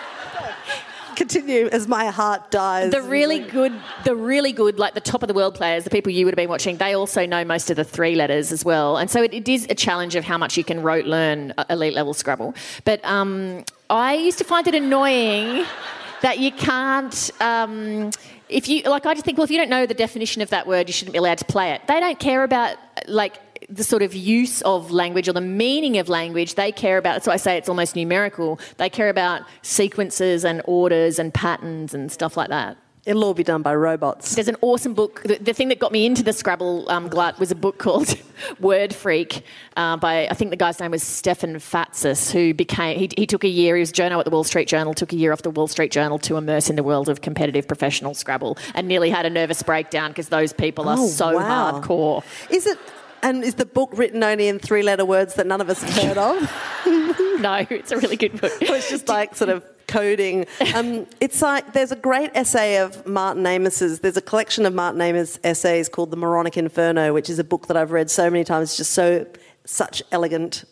Continue 1.18 1.66
as 1.72 1.88
my 1.88 2.06
heart 2.06 2.52
dies. 2.52 2.92
the 2.92 3.02
really 3.02 3.40
good, 3.40 3.72
the 4.04 4.14
really 4.14 4.52
good, 4.52 4.78
like 4.78 4.94
the 4.94 5.00
top 5.00 5.24
of 5.24 5.26
the 5.26 5.34
world 5.34 5.56
players, 5.56 5.82
the 5.82 5.90
people 5.90 6.12
you 6.12 6.24
would 6.24 6.32
have 6.32 6.36
been 6.36 6.48
watching, 6.48 6.76
they 6.76 6.94
also 6.94 7.26
know 7.26 7.44
most 7.44 7.70
of 7.70 7.76
the 7.76 7.82
three 7.82 8.14
letters 8.14 8.52
as 8.52 8.64
well. 8.64 8.96
And 8.96 9.10
so 9.10 9.24
it, 9.24 9.34
it 9.34 9.48
is 9.48 9.66
a 9.68 9.74
challenge 9.74 10.14
of 10.14 10.22
how 10.22 10.38
much 10.38 10.56
you 10.56 10.62
can 10.62 10.80
rote 10.80 11.06
learn 11.06 11.54
elite 11.68 11.94
level 11.94 12.14
Scrabble. 12.14 12.54
But 12.84 13.04
um, 13.04 13.64
I 13.90 14.14
used 14.14 14.38
to 14.38 14.44
find 14.44 14.68
it 14.68 14.76
annoying 14.76 15.66
that 16.22 16.38
you 16.38 16.52
can't. 16.52 17.30
Um, 17.40 18.12
if 18.48 18.68
you 18.68 18.82
like, 18.82 19.04
I 19.04 19.14
just 19.14 19.24
think, 19.24 19.38
well, 19.38 19.44
if 19.44 19.50
you 19.50 19.58
don't 19.58 19.70
know 19.70 19.86
the 19.86 19.94
definition 19.94 20.40
of 20.40 20.50
that 20.50 20.68
word, 20.68 20.88
you 20.88 20.92
shouldn't 20.92 21.14
be 21.14 21.18
allowed 21.18 21.38
to 21.38 21.46
play 21.46 21.72
it. 21.72 21.82
They 21.88 21.98
don't 21.98 22.20
care 22.20 22.44
about 22.44 22.76
like 23.08 23.47
the 23.68 23.84
sort 23.84 24.02
of 24.02 24.14
use 24.14 24.62
of 24.62 24.90
language 24.90 25.28
or 25.28 25.32
the 25.34 25.40
meaning 25.40 25.98
of 25.98 26.08
language. 26.08 26.54
They 26.54 26.72
care 26.72 26.96
about. 26.98 27.14
That's 27.14 27.26
why 27.26 27.34
I 27.34 27.36
say 27.36 27.56
it's 27.58 27.68
almost 27.68 27.94
numerical. 27.96 28.58
They 28.78 28.88
care 28.88 29.08
about 29.10 29.42
sequences 29.62 30.44
and 30.44 30.62
orders 30.64 31.18
and 31.18 31.32
patterns 31.34 31.94
and 31.94 32.10
stuff 32.10 32.36
like 32.36 32.48
that. 32.48 32.76
It'll 33.06 33.24
all 33.24 33.32
be 33.32 33.44
done 33.44 33.62
by 33.62 33.74
robots. 33.74 34.34
There's 34.34 34.48
an 34.48 34.56
awesome 34.60 34.92
book. 34.92 35.22
The, 35.22 35.36
the 35.38 35.54
thing 35.54 35.68
that 35.68 35.78
got 35.78 35.92
me 35.92 36.04
into 36.04 36.22
the 36.22 36.32
Scrabble 36.34 36.90
um, 36.90 37.08
glut 37.08 37.38
was 37.38 37.50
a 37.50 37.54
book 37.54 37.78
called 37.78 38.14
Word 38.60 38.94
Freak 38.94 39.44
uh, 39.78 39.96
by, 39.96 40.28
I 40.28 40.34
think 40.34 40.50
the 40.50 40.56
guy's 40.58 40.78
name 40.78 40.90
was 40.90 41.02
Stefan 41.02 41.54
Fatsis, 41.54 42.30
who 42.30 42.52
became, 42.52 42.98
he, 42.98 43.08
he 43.16 43.26
took 43.26 43.44
a 43.44 43.48
year, 43.48 43.76
he 43.76 43.80
was 43.80 43.90
a 43.90 43.94
journo 43.94 44.18
at 44.18 44.26
the 44.26 44.30
Wall 44.30 44.44
Street 44.44 44.68
Journal, 44.68 44.92
took 44.92 45.14
a 45.14 45.16
year 45.16 45.32
off 45.32 45.40
the 45.40 45.48
Wall 45.48 45.68
Street 45.68 45.90
Journal 45.90 46.18
to 46.18 46.36
immerse 46.36 46.68
in 46.68 46.76
the 46.76 46.82
world 46.82 47.08
of 47.08 47.22
competitive 47.22 47.66
professional 47.66 48.12
Scrabble 48.12 48.58
and 48.74 48.86
nearly 48.86 49.08
had 49.08 49.24
a 49.24 49.30
nervous 49.30 49.62
breakdown 49.62 50.10
because 50.10 50.28
those 50.28 50.52
people 50.52 50.86
are 50.86 50.98
Oh, 50.98 51.06
so 51.06 51.36
wow. 51.36 51.80
hardcore. 51.80 52.22
Is 52.50 52.66
it? 52.66 52.78
And 53.22 53.42
is 53.44 53.54
the 53.54 53.66
book 53.66 53.90
written 53.92 54.22
only 54.22 54.48
in 54.48 54.58
three-letter 54.58 55.04
words 55.04 55.34
that 55.34 55.46
none 55.46 55.60
of 55.60 55.68
us 55.68 55.82
have 55.82 56.04
heard 56.04 56.18
of? 56.18 56.74
No, 57.38 57.64
it's 57.70 57.92
a 57.92 57.96
really 57.98 58.16
good 58.16 58.40
book. 58.40 58.52
It's 58.60 58.90
just 58.90 59.06
like 59.06 59.36
sort 59.36 59.50
of 59.50 59.64
coding. 59.86 60.46
Um, 60.74 61.06
it's 61.20 61.40
like 61.40 61.72
there's 61.72 61.92
a 61.92 61.96
great 61.96 62.30
essay 62.34 62.78
of 62.78 63.06
Martin 63.06 63.46
Amis's. 63.46 64.00
There's 64.00 64.16
a 64.16 64.22
collection 64.22 64.66
of 64.66 64.74
Martin 64.74 65.00
Amis 65.00 65.38
essays 65.44 65.88
called 65.88 66.10
The 66.10 66.16
Moronic 66.16 66.56
Inferno, 66.56 67.12
which 67.12 67.30
is 67.30 67.38
a 67.38 67.44
book 67.44 67.68
that 67.68 67.76
I've 67.76 67.92
read 67.92 68.10
so 68.10 68.28
many 68.28 68.42
times. 68.44 68.70
It's 68.70 68.76
just 68.76 68.92
so 68.92 69.26
such 69.64 70.02
elegant 70.10 70.64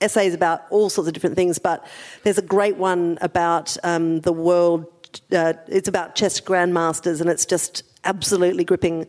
essays 0.00 0.34
about 0.34 0.62
all 0.70 0.90
sorts 0.90 1.08
of 1.08 1.14
different 1.14 1.36
things. 1.36 1.58
But 1.58 1.86
there's 2.22 2.38
a 2.38 2.42
great 2.42 2.76
one 2.76 3.18
about 3.20 3.76
um, 3.82 4.20
the 4.20 4.32
world. 4.32 4.86
Uh, 5.32 5.54
it's 5.68 5.88
about 5.88 6.14
chess 6.14 6.40
grandmasters, 6.40 7.20
and 7.20 7.28
it's 7.28 7.46
just 7.46 7.82
absolutely 8.04 8.64
gripping. 8.64 9.06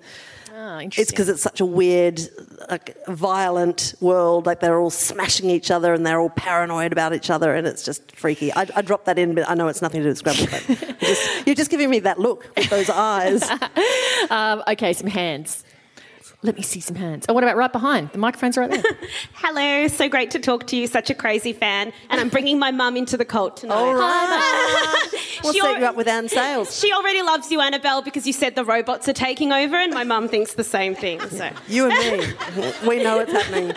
Ah, 0.63 0.79
It's 0.81 1.09
because 1.09 1.27
it's 1.27 1.41
such 1.41 1.59
a 1.59 1.65
weird, 1.65 2.21
like, 2.69 2.95
violent 3.07 3.95
world. 3.99 4.45
Like 4.45 4.59
they're 4.59 4.79
all 4.79 4.91
smashing 4.91 5.49
each 5.49 5.71
other 5.71 5.91
and 5.95 6.05
they're 6.05 6.19
all 6.19 6.29
paranoid 6.29 6.91
about 6.91 7.13
each 7.15 7.29
other, 7.31 7.55
and 7.55 7.65
it's 7.65 7.83
just 7.83 8.15
freaky. 8.15 8.53
I, 8.53 8.67
I 8.75 8.81
dropped 8.83 9.05
that 9.05 9.17
in, 9.17 9.33
but 9.33 9.49
I 9.49 9.55
know 9.55 9.67
it's 9.69 9.81
nothing 9.81 10.01
to 10.01 10.03
do 10.03 10.09
with 10.09 10.19
Scrabble. 10.19 10.45
But 10.51 10.69
you're, 10.69 10.97
just, 11.15 11.45
you're 11.47 11.55
just 11.55 11.71
giving 11.71 11.89
me 11.89 11.99
that 12.01 12.19
look 12.19 12.51
with 12.55 12.69
those 12.69 12.89
eyes. 12.89 13.49
Um, 14.29 14.63
okay, 14.67 14.93
some 14.93 15.07
hands. 15.07 15.63
Let 16.43 16.55
me 16.57 16.63
see 16.63 16.79
some 16.79 16.95
hands. 16.95 17.27
Oh, 17.29 17.33
what 17.33 17.43
about 17.43 17.55
right 17.55 17.71
behind? 17.71 18.09
The 18.13 18.17
microphone's 18.17 18.57
right 18.57 18.71
there. 18.71 18.81
Hello, 19.33 19.87
so 19.87 20.09
great 20.09 20.31
to 20.31 20.39
talk 20.39 20.65
to 20.67 20.75
you. 20.75 20.87
Such 20.87 21.11
a 21.11 21.13
crazy 21.13 21.53
fan, 21.53 21.93
and 22.09 22.19
I'm 22.19 22.29
bringing 22.29 22.57
my 22.57 22.71
mum 22.71 22.97
into 22.97 23.15
the 23.15 23.25
cult 23.25 23.57
tonight. 23.57 23.75
All 23.75 23.93
right, 23.93 25.07
we'll 25.43 25.53
She 25.53 25.59
set 25.61 25.75
al- 25.75 25.79
you 25.81 25.85
up 25.85 25.95
with 25.95 26.07
Anne 26.07 26.29
Sales. 26.29 26.75
She 26.81 26.91
already 26.93 27.21
loves 27.21 27.51
you, 27.51 27.61
Annabel, 27.61 28.01
because 28.01 28.25
you 28.25 28.33
said 28.33 28.55
the 28.55 28.65
robots 28.65 29.07
are 29.07 29.13
taking 29.13 29.51
over, 29.51 29.75
and 29.75 29.93
my 29.93 30.03
mum 30.03 30.27
thinks 30.27 30.55
the 30.55 30.63
same 30.63 30.95
thing. 30.95 31.19
So, 31.29 31.47
You 31.67 31.91
and 31.91 31.93
me, 32.19 32.73
we 32.87 33.03
know 33.03 33.17
what's 33.17 33.31
happening. 33.31 33.73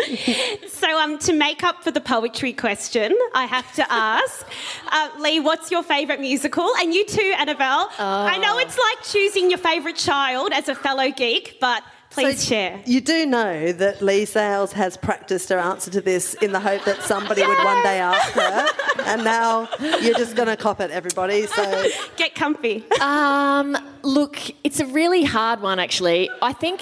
so 0.66 0.98
um, 0.98 1.18
to 1.18 1.34
make 1.34 1.62
up 1.62 1.84
for 1.84 1.90
the 1.90 2.00
poetry 2.00 2.54
question, 2.54 3.14
I 3.34 3.44
have 3.44 3.70
to 3.74 3.92
ask, 3.92 4.46
uh, 4.90 5.10
Leigh, 5.18 5.40
what's 5.40 5.70
your 5.70 5.82
favourite 5.82 6.18
musical? 6.20 6.70
And 6.78 6.94
you 6.94 7.04
too, 7.04 7.34
Annabel. 7.38 7.90
I 7.98 8.38
know 8.38 8.56
it's 8.58 8.78
like 8.78 9.02
choosing 9.02 9.50
your 9.50 9.58
favourite 9.58 9.96
child 9.96 10.52
as 10.54 10.70
a 10.70 10.74
fellow 10.74 11.10
geek, 11.10 11.58
but 11.60 11.82
please 12.14 12.40
So 12.40 12.46
share. 12.46 12.80
You 12.86 13.00
do 13.00 13.26
know 13.26 13.72
that 13.72 14.00
Leigh 14.00 14.24
Sales 14.24 14.72
has 14.72 14.96
practiced 14.96 15.48
her 15.50 15.58
answer 15.58 15.90
to 15.90 16.00
this 16.00 16.34
in 16.34 16.52
the 16.52 16.60
hope 16.60 16.84
that 16.84 17.02
somebody 17.02 17.42
would 17.42 17.58
one 17.58 17.82
day 17.82 17.98
ask 17.98 18.32
her, 18.32 18.66
and 19.04 19.24
now 19.24 19.68
you're 20.00 20.14
just 20.14 20.36
going 20.36 20.48
to 20.48 20.56
cop 20.56 20.80
it, 20.80 20.90
everybody. 20.90 21.46
So. 21.46 21.88
Get 22.16 22.34
comfy. 22.34 22.84
Um, 23.00 23.76
look, 24.02 24.38
it's 24.64 24.80
a 24.80 24.86
really 24.86 25.24
hard 25.24 25.60
one, 25.60 25.78
actually. 25.78 26.30
I 26.40 26.52
think 26.52 26.80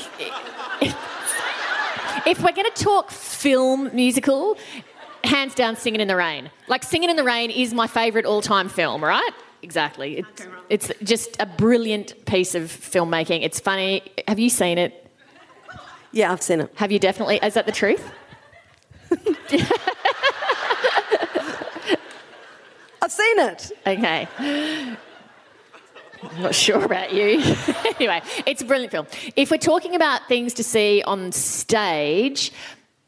if, 0.81 0.97
if 2.27 2.43
we're 2.43 2.53
going 2.53 2.71
to 2.73 2.83
talk 2.83 3.11
film 3.11 3.91
musical, 3.95 4.57
hands 5.25 5.55
down, 5.55 5.77
Singing 5.77 6.01
in 6.01 6.09
the 6.09 6.17
Rain. 6.17 6.51
Like, 6.69 6.83
Singing 6.85 7.11
in 7.11 7.17
the 7.17 7.25
Rain 7.25 7.51
is 7.51 7.73
my 7.73 7.87
favourite 7.87 8.27
all 8.27 8.43
time 8.43 8.69
film, 8.69 9.03
right? 9.03 9.31
Exactly. 9.63 10.25
It's, 10.69 10.89
it's 10.89 11.01
just 11.05 11.37
a 11.41 11.47
brilliant 11.47 12.25
piece 12.27 12.55
of 12.55 12.65
filmmaking. 12.65 13.45
It's 13.45 13.61
funny. 13.61 14.03
Have 14.27 14.39
you 14.41 14.51
seen 14.51 14.77
it? 14.77 15.02
Yeah, 16.13 16.33
I've 16.33 16.43
seen 16.43 16.61
it. 16.61 16.71
Have 16.77 16.93
you 16.93 16.99
definitely? 16.99 17.41
Is 17.43 17.55
that 17.55 17.67
the 17.67 17.73
truth? 17.73 18.13
I've 23.03 23.11
seen 23.11 23.39
it. 23.39 23.73
Okay. 23.87 24.29
I'm 26.23 26.43
not 26.43 26.55
sure 26.55 26.85
about 26.85 27.13
you. 27.13 27.43
anyway, 27.97 28.23
it's 28.47 28.63
a 28.63 28.65
brilliant 28.65 28.93
film. 28.93 29.07
If 29.35 29.51
we're 29.51 29.57
talking 29.57 29.95
about 29.95 30.29
things 30.29 30.55
to 30.55 30.65
see 30.65 31.03
on 31.05 31.33
stage, 31.33 32.53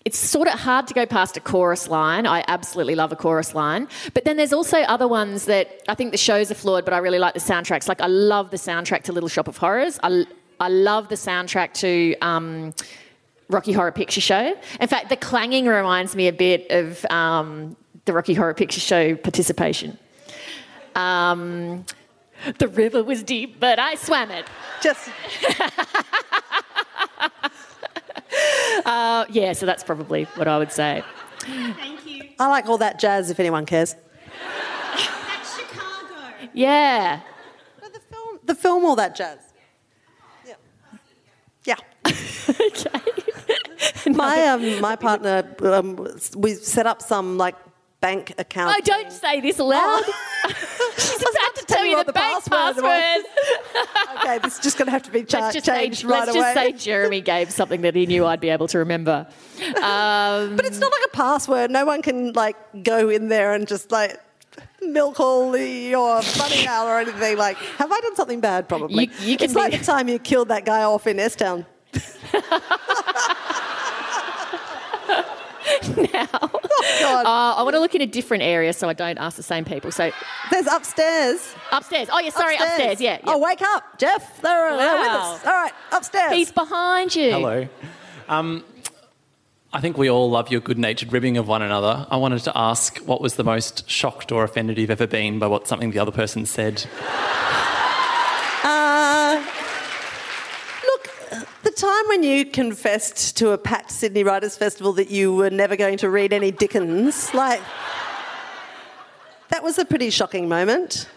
it's 0.04 0.18
sort 0.18 0.48
of 0.48 0.58
hard 0.58 0.86
to 0.88 0.94
go 0.94 1.06
past 1.06 1.36
a 1.36 1.40
chorus 1.40 1.88
line. 1.88 2.26
I 2.26 2.44
absolutely 2.48 2.94
love 2.94 3.12
a 3.12 3.16
chorus 3.16 3.54
line. 3.54 3.88
But 4.12 4.24
then 4.24 4.36
there's 4.36 4.52
also 4.52 4.78
other 4.80 5.08
ones 5.08 5.46
that 5.46 5.82
I 5.88 5.94
think 5.94 6.10
the 6.10 6.18
shows 6.18 6.50
are 6.50 6.54
flawed, 6.54 6.84
but 6.84 6.92
I 6.92 6.98
really 6.98 7.18
like 7.18 7.34
the 7.34 7.40
soundtracks. 7.40 7.88
Like, 7.88 8.00
I 8.00 8.06
love 8.06 8.50
the 8.50 8.56
soundtrack 8.56 9.04
to 9.04 9.12
Little 9.12 9.28
Shop 9.28 9.48
of 9.48 9.56
Horrors. 9.56 9.98
I, 10.02 10.26
I 10.60 10.68
love 10.68 11.08
the 11.08 11.16
soundtrack 11.16 11.74
to. 11.74 12.16
Um, 12.20 12.74
Rocky 13.50 13.72
Horror 13.72 13.92
Picture 13.92 14.22
Show. 14.22 14.56
In 14.80 14.88
fact, 14.88 15.10
the 15.10 15.16
clanging 15.16 15.66
reminds 15.66 16.16
me 16.16 16.28
a 16.28 16.32
bit 16.32 16.70
of 16.70 17.04
um, 17.10 17.76
the 18.06 18.14
Rocky 18.14 18.32
Horror 18.32 18.54
Picture 18.54 18.80
Show 18.80 19.16
participation. 19.16 19.98
Um, 20.94 21.84
the 22.58 22.68
river 22.68 23.04
was 23.04 23.22
deep, 23.22 23.60
but 23.60 23.78
I 23.78 23.96
swam 23.96 24.30
it. 24.30 24.46
Just 24.80 25.10
Uh, 28.84 29.24
yeah, 29.30 29.52
so 29.52 29.66
that's 29.66 29.84
probably 29.84 30.24
what 30.34 30.48
I 30.48 30.58
would 30.58 30.72
say. 30.72 31.02
Thank 31.38 32.06
you. 32.06 32.30
I 32.38 32.48
like 32.48 32.66
all 32.66 32.78
that 32.78 32.98
jazz. 32.98 33.30
If 33.30 33.40
anyone 33.40 33.66
cares. 33.66 33.94
That's 34.42 35.58
Chicago. 35.58 36.48
Yeah. 36.52 37.20
The 37.80 38.00
film, 38.00 38.40
the 38.44 38.54
film, 38.54 38.84
all 38.84 38.96
that 38.96 39.14
jazz. 39.14 39.38
Okay. 42.06 43.00
My 44.12 44.46
um, 44.48 44.80
my 44.80 44.96
partner, 45.08 45.44
um, 45.62 45.96
we 46.36 46.54
set 46.54 46.86
up 46.86 47.00
some 47.02 47.38
like 47.38 47.54
bank 48.00 48.34
account. 48.38 48.76
Oh, 48.76 48.80
don't 48.84 49.10
say 49.10 49.40
this 49.40 49.58
aloud. 49.58 50.02
She's 50.96 51.16
about 51.16 51.54
to 51.56 51.64
tell 51.66 51.84
you 51.86 51.96
the, 51.96 52.04
the 52.04 52.12
bank 52.12 52.44
password 52.44 52.84
password. 52.84 53.24
okay, 54.18 54.38
this 54.38 54.54
is 54.56 54.60
just 54.60 54.76
going 54.76 54.86
to 54.86 54.92
have 54.92 55.02
to 55.04 55.10
be 55.10 55.24
cha- 55.24 55.50
changed 55.52 56.00
say, 56.00 56.06
right 56.06 56.26
let's 56.26 56.30
away. 56.36 56.40
just 56.40 56.54
say 56.54 56.72
Jeremy 56.72 57.20
gave 57.22 57.50
something 57.50 57.80
that 57.82 57.94
he 57.94 58.04
knew 58.06 58.26
I'd 58.26 58.40
be 58.40 58.50
able 58.50 58.68
to 58.68 58.78
remember. 58.78 59.26
Um, 59.82 60.56
but 60.56 60.66
it's 60.66 60.78
not 60.78 60.92
like 60.92 61.02
a 61.06 61.16
password. 61.16 61.70
No 61.70 61.86
one 61.86 62.02
can 62.02 62.32
like 62.34 62.56
go 62.82 63.08
in 63.08 63.28
there 63.28 63.54
and 63.54 63.66
just 63.66 63.90
like 63.90 64.20
milk 64.82 65.18
all 65.18 65.50
the 65.50 65.94
or 65.94 66.20
funny 66.22 66.66
out 66.66 66.86
or 66.86 66.98
anything. 66.98 67.38
Like, 67.38 67.56
have 67.56 67.90
I 67.90 68.00
done 68.00 68.16
something 68.16 68.40
bad? 68.40 68.68
Probably. 68.68 69.04
You- 69.06 69.26
you 69.30 69.36
can 69.38 69.46
it's 69.46 69.54
like 69.54 69.72
the 69.72 69.84
time 69.84 70.08
you 70.08 70.18
killed 70.18 70.48
that 70.48 70.64
guy 70.66 70.82
off 70.82 71.06
in 71.06 71.18
S 71.18 71.36
Town. 71.36 71.64
Now. 76.14 76.28
God. 77.00 77.26
Uh, 77.26 77.54
I 77.56 77.62
want 77.62 77.74
to 77.74 77.80
look 77.80 77.94
in 77.94 78.02
a 78.02 78.06
different 78.06 78.42
area 78.42 78.72
so 78.72 78.88
I 78.88 78.92
don't 78.92 79.18
ask 79.18 79.36
the 79.36 79.42
same 79.42 79.64
people. 79.64 79.90
So 79.90 80.10
There's 80.50 80.66
upstairs. 80.66 81.54
upstairs. 81.72 82.08
Oh, 82.12 82.18
yeah, 82.20 82.30
sorry, 82.30 82.56
upstairs. 82.56 83.00
Yeah. 83.00 83.18
yeah. 83.24 83.32
Oh, 83.32 83.38
wake 83.38 83.62
up, 83.62 83.98
Jeff. 83.98 84.40
They're, 84.42 84.76
they're 84.76 84.98
with 84.98 85.08
us. 85.10 85.44
All 85.44 85.52
right, 85.52 85.72
upstairs. 85.92 86.32
He's 86.32 86.52
behind 86.52 87.14
you. 87.14 87.30
Hello. 87.30 87.68
Um, 88.28 88.64
I 89.72 89.80
think 89.80 89.98
we 89.98 90.08
all 90.08 90.30
love 90.30 90.50
your 90.50 90.60
good 90.60 90.78
natured 90.78 91.12
ribbing 91.12 91.36
of 91.36 91.48
one 91.48 91.62
another. 91.62 92.06
I 92.10 92.16
wanted 92.16 92.40
to 92.44 92.56
ask 92.56 92.98
what 92.98 93.20
was 93.20 93.34
the 93.34 93.44
most 93.44 93.88
shocked 93.90 94.30
or 94.30 94.44
offended 94.44 94.78
you've 94.78 94.90
ever 94.90 95.06
been 95.06 95.38
by 95.38 95.48
what 95.48 95.66
something 95.66 95.90
the 95.90 95.98
other 95.98 96.12
person 96.12 96.46
said? 96.46 96.84
time 101.74 102.08
when 102.08 102.22
you 102.22 102.44
confessed 102.44 103.36
to 103.38 103.50
a 103.50 103.58
packed 103.58 103.90
Sydney 103.90 104.22
Writers 104.22 104.56
Festival 104.56 104.92
that 104.92 105.10
you 105.10 105.34
were 105.34 105.50
never 105.50 105.74
going 105.74 105.98
to 105.98 106.08
read 106.08 106.32
any 106.32 106.52
Dickens, 106.52 107.34
like, 107.34 107.60
that 109.48 109.62
was 109.62 109.78
a 109.78 109.84
pretty 109.84 110.10
shocking 110.10 110.48
moment. 110.48 111.08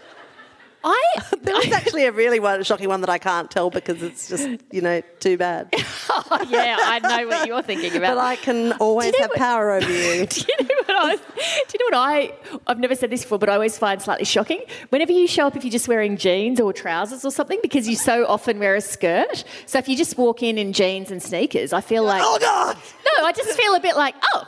I, 0.83 1.03
There 1.41 1.55
was 1.55 1.71
actually 1.71 2.05
a 2.05 2.11
really 2.11 2.39
one, 2.39 2.63
shocking 2.63 2.87
one 2.89 3.01
that 3.01 3.09
I 3.09 3.17
can't 3.17 3.49
tell 3.49 3.69
because 3.69 4.01
it's 4.03 4.27
just, 4.29 4.47
you 4.71 4.81
know, 4.81 5.01
too 5.19 5.37
bad. 5.37 5.73
Oh, 6.29 6.45
yeah, 6.49 6.77
I 6.81 6.99
know 6.99 7.27
what 7.27 7.47
you're 7.47 7.61
thinking 7.61 7.95
about. 7.95 8.15
But 8.15 8.21
I 8.21 8.35
can 8.37 8.73
always 8.73 9.15
have 9.17 9.29
what- 9.29 9.37
power 9.37 9.71
over 9.71 9.89
you. 9.91 10.25
do 10.25 10.41
you 10.41 10.57
know 10.65 10.75
what 10.85 10.89
I? 10.89 11.15
Do 11.15 11.77
you 11.79 11.91
know 11.91 11.97
what 11.99 12.09
I? 12.11 12.33
I've 12.65 12.79
never 12.79 12.95
said 12.95 13.11
this 13.11 13.21
before, 13.21 13.37
but 13.37 13.49
I 13.49 13.53
always 13.53 13.77
find 13.77 14.01
slightly 14.01 14.25
shocking. 14.25 14.63
Whenever 14.89 15.11
you 15.13 15.27
show 15.27 15.45
up, 15.47 15.55
if 15.55 15.63
you're 15.63 15.71
just 15.71 15.87
wearing 15.87 16.17
jeans 16.17 16.59
or 16.59 16.73
trousers 16.73 17.23
or 17.23 17.31
something, 17.31 17.59
because 17.61 17.87
you 17.87 17.95
so 17.95 18.25
often 18.25 18.59
wear 18.59 18.75
a 18.75 18.81
skirt. 18.81 19.43
So 19.67 19.77
if 19.77 19.87
you 19.87 19.95
just 19.95 20.17
walk 20.17 20.41
in 20.43 20.57
in 20.57 20.73
jeans 20.73 21.11
and 21.11 21.21
sneakers, 21.21 21.71
I 21.71 21.81
feel 21.81 22.03
oh, 22.03 22.07
like 22.07 22.21
Oh, 22.25 22.39
God! 22.41 22.75
no, 23.17 23.25
I 23.25 23.31
just 23.31 23.51
feel 23.57 23.75
a 23.75 23.79
bit 23.79 23.95
like 23.95 24.15
oh. 24.33 24.43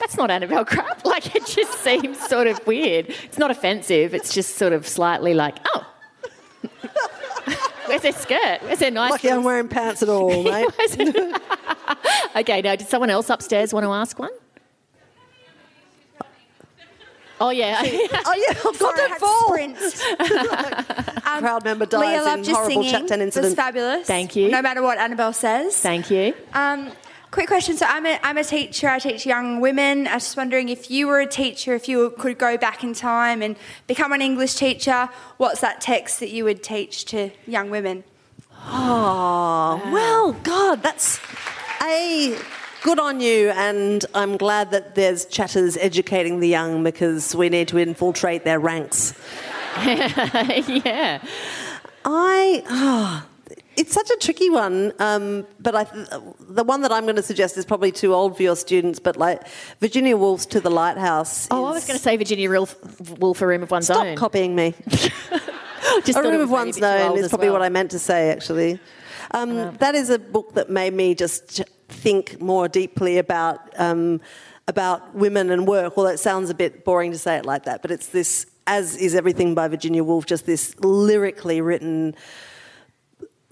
That's 0.00 0.16
not 0.16 0.30
Annabel 0.30 0.64
Crabb. 0.64 1.00
Like 1.04 1.34
it 1.34 1.46
just 1.46 1.72
seems 1.80 2.18
sort 2.28 2.46
of 2.46 2.64
weird. 2.66 3.06
It's 3.24 3.38
not 3.38 3.50
offensive. 3.50 4.14
It's 4.14 4.32
just 4.34 4.56
sort 4.56 4.72
of 4.72 4.86
slightly 4.86 5.32
like, 5.34 5.56
oh, 5.74 5.86
where's 7.86 8.02
their 8.02 8.12
skirt? 8.12 8.58
Where's 8.62 8.78
their 8.80 8.90
nice? 8.90 9.12
Lucky 9.12 9.30
I'm 9.30 9.44
wearing 9.44 9.68
pants 9.68 10.02
at 10.02 10.08
all, 10.08 10.42
mate. 10.42 10.66
okay, 12.36 12.60
now 12.62 12.74
did 12.76 12.88
someone 12.88 13.10
else 13.10 13.30
upstairs 13.30 13.72
want 13.72 13.84
to 13.84 13.92
ask 13.92 14.18
one? 14.18 14.30
Oh 17.38 17.50
yeah. 17.50 17.76
Oh, 17.82 17.86
yeah, 17.86 18.54
I've 18.56 18.62
got 18.62 18.76
Sorry, 18.76 18.94
I 18.94 19.04
to 19.04 19.08
had 19.12 19.18
fall. 19.20 19.48
sprint. 19.48 21.26
Um, 21.26 21.40
Crowd 21.40 21.64
member 21.64 21.84
dies 21.84 22.00
Leah 22.00 22.18
in 22.20 22.24
loved 22.24 22.46
your 22.46 22.56
horrible 22.56 22.82
singing. 22.82 22.90
chat 22.92 23.08
10 23.08 23.20
It 23.20 23.24
was 23.26 23.36
incident. 23.36 23.56
fabulous. 23.56 24.06
Thank 24.06 24.36
you. 24.36 24.48
No 24.50 24.62
matter 24.62 24.80
what 24.80 24.96
Annabel 24.96 25.34
says. 25.34 25.76
Thank 25.78 26.10
you. 26.10 26.32
Um, 26.54 26.90
quick 27.36 27.48
question. 27.48 27.76
So 27.76 27.84
I'm 27.86 28.06
a, 28.06 28.18
I'm 28.22 28.38
a 28.38 28.44
teacher. 28.44 28.88
I 28.88 28.98
teach 28.98 29.26
young 29.26 29.60
women. 29.60 30.06
I 30.06 30.14
was 30.14 30.22
just 30.22 30.38
wondering 30.38 30.70
if 30.70 30.90
you 30.90 31.06
were 31.06 31.20
a 31.20 31.26
teacher, 31.26 31.74
if 31.74 31.86
you 31.86 32.14
could 32.18 32.38
go 32.38 32.56
back 32.56 32.82
in 32.82 32.94
time 32.94 33.42
and 33.42 33.56
become 33.86 34.12
an 34.12 34.22
English 34.22 34.54
teacher, 34.54 35.10
what's 35.36 35.60
that 35.60 35.82
text 35.82 36.18
that 36.20 36.30
you 36.30 36.44
would 36.44 36.62
teach 36.62 37.04
to 37.06 37.28
young 37.46 37.68
women? 37.68 38.04
Oh, 38.54 38.62
ah. 38.64 39.90
well, 39.92 40.32
God, 40.32 40.82
that's 40.82 41.20
a 41.82 42.38
good 42.80 42.98
on 42.98 43.20
you, 43.20 43.50
and 43.50 44.06
I'm 44.14 44.38
glad 44.38 44.70
that 44.70 44.94
there's 44.94 45.26
chatters 45.26 45.76
educating 45.76 46.40
the 46.40 46.48
young 46.48 46.82
because 46.82 47.36
we 47.36 47.50
need 47.50 47.68
to 47.68 47.76
infiltrate 47.76 48.44
their 48.44 48.60
ranks. 48.60 49.12
yeah. 49.84 51.22
I, 52.02 52.62
oh, 52.70 53.26
it's 53.76 53.92
such 53.92 54.10
a 54.10 54.16
tricky 54.16 54.50
one, 54.50 54.92
um, 54.98 55.46
but 55.60 55.74
I, 55.74 55.84
the 56.48 56.64
one 56.64 56.80
that 56.82 56.92
I'm 56.92 57.04
going 57.04 57.16
to 57.16 57.22
suggest 57.22 57.56
is 57.58 57.64
probably 57.64 57.92
too 57.92 58.14
old 58.14 58.36
for 58.36 58.42
your 58.42 58.56
students. 58.56 58.98
But 58.98 59.16
like 59.16 59.46
Virginia 59.80 60.16
Woolf's 60.16 60.46
"To 60.46 60.60
the 60.60 60.70
Lighthouse." 60.70 61.46
Oh, 61.50 61.64
I 61.64 61.72
was 61.72 61.86
going 61.86 61.98
to 61.98 62.02
say 62.02 62.16
Virginia 62.16 62.50
Woolf, 62.50 63.18
Wolf, 63.18 63.40
A 63.42 63.46
Room 63.46 63.62
of 63.62 63.70
One's 63.70 63.86
Stop 63.86 64.06
Own. 64.06 64.16
copying 64.16 64.54
me. 64.56 64.74
Just 66.04 66.18
a 66.18 66.22
room 66.22 66.40
of 66.40 66.50
was 66.50 66.78
maybe 66.80 66.86
a 66.86 66.98
one's 67.04 67.10
own 67.10 67.18
is 67.18 67.28
probably 67.28 67.48
well. 67.48 67.60
what 67.60 67.62
I 67.62 67.68
meant 67.68 67.92
to 67.92 67.98
say, 67.98 68.30
actually. 68.30 68.80
Um, 69.30 69.74
That 69.76 69.94
is 69.94 70.10
a 70.10 70.18
book 70.18 70.54
that 70.54 70.68
made 70.68 70.92
me 70.92 71.14
just 71.14 71.62
think 71.88 72.40
more 72.40 72.66
deeply 72.68 73.18
about 73.18 73.60
um, 73.78 74.20
about 74.66 75.14
women 75.14 75.50
and 75.50 75.66
work. 75.66 75.96
Well, 75.96 76.06
it 76.06 76.18
sounds 76.18 76.50
a 76.50 76.54
bit 76.54 76.84
boring 76.84 77.12
to 77.12 77.18
say 77.18 77.36
it 77.36 77.46
like 77.46 77.64
that, 77.64 77.82
but 77.82 77.90
it's 77.90 78.08
this, 78.08 78.46
as 78.66 78.96
is 78.96 79.14
everything 79.14 79.54
by 79.54 79.68
Virginia 79.68 80.02
Woolf, 80.02 80.26
just 80.26 80.44
this 80.46 80.74
lyrically 80.80 81.60
written 81.60 82.14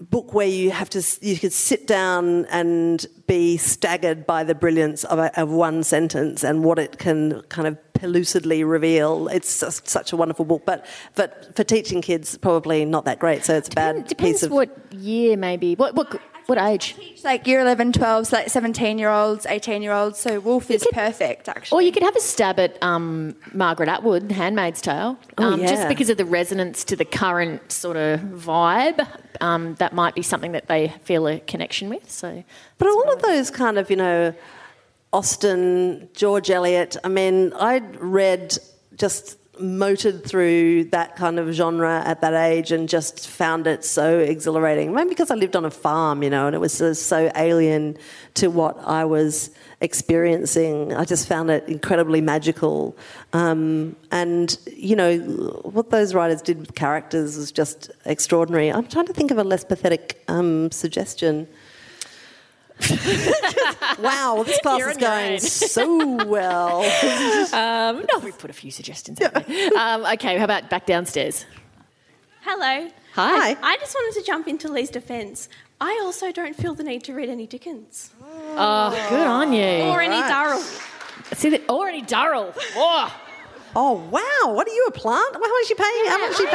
book 0.09 0.33
where 0.33 0.47
you 0.47 0.71
have 0.71 0.89
to 0.89 1.03
you 1.21 1.37
could 1.37 1.53
sit 1.53 1.87
down 1.87 2.45
and 2.45 3.05
be 3.27 3.57
staggered 3.57 4.25
by 4.25 4.43
the 4.43 4.55
brilliance 4.55 5.03
of, 5.05 5.19
a, 5.19 5.41
of 5.41 5.49
one 5.49 5.83
sentence 5.83 6.43
and 6.43 6.63
what 6.63 6.77
it 6.79 6.97
can 6.97 7.41
kind 7.49 7.67
of 7.67 7.77
pellucidly 7.93 8.67
reveal. 8.69 9.27
It's 9.29 9.59
just 9.59 9.87
such 9.87 10.13
a 10.13 10.17
wonderful 10.17 10.45
book, 10.45 10.63
but 10.65 10.85
but 11.15 11.55
for 11.55 11.63
teaching 11.63 12.01
kids, 12.01 12.37
probably 12.37 12.85
not 12.85 13.05
that 13.05 13.19
great. 13.19 13.45
So 13.45 13.55
it's 13.55 13.69
a 13.69 13.71
bad 13.71 14.07
Depends 14.07 14.39
piece 14.39 14.43
of. 14.43 14.51
what 14.51 14.93
year, 14.93 15.37
maybe. 15.37 15.75
What 15.75 15.95
what 15.95 16.19
what 16.47 16.57
age? 16.57 16.95
Teach 16.95 17.23
like 17.23 17.47
year 17.47 17.59
11, 17.59 17.93
12, 17.93 18.27
so 18.27 18.37
like 18.37 18.49
17 18.49 18.97
year 18.99 19.09
olds, 19.09 19.45
18 19.45 19.81
year 19.81 19.91
olds. 19.91 20.19
So 20.19 20.39
Woolf 20.39 20.69
is 20.69 20.85
perfect, 20.91 21.49
actually. 21.49 21.75
Or 21.77 21.81
you 21.81 21.91
could 21.91 22.03
have 22.03 22.15
a 22.15 22.21
stab 22.21 22.59
at 22.59 22.81
um, 22.83 23.35
Margaret 23.53 23.89
Atwood, 23.89 24.31
*Handmaid's 24.31 24.81
Tale*, 24.81 25.17
Oh, 25.37 25.53
um, 25.53 25.59
just 25.61 25.87
because 25.87 26.09
of 26.09 26.17
the 26.17 26.25
resonance 26.25 26.83
to 26.85 26.95
the 26.95 27.05
current 27.05 27.71
sort 27.71 27.97
of 27.97 28.19
vibe. 28.19 29.07
Um, 29.41 29.75
that 29.75 29.93
might 29.93 30.15
be 30.15 30.21
something 30.21 30.53
that 30.53 30.67
they 30.67 30.89
feel 31.03 31.27
a 31.27 31.39
connection 31.39 31.89
with. 31.89 32.09
So, 32.09 32.43
But 32.77 32.87
all 32.87 33.11
of 33.11 33.21
those 33.21 33.49
kind 33.51 33.77
of, 33.77 33.89
you 33.89 33.97
know, 33.97 34.33
Austen, 35.11 36.09
George 36.13 36.49
Eliot, 36.49 36.97
I 37.03 37.07
mean, 37.09 37.53
I'd 37.53 37.95
read, 37.99 38.57
just 38.97 39.37
motored 39.59 40.23
through 40.23 40.85
that 40.85 41.15
kind 41.15 41.39
of 41.39 41.51
genre 41.53 42.03
at 42.05 42.21
that 42.21 42.33
age 42.33 42.71
and 42.71 42.89
just 42.89 43.27
found 43.27 43.67
it 43.67 43.83
so 43.83 44.19
exhilarating. 44.19 44.93
Maybe 44.93 45.09
because 45.09 45.31
I 45.31 45.35
lived 45.35 45.55
on 45.55 45.65
a 45.65 45.71
farm, 45.71 46.23
you 46.23 46.29
know, 46.29 46.47
and 46.47 46.55
it 46.55 46.59
was 46.59 46.73
so 46.99 47.31
alien 47.35 47.97
to 48.35 48.47
what 48.47 48.77
I 48.79 49.05
was 49.05 49.51
experiencing. 49.81 50.93
I 50.93 51.05
just 51.05 51.27
found 51.27 51.49
it 51.49 51.67
incredibly 51.67 52.21
magical. 52.21 52.97
Um, 53.33 53.95
and, 54.11 54.57
you 54.75 54.95
know, 54.95 55.17
what 55.63 55.89
those 55.89 56.13
writers 56.13 56.41
did 56.41 56.59
with 56.59 56.75
characters 56.75 57.37
was 57.37 57.51
just 57.51 57.91
extraordinary. 58.05 58.71
I'm 58.71 58.87
trying 58.87 59.07
to 59.07 59.13
think 59.13 59.31
of 59.31 59.37
a 59.37 59.43
less 59.43 59.63
pathetic 59.63 60.23
um, 60.27 60.71
suggestion. 60.71 61.47
wow, 63.99 64.43
this 64.45 64.59
class 64.59 64.79
You're 64.79 64.91
is 64.91 64.97
going 64.97 65.33
own. 65.33 65.39
so 65.39 66.25
well. 66.25 66.81
um, 67.53 68.05
no, 68.11 68.19
we 68.19 68.31
put 68.31 68.49
a 68.49 68.53
few 68.53 68.69
suggestions. 68.71 69.19
haven't 69.19 69.47
um, 69.75 70.05
okay, 70.13 70.37
how 70.37 70.43
about 70.43 70.69
back 70.69 70.85
downstairs? 70.85 71.45
Hello. 72.41 72.89
Hi. 73.13 73.55
I 73.61 73.77
just 73.77 73.95
wanted 73.95 74.19
to 74.19 74.25
jump 74.25 74.47
into 74.47 74.67
Leigh's 74.67 74.89
defence. 74.89 75.49
I 75.79 75.99
also 76.03 76.31
don't 76.31 76.55
feel 76.55 76.73
the 76.75 76.83
need 76.83 77.03
to 77.05 77.13
read 77.13 77.29
any 77.29 77.47
Dickens 77.47 78.11
Oh, 78.57 79.07
good 79.09 79.25
on 79.27 79.51
you. 79.53 79.61
or 79.89 80.01
any 80.01 80.15
right. 80.15 80.29
Durrell. 80.29 80.61
See 81.33 81.49
that? 81.49 81.69
Or 81.69 81.87
any 81.87 82.01
Durrell. 82.01 82.53
Oh, 82.75 83.21
Oh 83.77 83.95
wow! 84.09 84.53
What 84.53 84.69
are 84.69 84.73
you 84.73 84.85
a 84.87 84.91
plant? 84.91 85.33
How 85.33 85.39
much 85.39 85.51
are 85.51 85.63
you 85.67 85.75
paying? 85.75 86.05
How 86.07 86.17
much 86.17 86.39
are 86.39 86.43
you 86.43 86.49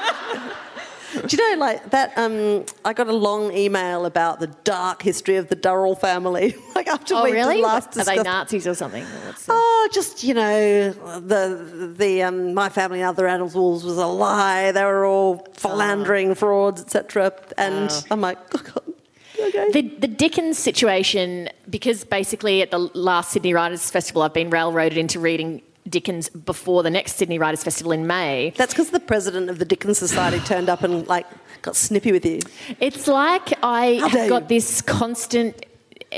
paying? 0.00 0.50
Do 1.14 1.36
you 1.36 1.56
know, 1.56 1.60
like 1.60 1.90
that? 1.90 2.16
Um, 2.16 2.64
I 2.84 2.92
got 2.92 3.08
a 3.08 3.12
long 3.12 3.52
email 3.52 4.06
about 4.06 4.40
the 4.40 4.48
dark 4.64 5.02
history 5.02 5.36
of 5.36 5.48
the 5.48 5.54
Durrell 5.54 5.94
family. 5.94 6.54
like 6.74 6.88
after 6.88 7.14
oh 7.14 7.24
we 7.24 7.32
really? 7.32 7.62
last 7.62 7.96
Are 7.96 8.04
they 8.04 8.22
Nazis 8.22 8.66
or 8.66 8.74
something? 8.74 9.02
Or 9.02 9.34
Oh, 9.48 9.88
just 9.92 10.24
you 10.24 10.34
know, 10.34 10.90
the 11.20 11.94
the 11.96 12.22
um, 12.22 12.54
my 12.54 12.68
family 12.68 13.00
and 13.00 13.08
other 13.08 13.28
animals 13.28 13.54
wolves 13.54 13.84
was 13.84 13.98
a 13.98 14.06
lie. 14.06 14.72
They 14.72 14.84
were 14.84 15.04
all 15.04 15.46
philandering 15.54 16.34
frauds, 16.34 16.82
etc. 16.82 17.32
And 17.56 17.90
I'm 18.10 18.20
like, 18.20 18.38
oh, 18.54 18.62
God. 18.62 18.94
Okay. 19.38 19.70
The, 19.72 19.82
the 19.98 20.08
Dickens 20.08 20.58
situation, 20.58 21.48
because 21.68 22.04
basically 22.04 22.62
at 22.62 22.70
the 22.70 22.78
last 22.78 23.32
Sydney 23.32 23.52
Writers' 23.52 23.90
Festival, 23.90 24.22
I've 24.22 24.32
been 24.32 24.48
railroaded 24.48 24.96
into 24.96 25.18
reading 25.18 25.60
Dickens 25.94 26.28
before 26.28 26.82
the 26.82 26.90
next 26.90 27.14
Sydney 27.16 27.38
Writers' 27.38 27.62
Festival 27.62 27.92
in 27.92 28.04
May. 28.04 28.52
That's 28.56 28.74
because 28.74 28.90
the 28.90 28.98
president 28.98 29.48
of 29.48 29.60
the 29.60 29.64
Dickens 29.64 29.96
Society 29.96 30.40
turned 30.40 30.68
up 30.68 30.82
and 30.82 31.06
like 31.06 31.26
got 31.62 31.76
snippy 31.76 32.10
with 32.10 32.26
you. 32.26 32.40
It's 32.80 33.06
like 33.06 33.52
I 33.62 34.00
have 34.10 34.28
got 34.28 34.48
this 34.48 34.82
constant 34.82 35.66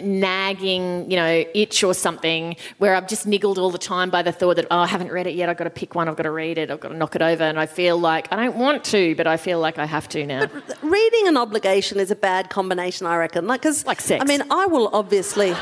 nagging, 0.02 1.10
you 1.10 1.16
know, 1.16 1.44
itch 1.54 1.84
or 1.84 1.92
something 1.92 2.56
where 2.78 2.94
I've 2.94 3.06
just 3.06 3.26
niggled 3.26 3.58
all 3.58 3.70
the 3.70 3.78
time 3.78 4.08
by 4.08 4.22
the 4.22 4.32
thought 4.32 4.56
that, 4.56 4.66
oh, 4.70 4.78
I 4.78 4.86
haven't 4.86 5.12
read 5.12 5.26
it 5.26 5.34
yet. 5.34 5.50
I've 5.50 5.58
got 5.58 5.64
to 5.64 5.70
pick 5.70 5.94
one. 5.94 6.08
I've 6.08 6.16
got 6.16 6.22
to 6.22 6.30
read 6.30 6.56
it. 6.56 6.70
I've 6.70 6.80
got 6.80 6.88
to 6.88 6.96
knock 6.96 7.14
it 7.16 7.22
over. 7.22 7.44
And 7.44 7.58
I 7.58 7.66
feel 7.66 7.98
like 7.98 8.32
I 8.32 8.36
don't 8.36 8.56
want 8.56 8.82
to, 8.84 9.14
but 9.14 9.26
I 9.26 9.36
feel 9.36 9.60
like 9.60 9.78
I 9.78 9.84
have 9.86 10.08
to 10.10 10.24
now. 10.26 10.46
Reading 10.82 11.28
an 11.28 11.36
obligation 11.36 12.00
is 12.00 12.10
a 12.10 12.16
bad 12.16 12.48
combination, 12.48 13.06
I 13.06 13.16
reckon. 13.16 13.46
Like, 13.46 13.62
cause, 13.62 13.84
Like 13.84 14.00
sex. 14.00 14.22
I 14.22 14.26
mean, 14.26 14.42
I 14.50 14.66
will 14.66 14.88
obviously. 14.92 15.54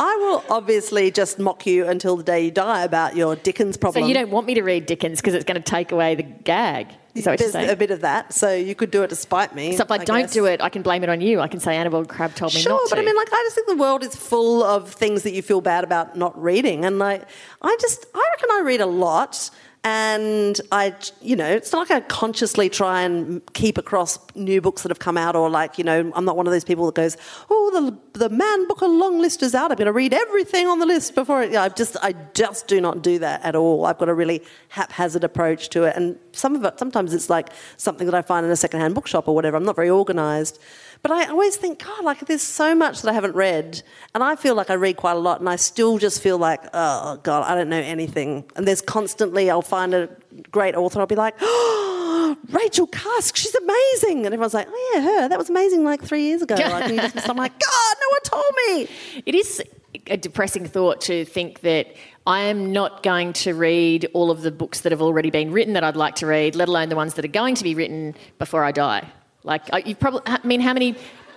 I 0.00 0.16
will 0.16 0.42
obviously 0.48 1.10
just 1.10 1.38
mock 1.38 1.66
you 1.66 1.86
until 1.86 2.16
the 2.16 2.22
day 2.22 2.46
you 2.46 2.50
die 2.50 2.84
about 2.84 3.16
your 3.16 3.36
Dickens 3.36 3.76
problem. 3.76 4.02
So 4.02 4.08
you 4.08 4.14
don't 4.14 4.30
want 4.30 4.46
me 4.46 4.54
to 4.54 4.62
read 4.62 4.86
Dickens 4.86 5.20
because 5.20 5.34
it's 5.34 5.44
going 5.44 5.60
to 5.60 5.70
take 5.70 5.92
away 5.92 6.14
the 6.14 6.22
gag. 6.22 6.88
There's 7.12 7.54
a 7.54 7.76
bit 7.76 7.90
of 7.90 8.00
that, 8.00 8.32
so 8.32 8.54
you 8.54 8.74
could 8.74 8.90
do 8.90 9.02
it 9.02 9.08
to 9.08 9.16
spite 9.16 9.54
me. 9.54 9.76
So 9.76 9.82
if 9.82 9.90
I, 9.90 9.98
don't 9.98 10.22
guess. 10.22 10.32
do 10.32 10.46
it, 10.46 10.62
I 10.62 10.70
can 10.70 10.80
blame 10.80 11.02
it 11.02 11.10
on 11.10 11.20
you. 11.20 11.40
I 11.40 11.48
can 11.48 11.60
say 11.60 11.76
Annabel 11.76 12.06
Crabb 12.06 12.34
told 12.34 12.54
me 12.54 12.60
Sure, 12.60 12.72
not 12.72 12.78
to. 12.78 12.88
Sure, 12.88 12.96
but 12.96 13.02
I 13.02 13.04
mean, 13.04 13.16
like, 13.16 13.28
I 13.30 13.42
just 13.44 13.56
think 13.56 13.66
the 13.66 13.76
world 13.76 14.02
is 14.02 14.14
full 14.14 14.62
of 14.62 14.90
things 14.90 15.24
that 15.24 15.32
you 15.32 15.42
feel 15.42 15.60
bad 15.60 15.84
about 15.84 16.16
not 16.16 16.40
reading, 16.40 16.84
and 16.84 16.98
like, 16.98 17.24
I 17.60 17.76
just, 17.80 18.06
I 18.14 18.30
reckon 18.32 18.48
I 18.52 18.60
read 18.64 18.80
a 18.80 18.86
lot, 18.86 19.50
and 19.82 20.60
I, 20.70 20.94
you 21.22 21.36
know, 21.36 21.46
it's 21.46 21.72
not 21.72 21.88
like 21.88 21.90
I 21.90 22.00
consciously 22.06 22.68
try 22.68 23.00
and 23.00 23.40
keep 23.54 23.78
across 23.78 24.18
new 24.34 24.60
books 24.60 24.82
that 24.82 24.90
have 24.90 24.98
come 24.98 25.16
out, 25.16 25.34
or 25.34 25.48
like, 25.48 25.78
you 25.78 25.84
know, 25.84 26.12
I'm 26.14 26.24
not 26.26 26.36
one 26.36 26.46
of 26.46 26.52
those 26.52 26.64
people 26.64 26.84
that 26.86 26.94
goes, 26.94 27.16
oh, 27.48 27.70
the 28.12 28.18
the 28.18 28.28
Man 28.28 28.68
Booker 28.68 28.86
long 28.86 29.20
list 29.20 29.42
is 29.42 29.54
out. 29.54 29.70
I'm 29.70 29.78
going 29.78 29.86
to 29.86 29.92
read 29.92 30.12
everything 30.12 30.66
on 30.66 30.80
the 30.80 30.86
list 30.86 31.14
before 31.14 31.42
it. 31.42 31.52
Yeah, 31.52 31.62
I 31.62 31.70
just, 31.70 31.96
I 32.02 32.14
just 32.34 32.66
do 32.66 32.78
not 32.80 33.00
do 33.00 33.18
that 33.20 33.42
at 33.42 33.56
all. 33.56 33.86
I've 33.86 33.96
got 33.96 34.10
a 34.10 34.14
really 34.14 34.42
haphazard 34.68 35.24
approach 35.24 35.70
to 35.70 35.84
it, 35.84 35.96
and 35.96 36.18
some 36.32 36.54
of 36.54 36.64
it, 36.64 36.78
sometimes 36.78 37.14
it's 37.14 37.30
like 37.30 37.48
something 37.78 38.04
that 38.06 38.14
I 38.14 38.20
find 38.20 38.44
in 38.44 38.52
a 38.52 38.56
secondhand 38.56 38.94
bookshop 38.94 39.28
or 39.28 39.34
whatever. 39.34 39.56
I'm 39.56 39.64
not 39.64 39.76
very 39.76 39.88
organised. 39.88 40.60
But 41.02 41.12
I 41.12 41.26
always 41.28 41.56
think, 41.56 41.82
God, 41.82 42.04
like 42.04 42.20
there's 42.26 42.42
so 42.42 42.74
much 42.74 43.00
that 43.02 43.10
I 43.10 43.14
haven't 43.14 43.34
read, 43.34 43.82
and 44.14 44.22
I 44.22 44.36
feel 44.36 44.54
like 44.54 44.68
I 44.68 44.74
read 44.74 44.96
quite 44.96 45.16
a 45.16 45.18
lot, 45.18 45.40
and 45.40 45.48
I 45.48 45.56
still 45.56 45.96
just 45.98 46.22
feel 46.22 46.36
like, 46.36 46.60
oh 46.74 47.18
God, 47.22 47.50
I 47.50 47.54
don't 47.54 47.70
know 47.70 47.80
anything. 47.80 48.44
And 48.54 48.68
there's 48.68 48.82
constantly, 48.82 49.48
I'll 49.50 49.62
find 49.62 49.94
a 49.94 50.10
great 50.50 50.74
author, 50.74 51.00
I'll 51.00 51.06
be 51.06 51.14
like, 51.16 51.34
oh, 51.40 52.36
Rachel 52.50 52.86
Cusk, 52.86 53.36
she's 53.36 53.54
amazing, 53.54 54.26
and 54.26 54.34
everyone's 54.34 54.52
like, 54.54 54.68
oh 54.70 54.92
yeah, 54.94 55.00
her, 55.02 55.28
that 55.28 55.38
was 55.38 55.48
amazing 55.48 55.84
like 55.84 56.02
three 56.02 56.24
years 56.24 56.42
ago. 56.42 56.54
Like, 56.56 56.94
just- 57.14 57.28
I'm 57.30 57.36
like, 57.36 57.58
God, 57.58 57.96
no 58.00 58.08
one 58.10 58.20
told 58.24 58.54
me. 58.68 59.22
It 59.26 59.34
is 59.34 59.62
a 60.06 60.16
depressing 60.16 60.66
thought 60.66 61.00
to 61.02 61.24
think 61.24 61.60
that 61.60 61.94
I 62.26 62.40
am 62.42 62.72
not 62.72 63.02
going 63.02 63.32
to 63.34 63.54
read 63.54 64.06
all 64.12 64.30
of 64.30 64.42
the 64.42 64.50
books 64.50 64.82
that 64.82 64.92
have 64.92 65.02
already 65.02 65.30
been 65.30 65.50
written 65.50 65.72
that 65.74 65.82
I'd 65.84 65.96
like 65.96 66.16
to 66.16 66.26
read, 66.26 66.54
let 66.54 66.68
alone 66.68 66.88
the 66.90 66.96
ones 66.96 67.14
that 67.14 67.24
are 67.24 67.28
going 67.28 67.54
to 67.56 67.64
be 67.64 67.74
written 67.74 68.14
before 68.38 68.62
I 68.64 68.72
die. 68.72 69.08
Like, 69.44 69.62
I- 69.72 69.78
you 69.86 69.94
probably, 69.94 70.22
I 70.26 70.38
mean, 70.44 70.60
how 70.60 70.72
many, 70.72 70.94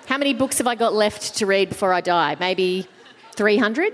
how 0.07 0.17
many 0.17 0.33
books 0.33 0.57
have 0.57 0.67
I 0.67 0.75
got 0.75 0.93
left 0.93 1.35
to 1.37 1.45
read 1.45 1.69
before 1.69 1.93
I 1.93 2.01
die? 2.01 2.35
Maybe 2.39 2.87
300? 3.35 3.93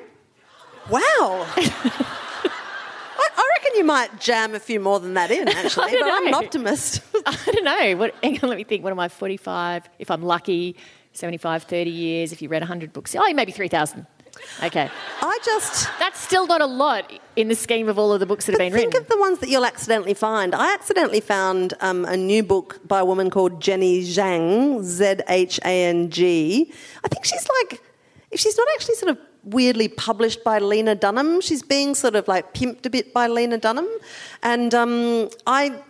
Wow. 0.89 1.45
I, 1.55 3.29
I 3.37 3.49
reckon 3.57 3.77
you 3.77 3.83
might 3.83 4.19
jam 4.19 4.55
a 4.55 4.59
few 4.59 4.79
more 4.79 4.99
than 4.99 5.13
that 5.13 5.29
in, 5.31 5.47
actually, 5.47 5.91
but 5.91 6.03
I'm 6.09 6.27
an 6.27 6.33
optimist. 6.33 7.01
I 7.25 7.37
don't 7.51 7.63
know. 7.63 7.97
What, 7.97 8.15
hang 8.23 8.39
on, 8.41 8.49
let 8.49 8.57
me 8.57 8.63
think. 8.63 8.83
What 8.83 8.91
am 8.91 8.99
I, 8.99 9.07
45? 9.07 9.89
If 9.99 10.09
I'm 10.09 10.23
lucky, 10.23 10.75
75, 11.13 11.63
30 11.63 11.89
years. 11.89 12.31
If 12.31 12.41
you 12.41 12.49
read 12.49 12.61
100 12.61 12.93
books, 12.93 13.15
oh, 13.15 13.33
maybe 13.33 13.51
3,000. 13.51 14.05
Okay. 14.63 14.89
I 15.21 15.39
just. 15.43 15.89
That's 15.99 16.19
still 16.19 16.47
not 16.47 16.61
a 16.61 16.65
lot 16.65 17.11
in 17.35 17.47
the 17.47 17.55
scheme 17.55 17.87
of 17.89 17.97
all 17.97 18.11
of 18.11 18.19
the 18.19 18.25
books 18.25 18.45
that 18.45 18.53
have 18.53 18.59
been 18.59 18.73
think 18.73 18.87
written. 18.87 18.91
Think 18.91 19.03
of 19.03 19.09
the 19.09 19.19
ones 19.19 19.39
that 19.39 19.49
you'll 19.49 19.65
accidentally 19.65 20.13
find. 20.13 20.53
I 20.53 20.73
accidentally 20.73 21.21
found 21.21 21.73
um, 21.81 22.05
a 22.05 22.17
new 22.17 22.43
book 22.43 22.79
by 22.87 22.99
a 22.99 23.05
woman 23.05 23.29
called 23.29 23.61
Jenny 23.61 24.01
Zhang, 24.03 24.81
Z 24.83 25.21
H 25.27 25.59
A 25.63 25.85
N 25.85 26.09
G. 26.09 26.71
I 27.03 27.07
think 27.07 27.25
she's 27.25 27.47
like, 27.61 27.81
if 28.31 28.39
she's 28.39 28.57
not 28.57 28.67
actually 28.75 28.95
sort 28.95 29.11
of 29.11 29.17
weirdly 29.43 29.87
published 29.87 30.43
by 30.43 30.59
Lena 30.59 30.95
Dunham, 30.95 31.41
she's 31.41 31.63
being 31.63 31.95
sort 31.95 32.15
of 32.15 32.27
like 32.27 32.53
pimped 32.53 32.85
a 32.85 32.89
bit 32.89 33.13
by 33.13 33.27
Lena 33.27 33.57
Dunham. 33.57 33.87
And 34.43 34.73
um, 34.75 35.29
I 35.47 35.81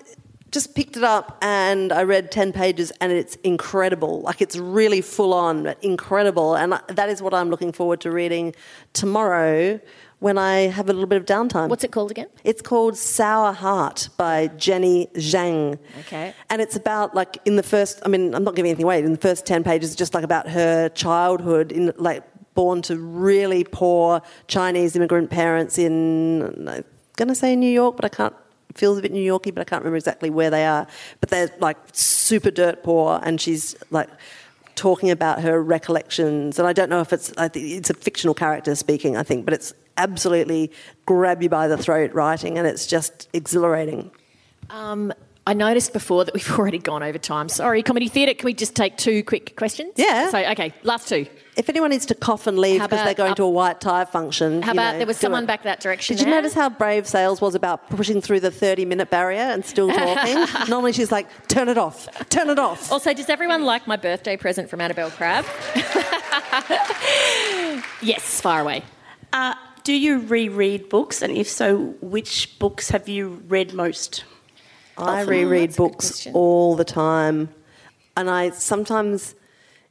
just 0.51 0.75
picked 0.75 0.97
it 0.97 1.03
up 1.03 1.37
and 1.41 1.91
I 1.91 2.03
read 2.03 2.31
10 2.31 2.53
pages 2.53 2.91
and 3.01 3.11
it's 3.11 3.35
incredible. 3.43 4.21
Like 4.21 4.41
it's 4.41 4.55
really 4.55 5.01
full 5.01 5.33
on, 5.33 5.63
but 5.63 5.83
incredible. 5.83 6.55
And 6.55 6.79
that 6.87 7.09
is 7.09 7.21
what 7.21 7.33
I'm 7.33 7.49
looking 7.49 7.71
forward 7.71 8.01
to 8.01 8.11
reading 8.11 8.55
tomorrow 8.93 9.79
when 10.19 10.37
I 10.37 10.67
have 10.67 10.89
a 10.89 10.93
little 10.93 11.07
bit 11.07 11.17
of 11.17 11.25
downtime. 11.25 11.69
What's 11.69 11.83
it 11.83 11.91
called 11.91 12.11
again? 12.11 12.27
It's 12.43 12.61
called 12.61 12.97
Sour 12.97 13.53
Heart 13.53 14.09
by 14.17 14.47
Jenny 14.47 15.07
Zhang. 15.15 15.79
Okay. 16.01 16.33
And 16.49 16.61
it's 16.61 16.75
about 16.75 17.15
like 17.15 17.37
in 17.45 17.55
the 17.55 17.63
first, 17.63 18.01
I 18.05 18.09
mean, 18.09 18.35
I'm 18.35 18.43
not 18.43 18.55
giving 18.55 18.69
anything 18.69 18.83
away, 18.83 18.99
in 18.99 19.11
the 19.11 19.17
first 19.17 19.45
10 19.45 19.63
pages, 19.63 19.95
just 19.95 20.13
like 20.13 20.23
about 20.23 20.49
her 20.49 20.89
childhood 20.89 21.71
in 21.71 21.93
like 21.97 22.23
born 22.53 22.81
to 22.81 22.97
really 22.97 23.63
poor 23.63 24.21
Chinese 24.47 24.95
immigrant 24.95 25.29
parents 25.29 25.77
in, 25.77 26.67
I'm 26.67 26.83
going 27.15 27.29
to 27.29 27.35
say 27.35 27.55
New 27.55 27.71
York, 27.71 27.95
but 27.95 28.03
I 28.03 28.09
can't, 28.09 28.35
feels 28.75 28.97
a 28.97 29.01
bit 29.01 29.11
New 29.11 29.21
Yorky, 29.21 29.51
but 29.51 29.61
I 29.61 29.63
can't 29.63 29.81
remember 29.81 29.97
exactly 29.97 30.29
where 30.29 30.49
they 30.49 30.65
are. 30.65 30.87
But 31.19 31.29
they're 31.29 31.51
like 31.59 31.77
super 31.91 32.51
dirt 32.51 32.83
poor 32.83 33.19
and 33.23 33.39
she's 33.39 33.75
like, 33.91 34.09
talking 34.79 35.11
about 35.11 35.41
her 35.41 35.61
recollections, 35.61 36.57
and 36.57 36.65
I 36.65 36.71
don't 36.71 36.89
know 36.89 37.01
if 37.01 37.11
it's 37.11 37.33
I 37.37 37.49
think 37.49 37.69
it's 37.69 37.89
a 37.89 37.93
fictional 37.93 38.33
character 38.33 38.73
speaking, 38.75 39.17
I 39.17 39.23
think, 39.23 39.43
but 39.43 39.53
it's 39.53 39.73
absolutely 39.97 40.71
grab 41.05 41.43
you 41.43 41.49
by 41.49 41.67
the 41.67 41.77
throat 41.77 42.13
writing, 42.13 42.57
and 42.57 42.65
it's 42.65 42.87
just 42.87 43.27
exhilarating. 43.33 44.09
Um, 44.69 45.13
I 45.45 45.53
noticed 45.53 45.91
before 45.91 46.23
that 46.23 46.33
we've 46.33 46.49
already 46.57 46.77
gone 46.79 47.03
over 47.03 47.17
time. 47.17 47.49
Sorry, 47.49 47.83
comedy 47.83 48.07
theatre. 48.07 48.33
Can 48.33 48.45
we 48.45 48.53
just 48.53 48.75
take 48.75 48.95
two 48.97 49.21
quick 49.23 49.57
questions? 49.57 49.93
Yeah. 49.97 50.29
So 50.29 50.37
okay, 50.37 50.73
last 50.83 51.09
two. 51.09 51.27
If 51.59 51.67
anyone 51.67 51.89
needs 51.89 52.05
to 52.05 52.15
cough 52.15 52.47
and 52.47 52.57
leave 52.57 52.79
How 52.79 52.87
because 52.87 52.99
about 52.99 53.05
they're 53.05 53.13
going 53.15 53.31
up- 53.31 53.37
to 53.37 53.43
a 53.43 53.49
white 53.49 53.81
tie 53.81 54.05
function, 54.05 54.61
How 54.61 54.69
you 54.71 54.79
about 54.79 54.93
know, 54.93 54.97
there 54.99 55.07
was 55.07 55.17
someone 55.17 55.43
it. 55.43 55.47
back 55.47 55.63
that 55.63 55.81
direction? 55.81 56.15
Did 56.15 56.25
you 56.25 56.31
notice 56.31 56.53
how 56.53 56.69
brave 56.69 57.05
Sales 57.05 57.41
was 57.41 57.53
about 57.53 57.89
pushing 57.89 58.21
through 58.21 58.39
the 58.39 58.49
30 58.49 58.85
minute 58.85 59.09
barrier 59.09 59.41
and 59.41 59.65
still 59.65 59.89
talking? 59.89 60.45
Normally 60.69 60.93
she's 60.93 61.11
like, 61.11 61.27
turn 61.49 61.67
it 61.67 61.77
off, 61.77 62.07
turn 62.29 62.49
it 62.49 62.59
off. 62.59 62.89
Also, 62.93 63.13
does 63.13 63.27
everyone 63.29 63.65
like 63.65 63.87
my 63.87 63.97
birthday 63.97 64.37
present 64.37 64.69
from 64.69 64.79
Annabel 64.79 65.09
Crabb? 65.11 65.43
yes, 68.01 68.39
far 68.39 68.61
away. 68.61 68.83
Uh, 69.33 69.53
do 69.83 69.91
you 69.93 70.19
reread 70.19 70.87
books? 70.87 71.21
And 71.21 71.35
if 71.35 71.49
so, 71.49 71.95
which 72.01 72.57
books 72.59 72.89
have 72.89 73.09
you 73.09 73.43
read 73.49 73.73
most? 73.73 74.23
I 74.97 75.23
Often. 75.23 75.27
reread 75.27 75.69
That's 75.71 75.75
a 75.77 75.81
good 75.81 75.91
books 75.91 76.27
all 76.33 76.75
the 76.77 76.85
time. 76.85 77.49
And 78.15 78.29
I 78.29 78.49
sometimes, 78.51 79.35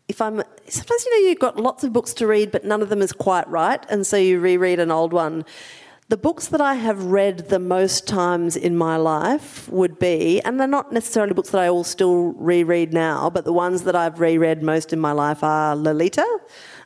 if 0.09 0.23
I'm, 0.23 0.43
sometimes, 0.67 1.05
you 1.05 1.23
know, 1.23 1.29
you've 1.29 1.39
got 1.39 1.59
lots 1.59 1.85
of 1.85 1.93
books 1.93 2.15
to 2.15 2.27
read, 2.27 2.51
but 2.51 2.65
none 2.65 2.83
of 2.83 2.89
them 2.89 3.03
is 3.03 3.13
quite 3.13 3.47
right. 3.49 3.85
And 3.91 4.07
so 4.07 4.17
you 4.17 4.41
reread 4.41 4.81
an 4.81 4.91
old 4.91 5.13
one. 5.13 5.45
The 6.09 6.17
books 6.17 6.47
that 6.49 6.63
I 6.63 6.75
have 6.75 7.05
read 7.05 7.51
the 7.51 7.59
most 7.59 8.09
times 8.09 8.57
in 8.57 8.75
my 8.75 8.97
life 8.97 9.69
would 9.69 9.99
be, 9.99 10.41
and 10.41 10.59
they're 10.59 10.67
not 10.67 10.91
necessarily 10.91 11.35
books 11.35 11.51
that 11.51 11.61
I 11.61 11.71
will 11.71 11.85
still 11.85 12.33
reread 12.33 12.95
now, 12.95 13.29
but 13.29 13.45
the 13.45 13.53
ones 13.53 13.83
that 13.83 13.95
I've 13.95 14.19
reread 14.19 14.63
most 14.63 14.95
in 14.95 15.01
my 15.01 15.13
life 15.13 15.45
are 15.45 15.77
Lolita. 15.77 16.27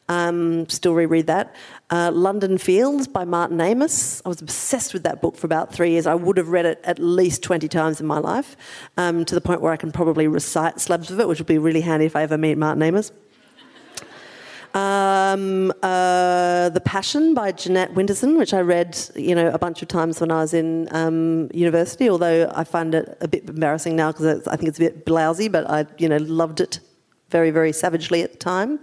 Um, 0.09 0.69
still 0.69 0.95
reread 0.95 1.29
that. 1.29 1.55
Uh, 1.93 2.11
London 2.11 2.57
Fields 2.57 3.07
by 3.07 3.23
Martin 3.23 3.61
Amis. 3.61 4.23
I 4.25 4.31
was 4.31 4.41
obsessed 4.41 4.95
with 4.95 5.03
that 5.03 5.21
book 5.21 5.37
for 5.37 5.47
about 5.47 5.75
three 5.75 5.91
years. 5.91 6.07
I 6.07 6.15
would 6.15 6.39
have 6.39 6.49
read 6.49 6.65
it 6.65 6.81
at 6.85 6.99
least 6.99 7.43
20 7.43 7.69
times 7.69 8.01
in 8.01 8.07
my 8.07 8.17
life, 8.17 8.57
um, 8.97 9.27
to 9.27 9.35
the 9.35 9.43
point 9.43 9.61
where 9.61 9.75
I 9.75 9.77
can 9.77 9.93
probably 9.93 10.27
recite 10.27 10.81
slabs 10.81 11.11
of 11.11 11.21
it, 11.21 11.29
which 11.29 11.39
would 11.39 11.47
be 11.47 11.59
really 11.59 11.83
handy 11.83 12.07
if 12.07 12.17
I 12.17 12.23
ever 12.23 12.39
meet 12.39 12.57
Martin 12.57 12.83
Amis. 12.83 13.13
Um, 14.73 15.71
uh, 15.83 16.71
the 16.71 16.81
Passion 16.83 17.35
by 17.35 17.53
Jeanette 17.53 17.93
Winterson, 17.93 18.39
which 18.39 18.55
I 18.55 18.63
read, 18.63 18.99
you 19.15 19.35
know, 19.35 19.51
a 19.51 19.59
bunch 19.59 19.83
of 19.83 19.89
times 19.89 20.19
when 20.19 20.31
I 20.31 20.41
was 20.41 20.55
in 20.55 20.89
um, 20.93 21.51
university. 21.53 22.09
Although 22.09 22.51
I 22.55 22.65
find 22.65 22.95
it 22.95 23.19
a 23.21 23.29
bit 23.29 23.47
embarrassing 23.51 23.97
now 23.97 24.13
because 24.13 24.49
I 24.49 24.57
think 24.57 24.71
it's 24.71 24.79
a 24.79 24.85
bit 24.85 25.05
blousy, 25.05 25.53
but 25.53 25.69
I, 25.69 25.85
you 25.99 26.09
know, 26.09 26.17
loved 26.17 26.63
it 26.63 26.81
very, 27.29 27.51
very 27.51 27.73
savagely 27.73 28.23
at 28.23 28.33
the 28.33 28.39
time. 28.39 28.81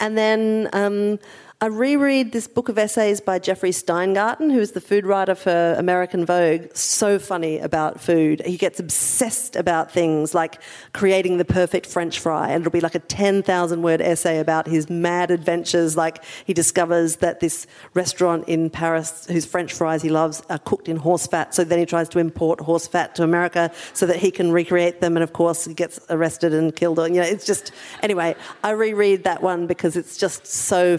And 0.00 0.18
then 0.18 0.68
um, 0.74 1.18
I 1.62 1.66
reread 1.66 2.32
this 2.32 2.48
book 2.48 2.68
of 2.68 2.76
essays 2.76 3.20
by 3.20 3.38
Jeffrey 3.38 3.70
Steingarten, 3.70 4.50
who 4.50 4.58
is 4.58 4.72
the 4.72 4.80
food 4.80 5.06
writer 5.06 5.36
for 5.36 5.76
American 5.78 6.26
Vogue. 6.26 6.74
So 6.74 7.20
funny 7.20 7.60
about 7.60 8.00
food. 8.00 8.42
He 8.44 8.56
gets 8.56 8.80
obsessed 8.80 9.54
about 9.54 9.92
things 9.92 10.34
like 10.34 10.60
creating 10.92 11.36
the 11.36 11.44
perfect 11.44 11.86
French 11.86 12.18
fry, 12.18 12.48
and 12.48 12.62
it'll 12.62 12.72
be 12.72 12.80
like 12.80 12.96
a 12.96 12.98
10,000 12.98 13.80
word 13.80 14.00
essay 14.00 14.40
about 14.40 14.66
his 14.66 14.90
mad 14.90 15.30
adventures. 15.30 15.96
Like 15.96 16.24
he 16.44 16.52
discovers 16.52 17.18
that 17.18 17.38
this 17.38 17.68
restaurant 17.94 18.48
in 18.48 18.68
Paris, 18.68 19.26
whose 19.26 19.46
French 19.46 19.72
fries 19.72 20.02
he 20.02 20.08
loves, 20.08 20.42
are 20.50 20.58
cooked 20.58 20.88
in 20.88 20.96
horse 20.96 21.28
fat. 21.28 21.54
So 21.54 21.62
then 21.62 21.78
he 21.78 21.86
tries 21.86 22.08
to 22.08 22.18
import 22.18 22.58
horse 22.58 22.88
fat 22.88 23.14
to 23.14 23.22
America 23.22 23.70
so 23.92 24.04
that 24.06 24.16
he 24.16 24.32
can 24.32 24.50
recreate 24.50 25.00
them. 25.00 25.16
And 25.16 25.22
of 25.22 25.32
course, 25.32 25.66
he 25.66 25.74
gets 25.74 26.00
arrested 26.10 26.54
and 26.54 26.74
killed. 26.74 26.98
You 26.98 27.20
know, 27.20 27.22
it's 27.22 27.46
just, 27.46 27.70
anyway, 28.02 28.34
I 28.64 28.70
reread 28.70 29.22
that 29.22 29.44
one 29.44 29.68
because 29.68 29.96
it's 29.96 30.16
just 30.16 30.44
so 30.44 30.98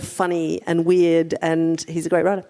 and 0.65 0.85
weird, 0.85 1.35
and 1.41 1.81
he's 1.87 2.05
a 2.05 2.09
great 2.09 2.25
writer. 2.25 2.43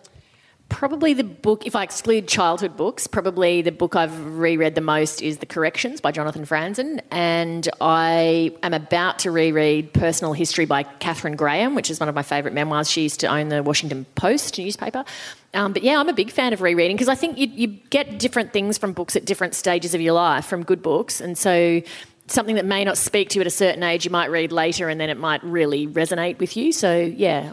Probably 0.69 1.13
the 1.13 1.23
book, 1.23 1.67
if 1.67 1.75
I 1.75 1.83
exclude 1.83 2.27
childhood 2.27 2.75
books, 2.75 3.05
probably 3.05 3.61
the 3.61 3.71
book 3.71 3.95
I've 3.95 4.37
reread 4.37 4.73
the 4.73 4.81
most 4.81 5.21
is 5.21 5.37
The 5.37 5.45
Corrections 5.45 6.01
by 6.01 6.11
Jonathan 6.11 6.45
Franzen. 6.45 6.99
And 7.11 7.69
I 7.79 8.55
am 8.63 8.73
about 8.73 9.19
to 9.19 9.29
reread 9.29 9.93
Personal 9.93 10.33
History 10.33 10.65
by 10.65 10.81
Katharine 10.83 11.35
Graham, 11.35 11.75
which 11.75 11.91
is 11.91 11.99
one 11.99 12.09
of 12.09 12.15
my 12.15 12.23
favourite 12.23 12.55
memoirs. 12.55 12.89
She 12.89 13.03
used 13.03 13.19
to 13.19 13.27
own 13.27 13.49
the 13.49 13.61
Washington 13.61 14.05
Post 14.15 14.57
newspaper. 14.57 15.05
Um, 15.53 15.73
but 15.73 15.83
yeah, 15.83 15.99
I'm 15.99 16.09
a 16.09 16.13
big 16.13 16.31
fan 16.31 16.53
of 16.53 16.61
rereading 16.61 16.95
because 16.95 17.09
I 17.09 17.15
think 17.15 17.37
you, 17.37 17.47
you 17.53 17.67
get 17.67 18.17
different 18.17 18.51
things 18.51 18.79
from 18.79 18.93
books 18.93 19.15
at 19.15 19.25
different 19.25 19.53
stages 19.53 19.93
of 19.93 20.01
your 20.01 20.13
life 20.13 20.45
from 20.45 20.63
good 20.63 20.81
books. 20.81 21.21
And 21.21 21.37
so 21.37 21.83
something 22.27 22.55
that 22.55 22.65
may 22.65 22.83
not 22.83 22.97
speak 22.97 23.29
to 23.29 23.35
you 23.35 23.41
at 23.41 23.47
a 23.47 23.51
certain 23.51 23.83
age, 23.83 24.05
you 24.05 24.11
might 24.11 24.31
read 24.31 24.51
later 24.51 24.89
and 24.89 24.99
then 24.99 25.11
it 25.11 25.17
might 25.17 25.43
really 25.43 25.87
resonate 25.87 26.39
with 26.39 26.57
you. 26.57 26.71
So 26.71 26.97
yeah, 26.97 27.51